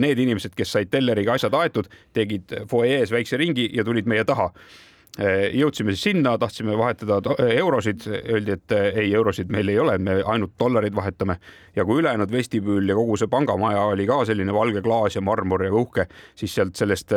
Need 0.00 0.18
inimesed, 0.18 0.54
kes 0.56 0.72
said 0.72 0.88
telleriga 0.88 1.34
asjad 1.36 1.52
aetud, 1.54 1.90
tegid 2.16 2.54
fuajees 2.68 3.12
väikse 3.12 3.36
ringi 3.36 3.68
ja 3.76 3.84
tulid 3.84 4.08
meie 4.08 4.24
taha 4.24 4.48
Eh, 4.50 4.89
jõudsime 5.18 5.90
siis 5.94 6.02
sinna, 6.02 6.36
tahtsime 6.38 6.76
vahetada 6.78 7.18
eh, 7.38 7.56
eurosid, 7.58 8.06
öeldi, 8.06 8.54
et 8.54 8.72
eh, 8.72 8.86
ei, 9.02 9.14
eurosid 9.14 9.50
meil 9.50 9.68
ei 9.68 9.78
ole, 9.78 9.98
me 9.98 10.20
ainult 10.22 10.54
dollarid 10.58 10.94
vahetame. 10.94 11.36
Ja 11.76 11.84
kui 11.84 12.00
ülejäänud 12.00 12.30
vestibüül 12.32 12.88
ja 12.88 12.94
kogu 12.98 13.16
see 13.18 13.30
pangamaja 13.30 13.82
oli 13.92 14.06
ka 14.06 14.24
selline 14.26 14.54
valge 14.54 14.82
klaas 14.82 15.14
ja 15.14 15.22
marmor 15.22 15.62
ja 15.64 15.72
uhke, 15.74 16.06
siis 16.34 16.54
sealt 16.54 16.74
sellest 16.76 17.14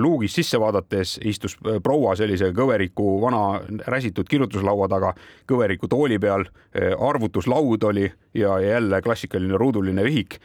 luugist 0.00 0.38
sisse 0.40 0.60
vaadates 0.60 1.18
istus 1.28 1.58
proua 1.84 2.14
sellise 2.16 2.48
kõveriku 2.56 3.18
vana 3.20 3.60
räsitud 3.92 4.28
kirjutuslaua 4.28 4.88
taga, 4.88 5.12
kõveriku 5.48 5.90
tooli 5.92 6.16
peal, 6.18 6.46
arvutuslaud 6.96 7.84
oli 7.84 8.06
ja, 8.08 8.56
ja 8.60 8.78
jälle 8.78 9.02
klassikaline 9.04 9.60
ruuduline 9.60 10.04
vihik 10.04 10.38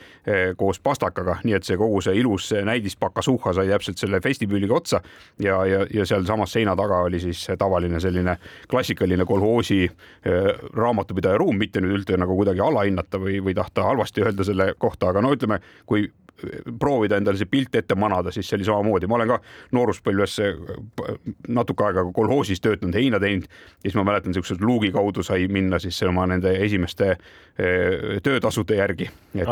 koos 0.60 0.82
pastakaga, 0.84 1.38
nii 1.48 1.56
et 1.56 1.64
see 1.64 1.80
kogu 1.80 2.02
see 2.04 2.20
ilus 2.20 2.52
näidispakasuhha 2.68 3.56
sai 3.56 3.72
täpselt 3.72 4.04
selle 4.04 4.20
vestibüüliga 4.24 4.76
otsa 4.76 5.00
ja, 5.40 5.64
ja, 5.66 5.86
ja 5.94 6.06
sealsamas 6.06 6.52
seina 6.52 6.76
taga 6.78 7.02
oli 7.08 7.20
siis 7.24 7.44
tavaline 7.60 8.00
selline 8.04 8.38
klassikaline 8.72 9.26
kolhoosi 9.26 9.84
äh, 9.88 10.54
raamatupidaja 10.78 11.38
ruum, 11.42 11.58
mitte 11.58 11.82
nüüd 11.84 12.00
üldse 12.00 12.18
nagu 12.20 12.38
kuidagi 12.38 12.64
alahinnata 12.64 13.22
või, 13.22 13.42
või 13.44 13.58
tahta 13.58 13.90
halvasti 13.90 14.26
öelda 14.26 14.48
selle 14.48 14.72
kohta, 14.78 15.12
aga 15.12 15.24
no 15.26 15.34
ütleme, 15.36 15.60
kui 15.86 16.08
proovida 16.80 17.18
endale 17.18 17.40
see 17.40 17.50
pilt 17.50 17.76
ette 17.76 17.96
manada, 17.96 18.32
siis 18.32 18.50
see 18.50 18.58
oli 18.60 18.68
samamoodi, 18.68 19.10
ma 19.10 19.18
olen 19.20 19.34
ka 19.34 19.40
nooruspõlves 19.78 20.38
natuke 21.48 21.88
aega 21.88 22.06
kolhoosis 22.14 22.62
töötanud, 22.64 22.98
heina 22.98 23.22
teinud 23.22 23.48
siis 23.82 23.96
ma 23.96 24.04
mäletan, 24.04 24.34
siukse 24.34 24.56
luugi 24.62 24.92
kaudu 24.92 25.24
sai 25.24 25.48
minna 25.48 25.80
siis 25.80 26.00
oma 26.04 26.26
nende 26.28 26.52
esimeste 26.66 27.10
eh, 27.12 28.18
töötasude 28.24 28.78
järgi. 28.78 29.10
Et.... 29.38 29.48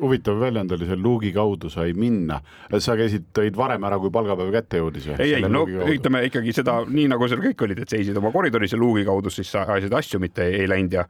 huvitav 0.00 0.38
väljend 0.40 0.72
oli 0.76 0.86
see, 0.86 0.96
luugi 0.96 1.32
kaudu 1.34 1.70
sai 1.70 1.92
minna. 1.98 2.40
sa 2.78 2.96
käisid, 2.96 3.30
tõid 3.36 3.56
varem 3.56 3.84
ära, 3.84 3.98
kui 3.98 4.12
palgapäev 4.14 4.52
kätte 4.54 4.80
jõudis 4.80 5.08
ei, 5.16 5.34
ei, 5.34 5.48
no 5.48 5.64
ütleme 5.66 6.22
ikkagi 6.28 6.54
seda 6.54 6.80
nii 6.86 7.08
nagu 7.10 7.28
seal 7.28 7.42
kõik 7.42 7.66
olid, 7.66 7.82
et 7.82 7.92
seisid 7.92 8.16
oma 8.16 8.32
koridoris 8.32 8.72
ja 8.72 8.78
luugi 8.78 9.04
kaudu 9.04 9.32
siis 9.34 9.52
ajasid 9.58 9.94
asju, 9.94 10.22
mitte 10.22 10.46
ei, 10.46 10.62
ei 10.62 10.70
läinud 10.70 10.98
ja 11.00 11.06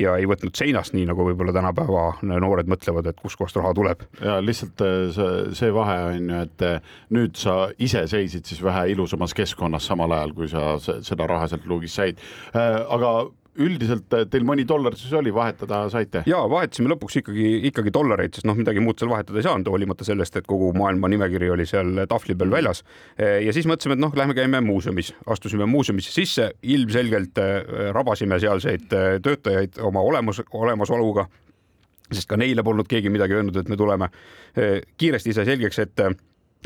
ja 0.00 0.16
ei 0.18 0.26
võtnud 0.28 0.56
seinast, 0.58 0.94
nii 0.96 1.06
nagu 1.08 1.26
võib-olla 1.28 1.54
tänapäeva 1.54 2.06
noored 2.22 2.70
mõtlevad, 2.70 3.08
et 3.10 3.20
kustkohast 3.22 3.58
raha 3.60 3.74
tuleb. 3.76 4.04
ja 4.20 4.40
lihtsalt 4.42 4.82
äh, 4.84 5.20
see, 5.54 5.70
vahe 5.74 5.98
on 6.10 6.30
ju, 6.32 6.42
et 6.48 6.66
äh, 6.66 6.92
nüüd 7.14 7.38
sa 7.38 7.68
ise 7.78 8.06
seisid 8.10 8.46
siis 8.48 8.62
vähe 8.64 8.88
ilusamas 8.94 9.34
keskkonnas 9.36 9.86
samal 9.90 10.12
ajal, 10.16 10.34
kui 10.36 10.50
sa 10.50 10.74
seda 10.82 11.28
raha 11.30 11.48
sealt 11.50 11.66
luugist 11.70 12.00
said. 12.00 12.20
Äh, 12.54 12.80
aga 12.82 13.14
üldiselt 13.62 14.08
teil 14.30 14.46
mõni 14.46 14.64
dollar 14.66 14.96
siis 14.98 15.12
oli, 15.14 15.30
vahetada 15.34 15.84
saite? 15.92 16.24
ja 16.26 16.40
vahetasime 16.50 16.90
lõpuks 16.94 17.20
ikkagi, 17.20 17.46
ikkagi 17.70 17.92
dollareid, 17.94 18.34
sest 18.34 18.48
noh, 18.48 18.56
midagi 18.58 18.82
muud 18.82 18.98
seal 18.98 19.12
vahetada 19.12 19.38
ei 19.38 19.46
saanud, 19.46 19.70
hoolimata 19.70 20.06
sellest, 20.06 20.40
et 20.40 20.48
kogu 20.50 20.72
maailma 20.76 21.10
nimekiri 21.12 21.52
oli 21.54 21.68
seal 21.68 22.04
tahvli 22.10 22.34
peal 22.38 22.50
väljas. 22.50 22.82
ja 23.18 23.54
siis 23.54 23.68
mõtlesime, 23.70 23.98
et 23.98 24.02
noh, 24.02 24.16
lähme 24.16 24.34
käime 24.34 24.60
muuseumis, 24.64 25.12
astusime 25.30 25.68
muuseumisse 25.70 26.12
sisse, 26.14 26.50
ilmselgelt 26.62 27.38
rabasime 27.94 28.40
sealseid 28.42 28.90
töötajaid 29.22 29.78
oma 29.86 30.02
olemus, 30.02 30.42
olemasoluga 30.50 31.28
sest 32.12 32.28
ka 32.28 32.38
neile 32.40 32.64
polnud 32.64 32.88
keegi 32.90 33.12
midagi 33.12 33.36
öelnud, 33.38 33.56
et 33.56 33.70
me 33.70 33.78
tuleme. 33.80 34.10
kiiresti 34.96 35.32
sai 35.34 35.48
selgeks, 35.48 35.78
et 35.82 36.00
äh, 36.00 36.12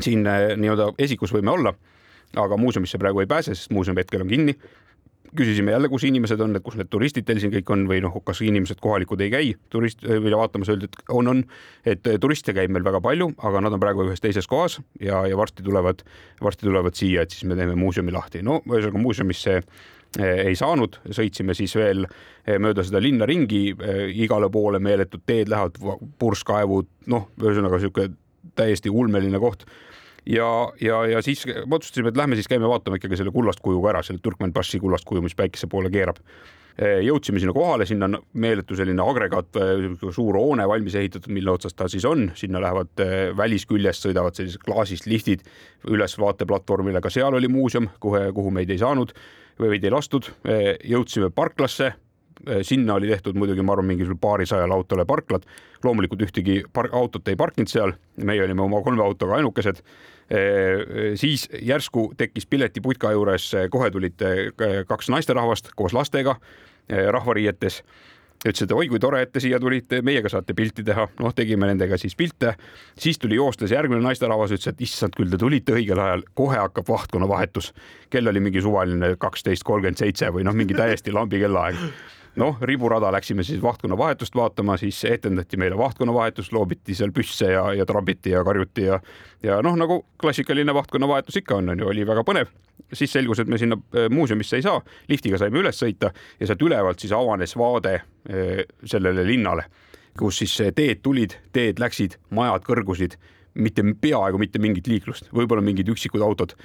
siin 0.01 0.27
äh, 0.27 0.51
nii-öelda 0.59 0.91
esikus 0.99 1.33
võime 1.33 1.53
olla, 1.53 1.73
aga 2.37 2.57
muuseumisse 2.57 2.99
praegu 3.01 3.23
ei 3.23 3.29
pääse, 3.29 3.55
sest 3.55 3.73
muuseum 3.73 3.97
hetkel 3.97 4.25
on 4.25 4.29
kinni. 4.29 4.55
Küsisime 5.37 5.71
jälle, 5.71 5.89
kus 5.91 6.05
inimesed 6.07 6.41
on, 6.41 6.55
et 6.57 6.63
kus 6.65 6.77
need 6.79 6.89
turistid 6.91 7.27
teil 7.27 7.41
siin 7.41 7.51
kõik 7.53 7.69
on 7.73 7.85
või 7.89 8.01
noh, 8.03 8.15
kas 8.25 8.41
inimesed 8.45 8.81
kohalikud 8.81 9.21
ei 9.25 9.31
käi? 9.33 9.51
Turist 9.73 10.01
või 10.05 10.33
vaatamas, 10.33 10.71
öeldi, 10.73 10.89
et 10.89 11.13
on, 11.15 11.31
on, 11.33 11.43
et 11.85 12.07
äh, 12.09 12.17
turiste 12.21 12.55
käib 12.57 12.73
meil 12.73 12.85
väga 12.85 13.01
palju, 13.03 13.31
aga 13.49 13.61
nad 13.65 13.75
on 13.75 13.83
praegu 13.83 14.07
ühes 14.07 14.23
teises 14.23 14.49
kohas 14.49 14.79
ja, 15.01 15.21
ja 15.29 15.37
varsti 15.39 15.65
tulevad, 15.65 16.03
varsti 16.41 16.69
tulevad 16.69 16.97
siia, 16.97 17.23
et 17.23 17.35
siis 17.35 17.47
me 17.49 17.57
teeme 17.59 17.77
muuseumi 17.79 18.13
lahti. 18.15 18.43
no 18.45 18.61
ühesõnaga 18.67 19.03
muuseumis 19.03 19.43
see 19.45 19.61
ei 20.17 20.55
saanud, 20.57 20.95
sõitsime 21.13 21.53
siis 21.53 21.75
veel 21.77 22.07
mööda 22.57 22.81
seda 22.81 22.97
linna 22.97 23.27
ringi, 23.29 23.75
igale 24.23 24.47
poole 24.49 24.79
meeletud 24.81 25.21
teed 25.21 25.51
lähevad, 25.53 25.77
purskkaevud, 26.17 26.87
noh, 27.13 27.27
ühesõnaga 27.37 27.77
niisugune 27.77 28.15
täiesti 28.57 28.89
ulmeline 28.89 29.37
koht 29.37 29.67
ja, 30.25 30.49
ja, 30.81 31.01
ja 31.15 31.21
siis 31.25 31.45
otsustasime, 31.47 32.09
et 32.11 32.17
lähme 32.17 32.39
siis 32.39 32.47
käime 32.47 32.69
vaatama 32.69 32.99
ikkagi 32.99 33.19
selle 33.19 33.33
kullast 33.35 33.63
kujuga 33.63 33.93
ära, 33.93 34.05
selle 34.05 34.23
Turkmenbassi 34.23 34.79
kullast 34.79 35.07
kuju, 35.07 35.23
mis 35.25 35.37
päikese 35.37 35.69
poole 35.71 35.91
keerab 35.93 36.21
jõudsime 36.79 37.41
sinna 37.41 37.51
kohale, 37.51 37.83
sinna 37.83 38.07
on 38.07 38.17
meeletu 38.39 38.75
selline 38.79 39.03
agregaat, 39.03 39.57
suur 40.15 40.37
hoone 40.39 40.63
valmis 40.69 40.95
ehitatud, 40.95 41.31
mille 41.35 41.51
otsas 41.51 41.75
ta 41.75 41.89
siis 41.91 42.05
on, 42.07 42.29
sinna 42.39 42.61
lähevad 42.63 43.03
välisküljest 43.35 44.07
sõidavad 44.07 44.37
sellised 44.37 44.63
klaasist 44.63 45.09
liftid 45.09 45.43
üles 45.91 46.15
vaateplatvormile, 46.21 47.01
ka 47.03 47.11
seal 47.11 47.35
oli 47.35 47.51
muuseum, 47.51 47.89
kuhu, 47.99 48.29
kuhu 48.35 48.53
meid 48.55 48.71
ei 48.71 48.79
saanud 48.79 49.11
või 49.59 49.73
meid 49.73 49.83
ei 49.83 49.91
lastud. 49.91 50.29
jõudsime 50.87 51.33
parklasse 51.35 51.91
sinna 52.61 52.95
oli 52.99 53.07
tehtud 53.07 53.37
muidugi, 53.39 53.63
ma 53.65 53.73
arvan, 53.75 53.89
mingisugusele 53.91 54.21
paarisajale 54.21 54.73
autole 54.73 55.05
parklad. 55.05 55.43
loomulikult 55.83 56.21
ühtegi 56.21 56.63
park, 56.73 56.93
autot 56.93 57.27
ei 57.27 57.35
parkinud 57.39 57.71
seal, 57.71 57.93
meie 58.17 58.43
olime 58.43 58.61
oma 58.61 58.81
kolme 58.83 59.03
autoga 59.03 59.35
ainukesed. 59.39 59.83
siis 61.15 61.49
järsku 61.61 62.13
tekkis 62.17 62.45
piletiputka 62.45 63.11
juures, 63.11 63.51
kohe 63.69 63.91
tulid 63.91 64.21
kaks 64.87 65.09
naisterahvast 65.09 65.71
koos 65.75 65.93
lastega 65.93 66.35
rahvariietes 66.89 67.83
ütles, 68.47 68.63
et 68.63 68.71
oi 68.71 68.87
kui 68.87 68.99
tore, 69.01 69.21
et 69.25 69.31
te 69.33 69.41
siia 69.43 69.59
tulite, 69.59 69.99
meiega 70.05 70.29
saate 70.31 70.55
pilti 70.55 70.83
teha. 70.87 71.07
noh, 71.19 71.33
tegime 71.35 71.67
nendega 71.67 71.97
siis 71.99 72.15
pilte. 72.15 72.55
siis 72.97 73.19
tuli 73.19 73.35
joostes 73.35 73.71
järgmine 73.71 74.01
naisterahvas, 74.01 74.53
ütles, 74.55 74.71
et 74.71 74.81
issand 74.81 75.15
küll, 75.17 75.29
te 75.29 75.37
tulite 75.37 75.75
õigel 75.75 75.99
ajal, 75.99 76.23
kohe 76.33 76.57
hakkab 76.57 76.87
vahtkonna 76.87 77.27
vahetus. 77.27 77.73
kell 78.09 78.27
oli 78.27 78.39
mingi 78.39 78.61
suvaline 78.61 79.15
kaksteist 79.19 79.63
kolmkümmend 79.63 79.99
seitse 79.99 80.31
või 80.31 80.47
noh, 80.47 80.55
mingi 80.55 80.77
täiesti 80.77 81.11
lambi 81.11 81.39
kellaaeg 81.39 81.75
noh, 82.35 82.57
riburada 82.61 83.11
läksime 83.11 83.43
siis 83.43 83.61
vahtkonna 83.61 83.97
vahetust 83.97 84.35
vaatama, 84.35 84.77
siis 84.77 85.03
etendati 85.05 85.57
meile 85.57 85.77
vahtkonna 85.77 86.13
vahetust, 86.13 86.53
loobiti 86.53 86.95
seal 86.95 87.11
püsse 87.15 87.51
ja, 87.51 87.63
ja 87.73 87.85
trambiti 87.85 88.33
ja 88.33 88.43
karjuti 88.43 88.85
ja, 88.85 88.99
ja 89.43 89.61
noh, 89.65 89.75
nagu 89.79 90.01
klassikaline 90.21 90.73
vahtkonna 90.73 91.07
vahetus 91.07 91.39
ikka 91.41 91.59
on, 91.59 91.69
on 91.73 91.79
ju, 91.79 91.89
oli 91.89 92.05
väga 92.07 92.23
põnev. 92.27 92.51
siis 92.93 93.11
selgus, 93.11 93.39
et 93.39 93.47
me 93.47 93.57
sinna 93.57 93.75
äh, 93.75 94.09
muuseumisse 94.09 94.57
ei 94.57 94.65
saa, 94.65 94.81
liftiga 95.09 95.37
saime 95.37 95.59
üles 95.59 95.79
sõita 95.79 96.13
ja 96.39 96.47
sealt 96.47 96.61
ülevalt 96.61 96.99
siis 96.99 97.13
avanes 97.13 97.55
vaade 97.57 97.95
äh, 97.95 98.63
sellele 98.85 99.25
linnale, 99.27 99.65
kus 100.17 100.41
siis 100.43 100.55
teed 100.75 101.03
tulid, 101.03 101.35
teed 101.53 101.79
läksid, 101.79 102.17
majad 102.29 102.65
kõrgusid, 102.65 103.17
mitte 103.53 103.83
peaaegu 104.01 104.37
mitte 104.37 104.59
mingit 104.59 104.87
liiklust, 104.87 105.31
võib-olla 105.33 105.61
mingid 105.65 105.89
üksikud 105.89 106.21
autod 106.21 106.55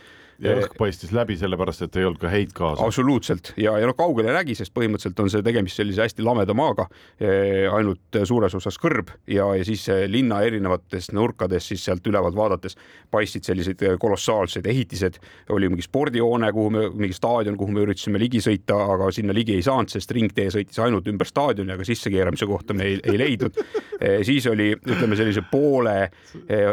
ja 0.43 0.57
õhk 0.61 0.77
paistis 0.79 1.13
läbi, 1.15 1.37
sellepärast 1.41 1.87
et 1.87 1.97
ei 2.01 2.09
olnud 2.09 2.21
ka 2.23 2.33
heitgaasi. 2.33 2.83
absoluutselt 2.85 3.53
ja, 3.61 3.77
ja 3.81 3.89
noh, 3.91 3.97
kaugele 3.99 4.33
nägi, 4.35 4.57
sest 4.59 4.75
põhimõtteliselt 4.75 5.23
on 5.25 5.33
see 5.33 5.45
tegemist 5.47 5.81
sellise 5.81 6.05
hästi 6.07 6.25
lameda 6.27 6.57
maaga, 6.57 6.89
eh, 7.21 7.67
ainult 7.73 8.21
suures 8.25 8.55
osas 8.59 8.79
kõrb 8.81 9.13
ja, 9.31 9.49
ja 9.59 9.67
siis 9.67 9.87
linna 10.11 10.43
erinevates 10.47 11.11
nurkades 11.15 11.69
siis 11.73 11.85
sealt 11.85 12.07
ülevalt 12.07 12.37
vaadates 12.37 12.79
paistsid 13.15 13.47
sellised 13.47 13.83
kolossaalsed 14.01 14.67
ehitised. 14.67 15.21
oli 15.51 15.69
mingi 15.69 15.83
spordihoone, 15.83 16.53
kuhu 16.53 16.71
me, 16.71 16.89
mingi 16.91 17.15
staadion, 17.17 17.57
kuhu 17.57 17.73
me 17.73 17.85
üritasime 17.85 18.19
ligi 18.19 18.41
sõita, 18.45 18.77
aga 18.95 19.11
sinna 19.15 19.35
ligi 19.37 19.57
ei 19.59 19.63
saanud, 19.63 19.93
sest 19.93 20.11
ringtee 20.17 20.51
sõitis 20.55 20.81
ainult 20.83 21.09
ümber 21.11 21.29
staadioni, 21.29 21.75
aga 21.75 21.87
sissekeeramise 21.87 22.49
kohta 22.51 22.77
me 22.77 22.89
ei, 22.91 22.99
ei 23.05 23.19
leidnud. 23.21 23.61
Eh, 24.01 24.21
siis 24.27 24.47
oli, 24.51 24.73
ütleme 24.75 25.17
sellise 25.19 25.45
poole 25.51 25.97
eh, 26.05 26.69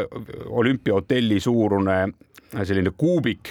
olümpiahotelli 0.62 1.40
suurune 1.40 1.98
selline 2.60 2.92
kuubik 2.98 3.50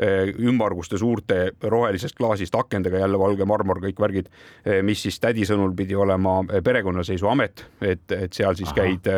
eh, 0.00 0.30
ümmarguste 0.38 0.98
suurte 0.98 1.40
rohelisest 1.62 2.16
klaasist 2.18 2.54
akendega, 2.56 3.02
jälle 3.02 3.18
valge 3.20 3.46
marmor, 3.48 3.80
kõik 3.82 4.00
värgid, 4.00 4.30
eh, 4.64 4.80
mis 4.86 5.02
siis 5.04 5.20
tädi 5.20 5.44
sõnul 5.48 5.74
pidi 5.76 5.98
olema 5.98 6.40
eh, 6.46 6.62
perekonnaseisuamet, 6.64 7.66
et, 7.80 8.06
et 8.16 8.32
seal 8.32 8.56
siis 8.58 8.72
Aha. 8.72 8.80
käid 8.80 9.12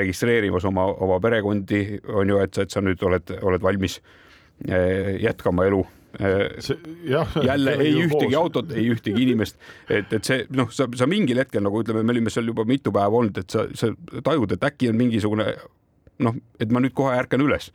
registreerimas 0.00 0.66
oma, 0.66 0.88
oma 1.06 1.20
perekondi, 1.22 2.00
on 2.10 2.34
ju, 2.34 2.42
et, 2.42 2.58
et 2.58 2.70
sa 2.70 2.82
nüüd 2.82 3.02
oled, 3.06 3.36
oled 3.42 3.62
valmis 3.62 4.00
jätkama 4.60 5.70
elu 5.70 5.86
See, 6.58 6.74
jah, 7.06 7.36
jälle 7.46 7.76
ei 7.78 7.92
ühtegi 7.94 8.32
koos. 8.32 8.40
autot, 8.40 8.72
ei 8.74 8.88
ühtegi 8.90 9.22
inimest, 9.22 9.60
et, 9.86 10.10
et 10.10 10.26
see 10.26 10.40
noh, 10.58 10.66
sa, 10.74 10.88
sa 10.98 11.06
mingil 11.06 11.38
hetkel 11.38 11.62
nagu 11.62 11.84
ütleme, 11.84 12.02
me 12.02 12.10
olime 12.10 12.32
seal 12.34 12.50
juba 12.50 12.64
mitu 12.66 12.90
päeva 12.92 13.20
olnud, 13.20 13.38
et 13.38 13.54
sa, 13.54 13.68
sa 13.78 13.92
tajud, 14.26 14.56
et 14.56 14.66
äkki 14.66 14.90
on 14.90 14.98
mingisugune 14.98 15.46
noh, 16.26 16.36
et 16.60 16.74
ma 16.74 16.82
nüüd 16.82 16.96
kohe 16.98 17.14
ärkan 17.14 17.46
üles 17.46 17.70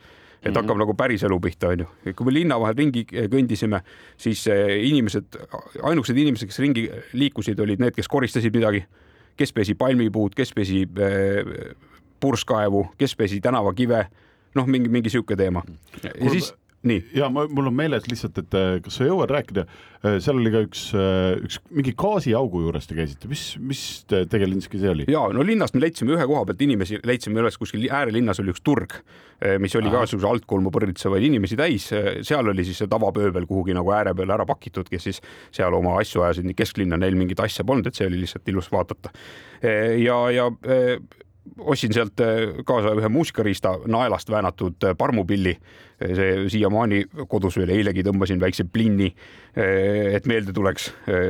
et 0.45 0.51
mm 0.51 0.53
-hmm. 0.53 0.61
hakkab 0.61 0.77
nagu 0.77 0.93
päris 0.93 1.23
elu 1.23 1.39
pihta, 1.39 1.67
onju. 1.67 1.85
kui 2.15 2.25
me 2.25 2.33
linna 2.33 2.59
vahel 2.59 2.75
ringi 2.77 3.05
kõndisime, 3.05 3.81
siis 4.17 4.47
eh, 4.47 4.87
inimesed, 4.87 5.37
ainukesed 5.83 6.17
inimesed, 6.17 6.47
kes 6.47 6.59
ringi 6.59 6.89
liikusid, 7.13 7.59
olid 7.59 7.79
need, 7.79 7.95
kes 7.95 8.07
koristasid 8.07 8.53
midagi, 8.53 8.85
kes 9.37 9.53
pesi 9.53 9.75
palmipuud, 9.75 10.35
kes 10.35 10.53
pesi 10.53 10.83
äh, 10.83 11.75
purskkaevu, 12.19 12.87
kes 12.97 13.15
pesi 13.15 13.41
tänavakive, 13.41 14.05
noh, 14.55 14.67
mingi, 14.67 14.89
mingi 14.89 15.09
sihuke 15.09 15.35
teema. 15.35 15.63
ja 16.03 16.29
siis. 16.29 16.53
Ja 17.15 17.29
ma, 17.33 17.45
mul 17.51 17.69
on 17.71 17.75
meeles 17.75 18.05
lihtsalt, 18.09 18.38
et 18.43 18.55
äh, 18.57 18.77
kas 18.86 18.99
sa 18.99 19.07
jõuad 19.07 19.31
rääkida, 19.33 19.65
äh, 20.05 20.17
seal 20.23 20.39
oli 20.39 20.51
ka 20.53 20.61
üks, 20.65 20.83
äh, 20.97 21.33
üks 21.45 21.59
mingi 21.73 21.95
gaasiaugu 21.97 22.61
juures 22.65 22.88
te 22.89 22.97
käisite, 22.97 23.29
mis, 23.31 23.43
mis 23.61 23.81
tegelinski 24.09 24.81
see 24.81 24.91
oli? 24.91 25.07
ja 25.11 25.25
no 25.33 25.45
linnast 25.45 25.75
me 25.75 25.83
leidsime 25.83 26.15
ühe 26.15 26.27
koha 26.29 26.45
pealt 26.49 26.61
inimesi, 26.65 27.01
leidsime 27.07 27.41
üles 27.41 27.57
kuskil 27.61 27.88
äärelinnas 27.89 28.41
oli 28.43 28.53
üks 28.53 28.63
turg, 28.65 28.97
mis 29.59 29.75
oli 29.75 29.89
Aha. 29.89 29.97
ka 29.97 30.05
niisuguse 30.05 30.29
altkulmu 30.29 30.71
põrnitsevaid 30.71 31.25
inimesi 31.27 31.57
täis, 31.59 31.89
seal 32.25 32.53
oli 32.53 32.63
siis 32.65 32.79
see 32.81 32.91
tavapööbel 32.91 33.43
kuhugi 33.49 33.75
nagu 33.75 33.91
ääre 33.91 34.13
peale 34.15 34.38
ära 34.38 34.45
pakitud, 34.47 34.88
kes 34.89 35.09
siis 35.09 35.19
seal 35.55 35.75
oma 35.75 35.97
asju 35.99 36.23
ajasid, 36.23 36.47
nii 36.47 36.57
kesklinna 36.57 36.99
neil 37.01 37.17
mingit 37.19 37.41
asja 37.43 37.65
polnud, 37.67 37.89
et 37.89 37.99
see 37.99 38.07
oli 38.07 38.21
lihtsalt 38.23 38.47
ilus 38.53 38.71
vaadata. 38.71 39.11
ja, 39.99 40.17
ja 40.31 40.47
ostsin 41.57 41.93
sealt 41.93 42.19
äh, 42.19 42.63
kaasa 42.65 42.93
ühe 42.97 43.09
muusikariista 43.09 43.75
naelast 43.87 44.29
väänatud 44.29 44.83
äh, 44.83 44.95
parmupilli. 44.97 45.57
see 45.95 46.49
siiamaani 46.51 47.05
kodus 47.31 47.55
veel 47.55 47.69
eilegi 47.71 48.03
tõmbasin 48.03 48.39
väikse 48.39 48.65
plinni, 48.67 49.05
äh, 49.55 50.09
et 50.17 50.25
meelde 50.27 50.51
tuleks, 50.53 50.89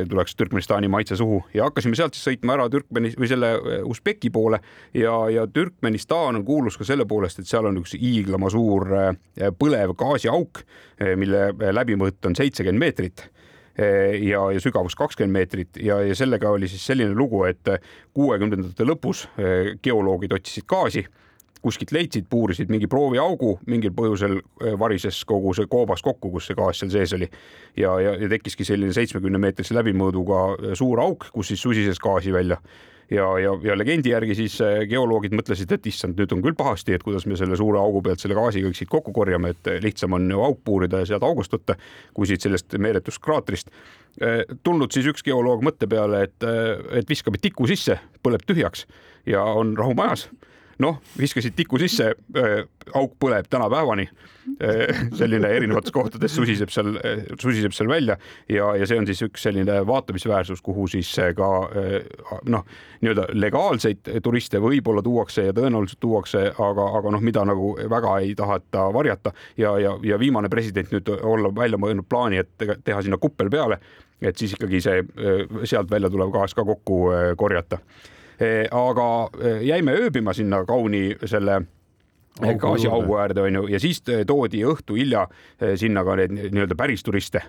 tuleks 0.09 0.33
Türkmenistani 0.35 0.89
maitse 0.89 1.15
suhu. 1.15 1.43
Ja 1.53 1.67
hakkasime 1.67 1.95
sealt 1.95 2.17
siis 2.17 2.25
sõitma 2.31 2.55
ära 2.55 2.65
Türkmeni 2.73 3.11
või 3.13 3.29
selle 3.29 3.51
Usbeki 3.85 4.31
poole. 4.33 4.59
Ja, 4.97 5.13
ja 5.29 5.45
Türkmenistan 5.47 6.41
on 6.41 6.45
kuulus 6.47 6.79
ka 6.81 6.87
selle 6.87 7.05
poolest, 7.05 7.43
et 7.43 7.51
seal 7.51 7.69
on 7.69 7.77
üks 7.83 7.93
hiiglama 7.93 8.49
suur 8.49 8.89
põlev 9.59 9.93
gaasiauk, 10.01 10.63
mille 11.21 11.51
läbimõõt 11.77 12.25
on 12.25 12.41
seitsekümmend 12.41 12.87
meetrit 12.87 13.27
ja, 13.77 14.39
ja 14.55 14.61
sügavus 14.63 14.95
kakskümmend 14.95 15.35
meetrit 15.35 15.79
ja, 15.83 15.99
ja 16.05 16.15
sellega 16.15 16.49
oli 16.55 16.69
siis 16.71 16.85
selline 16.87 17.15
lugu, 17.15 17.43
et 17.49 17.75
kuuekümnendate 18.15 18.87
lõpus 18.87 19.25
eh, 19.35 19.75
geoloogid 19.83 20.35
otsisid 20.37 20.67
gaasi 20.69 21.05
kuskilt 21.65 21.91
leidsid, 21.95 22.27
puurisid 22.29 22.69
mingi 22.69 22.85
prooviaugu, 22.87 23.55
mingil 23.67 23.93
põhjusel 23.97 24.37
eh, 24.37 24.75
varises 24.79 25.23
kogu 25.27 25.53
see 25.57 25.69
koobas 25.71 26.03
kokku, 26.05 26.29
kus 26.35 26.49
see 26.49 26.57
gaas 26.57 26.81
seal 26.81 26.91
sees 26.93 27.15
oli. 27.17 27.29
ja, 27.77 27.95
ja, 27.99 28.15
ja 28.21 28.29
tekkiski 28.31 28.67
selline 28.67 28.93
seitsmekümne 28.95 29.41
meetrise 29.41 29.75
läbimõõduga 29.77 30.75
suur 30.77 31.01
auk, 31.03 31.31
kus 31.33 31.53
siis 31.53 31.65
susises 31.65 32.01
gaasi 32.01 32.33
välja 32.35 32.61
ja, 33.11 33.25
ja, 33.39 33.53
ja 33.63 33.75
legendi 33.77 34.11
järgi 34.11 34.35
siis 34.37 34.55
äh, 34.63 34.83
geoloogid 34.89 35.35
mõtlesid, 35.37 35.71
et 35.75 35.89
issand, 35.89 36.17
nüüd 36.19 36.33
on 36.35 36.41
küll 36.45 36.57
pahasti, 36.57 36.95
et 36.95 37.03
kuidas 37.05 37.27
me 37.29 37.37
selle 37.39 37.57
suure 37.59 37.79
augu 37.81 38.01
pealt 38.05 38.23
selle 38.23 38.37
gaasi 38.37 38.63
kõik 38.65 38.79
siit 38.79 38.91
kokku 38.91 39.13
korjame, 39.15 39.53
et 39.55 39.69
äh, 39.71 39.79
lihtsam 39.83 40.17
on 40.17 40.27
ju 40.31 40.41
auk 40.45 40.63
puurida 40.65 41.03
ja 41.03 41.09
sealt 41.11 41.27
august 41.27 41.53
võtta, 41.55 41.77
kui 42.15 42.29
siit 42.29 42.45
sellest 42.45 42.77
meeletust 42.81 43.21
kraatrist. 43.23 43.71
Äh, 44.21 44.41
tulnud 44.63 44.95
siis 44.95 45.09
üks 45.11 45.25
geoloog 45.25 45.63
mõtte 45.65 45.89
peale, 45.91 46.25
et, 46.29 46.49
et 46.95 47.09
viskame 47.09 47.41
tiku 47.41 47.69
sisse, 47.69 47.99
põleb 48.25 48.45
tühjaks 48.47 48.85
ja 49.29 49.43
on 49.57 49.75
rahu 49.77 49.95
majas 49.97 50.29
noh, 50.83 50.99
viskasid 51.19 51.55
tiku 51.55 51.79
sisse 51.81 52.11
äh,, 52.13 52.63
auk 52.93 53.15
põleb 53.21 53.47
tänapäevani 53.49 54.05
äh,. 54.05 55.03
selline 55.15 55.49
erinevates 55.57 55.93
kohtades 55.95 56.35
susiseb 56.35 56.71
seal 56.73 56.95
äh,, 56.99 57.23
susiseb 57.41 57.75
seal 57.75 57.89
välja 57.89 58.17
ja, 58.51 58.73
ja 58.79 58.87
see 58.87 58.99
on 58.99 59.07
siis 59.07 59.23
üks 59.27 59.45
selline 59.47 59.81
vaatamisväärsus, 59.87 60.61
kuhu 60.65 60.87
siis 60.91 61.11
ka 61.37 61.49
noh, 62.51 62.65
nii-öelda 63.01 63.27
legaalseid 63.33 64.09
turiste 64.23 64.59
võib-olla 64.63 65.03
tuuakse 65.05 65.47
ja 65.47 65.55
tõenäoliselt 65.55 66.01
tuuakse, 66.03 66.47
aga, 66.51 66.87
aga 66.99 67.13
noh, 67.15 67.23
mida 67.23 67.45
nagu 67.47 67.75
väga 67.91 68.17
ei 68.23 68.33
taheta 68.37 68.87
varjata 68.93 69.33
ja, 69.57 69.77
ja, 69.81 69.95
ja 70.03 70.19
viimane 70.19 70.49
president 70.51 70.91
nüüd 70.93 71.11
olla 71.21 71.51
välja 71.55 71.79
mõelnud 71.81 72.09
plaani, 72.09 72.41
et 72.43 72.83
teha 72.83 73.01
sinna 73.05 73.19
kuppel 73.21 73.51
peale, 73.53 73.79
et 74.21 74.37
siis 74.37 74.55
ikkagi 74.55 74.81
see 74.83 74.99
sealt 75.67 75.91
välja 75.91 76.11
tulev 76.11 76.33
gaas 76.35 76.55
ka 76.55 76.65
kokku 76.67 77.05
korjata 77.39 77.79
aga 78.71 79.07
eh, 79.41 79.61
jäime 79.69 79.95
ööbima 79.95 80.33
sinna 80.33 80.63
kauni 80.67 81.15
selle 81.25 81.61
eh, 82.41 82.55
gaasiaugu 82.59 83.17
äärde 83.21 83.45
onju 83.45 83.67
ja 83.71 83.79
siis 83.79 84.01
toodi 84.03 84.63
õhtu 84.67 84.97
hilja 84.99 85.27
sinna 85.79 86.03
ka 86.03 86.17
need 86.19 86.35
nii-öelda 86.51 86.75
päris 86.75 87.03
turiste. 87.03 87.43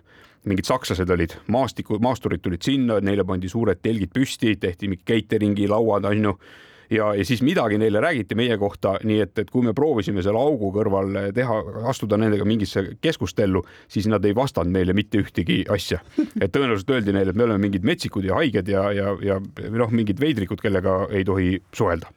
Mingid 0.46 0.68
sakslased 0.68 1.10
olid, 1.10 1.32
maastiku, 1.50 1.98
maasturid 1.98 2.38
tulid 2.38 2.62
sinna, 2.62 3.00
neile 3.02 3.24
pandi 3.26 3.48
suured 3.50 3.80
telgid 3.82 4.12
püsti, 4.14 4.54
tehti 4.62 4.86
mingi 4.86 5.02
catering'i 5.02 5.66
lauad 5.66 6.06
onju 6.06 6.36
ja, 6.90 7.12
ja 7.14 7.24
siis 7.24 7.42
midagi 7.42 7.78
neile 7.78 8.00
räägiti 8.00 8.38
meie 8.38 8.58
kohta, 8.58 8.96
nii 9.04 9.20
et, 9.24 9.38
et 9.38 9.50
kui 9.50 9.64
me 9.66 9.74
proovisime 9.76 10.22
selle 10.24 10.40
augu 10.40 10.70
kõrval 10.74 11.32
teha, 11.36 11.58
astuda 11.90 12.18
nendega 12.20 12.46
mingisse 12.48 12.84
keskustellu, 13.04 13.64
siis 13.88 14.08
nad 14.10 14.24
ei 14.24 14.34
vastanud 14.36 14.72
meile 14.72 14.96
mitte 14.96 15.20
ühtegi 15.22 15.62
asja. 15.72 16.00
et 16.40 16.52
tõenäoliselt 16.52 16.94
öeldi 16.96 17.16
neile, 17.16 17.34
et 17.34 17.38
me 17.38 17.46
oleme 17.46 17.66
mingid 17.68 17.86
metsikud 17.86 18.26
ja 18.28 18.38
haiged 18.40 18.68
ja, 18.68 18.88
ja, 18.94 19.14
ja 19.24 19.40
noh, 19.70 19.92
mingid 19.92 20.20
veidrikud, 20.20 20.62
kellega 20.62 21.04
ei 21.10 21.24
tohi 21.24 21.56
suhelda 21.74 22.12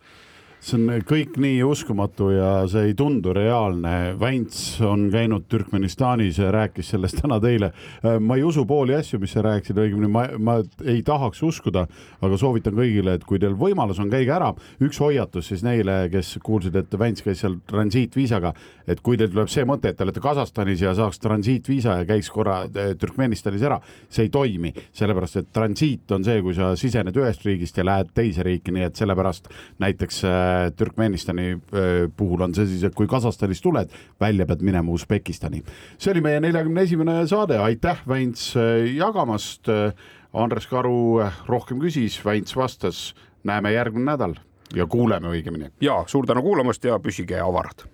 see 0.59 0.75
on 0.75 1.03
kõik 1.07 1.37
nii 1.39 1.61
uskumatu 1.63 2.29
ja 2.33 2.49
see 2.69 2.89
ei 2.89 2.95
tundu 2.97 3.31
reaalne. 3.35 4.13
Vänts 4.19 4.79
on 4.83 5.05
käinud 5.11 5.45
Türkmenistanis 5.49 6.39
ja 6.41 6.49
rääkis 6.51 6.91
sellest 6.91 7.21
täna 7.21 7.39
teile. 7.39 7.71
ma 8.19 8.35
ei 8.35 8.43
usu 8.43 8.65
pooli 8.67 8.95
asju, 8.95 9.19
mis 9.19 9.31
sa 9.33 9.43
rääkisid, 9.45 9.79
õigemini 9.79 10.09
ma, 10.11 10.25
ma 10.37 10.57
ei 10.83 11.01
tahaks 11.03 11.41
uskuda, 11.43 11.85
aga 12.21 12.37
soovitan 12.37 12.75
kõigile, 12.75 13.15
et 13.15 13.23
kui 13.23 13.39
teil 13.39 13.55
võimalus 13.55 14.01
on, 14.03 14.11
käige 14.11 14.33
ära. 14.35 14.51
üks 14.83 14.99
hoiatus 14.99 15.47
siis 15.47 15.63
neile, 15.63 16.09
kes 16.11 16.37
kuulsid, 16.43 16.75
et 16.75 16.99
Vänts 16.99 17.23
käis 17.23 17.39
seal 17.39 17.55
transiitviisaga, 17.69 18.53
et 18.87 18.99
kui 19.01 19.17
teil 19.17 19.31
tuleb 19.31 19.49
see 19.49 19.63
mõte, 19.63 19.89
et 19.89 19.97
te 19.97 20.03
olete 20.03 20.19
Kasahstanis 20.19 20.83
ja 20.83 20.93
saaks 20.97 21.23
transiitviisa 21.23 22.01
ja 22.01 22.09
käiks 22.09 22.29
korra 22.35 22.65
eh, 22.67 22.93
Türkmenistanis 22.99 23.63
ära, 23.63 23.79
see 24.09 24.27
ei 24.27 24.33
toimi, 24.33 24.73
sellepärast 24.91 25.39
et 25.39 25.51
transiit 25.55 26.11
on 26.11 26.27
see, 26.27 26.43
kui 26.43 26.57
sa 26.57 26.73
sisened 26.75 27.15
ühest 27.15 27.47
riigist 27.47 27.79
ja 27.79 27.87
lähed 27.87 28.11
teise 28.13 28.43
riiki, 28.43 28.75
nii 28.75 28.89
et 28.89 28.99
sellepärast 28.99 29.47
näiteks 29.79 30.23
äh, 30.27 30.48
Türkmenistani 30.75 31.51
äh, 31.51 32.11
puhul 32.17 32.41
on 32.41 32.53
see 32.55 32.67
siis, 32.69 32.83
et 32.87 32.95
kui 32.95 33.07
Kasahstanist 33.07 33.63
tuled, 33.63 33.91
välja 34.21 34.47
pead 34.49 34.63
minema 34.65 34.91
Usbekistani. 34.91 35.63
see 35.97 36.11
oli 36.13 36.21
meie 36.25 36.39
neljakümne 36.39 36.85
esimene 36.87 37.27
saade, 37.27 37.57
aitäh, 37.57 38.03
Väints, 38.07 38.53
äh, 38.57 38.85
jagamast. 38.95 39.69
Äh, 39.69 39.93
Andres 40.33 40.67
Karu 40.69 41.23
rohkem 41.47 41.79
küsis, 41.81 42.19
Väints 42.25 42.55
vastas, 42.55 43.15
näeme 43.43 43.71
järgmine 43.73 44.11
nädal 44.11 44.35
ja 44.75 44.85
kuuleme 44.85 45.27
õigemini. 45.27 45.71
ja 45.81 46.03
suur 46.07 46.25
tänu 46.25 46.41
kuulamast 46.41 46.83
ja 46.83 46.99
püsige 46.99 47.39
avarad. 47.41 47.87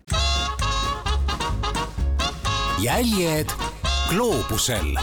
jäljed 2.81 3.49
gloobusel 4.09 4.97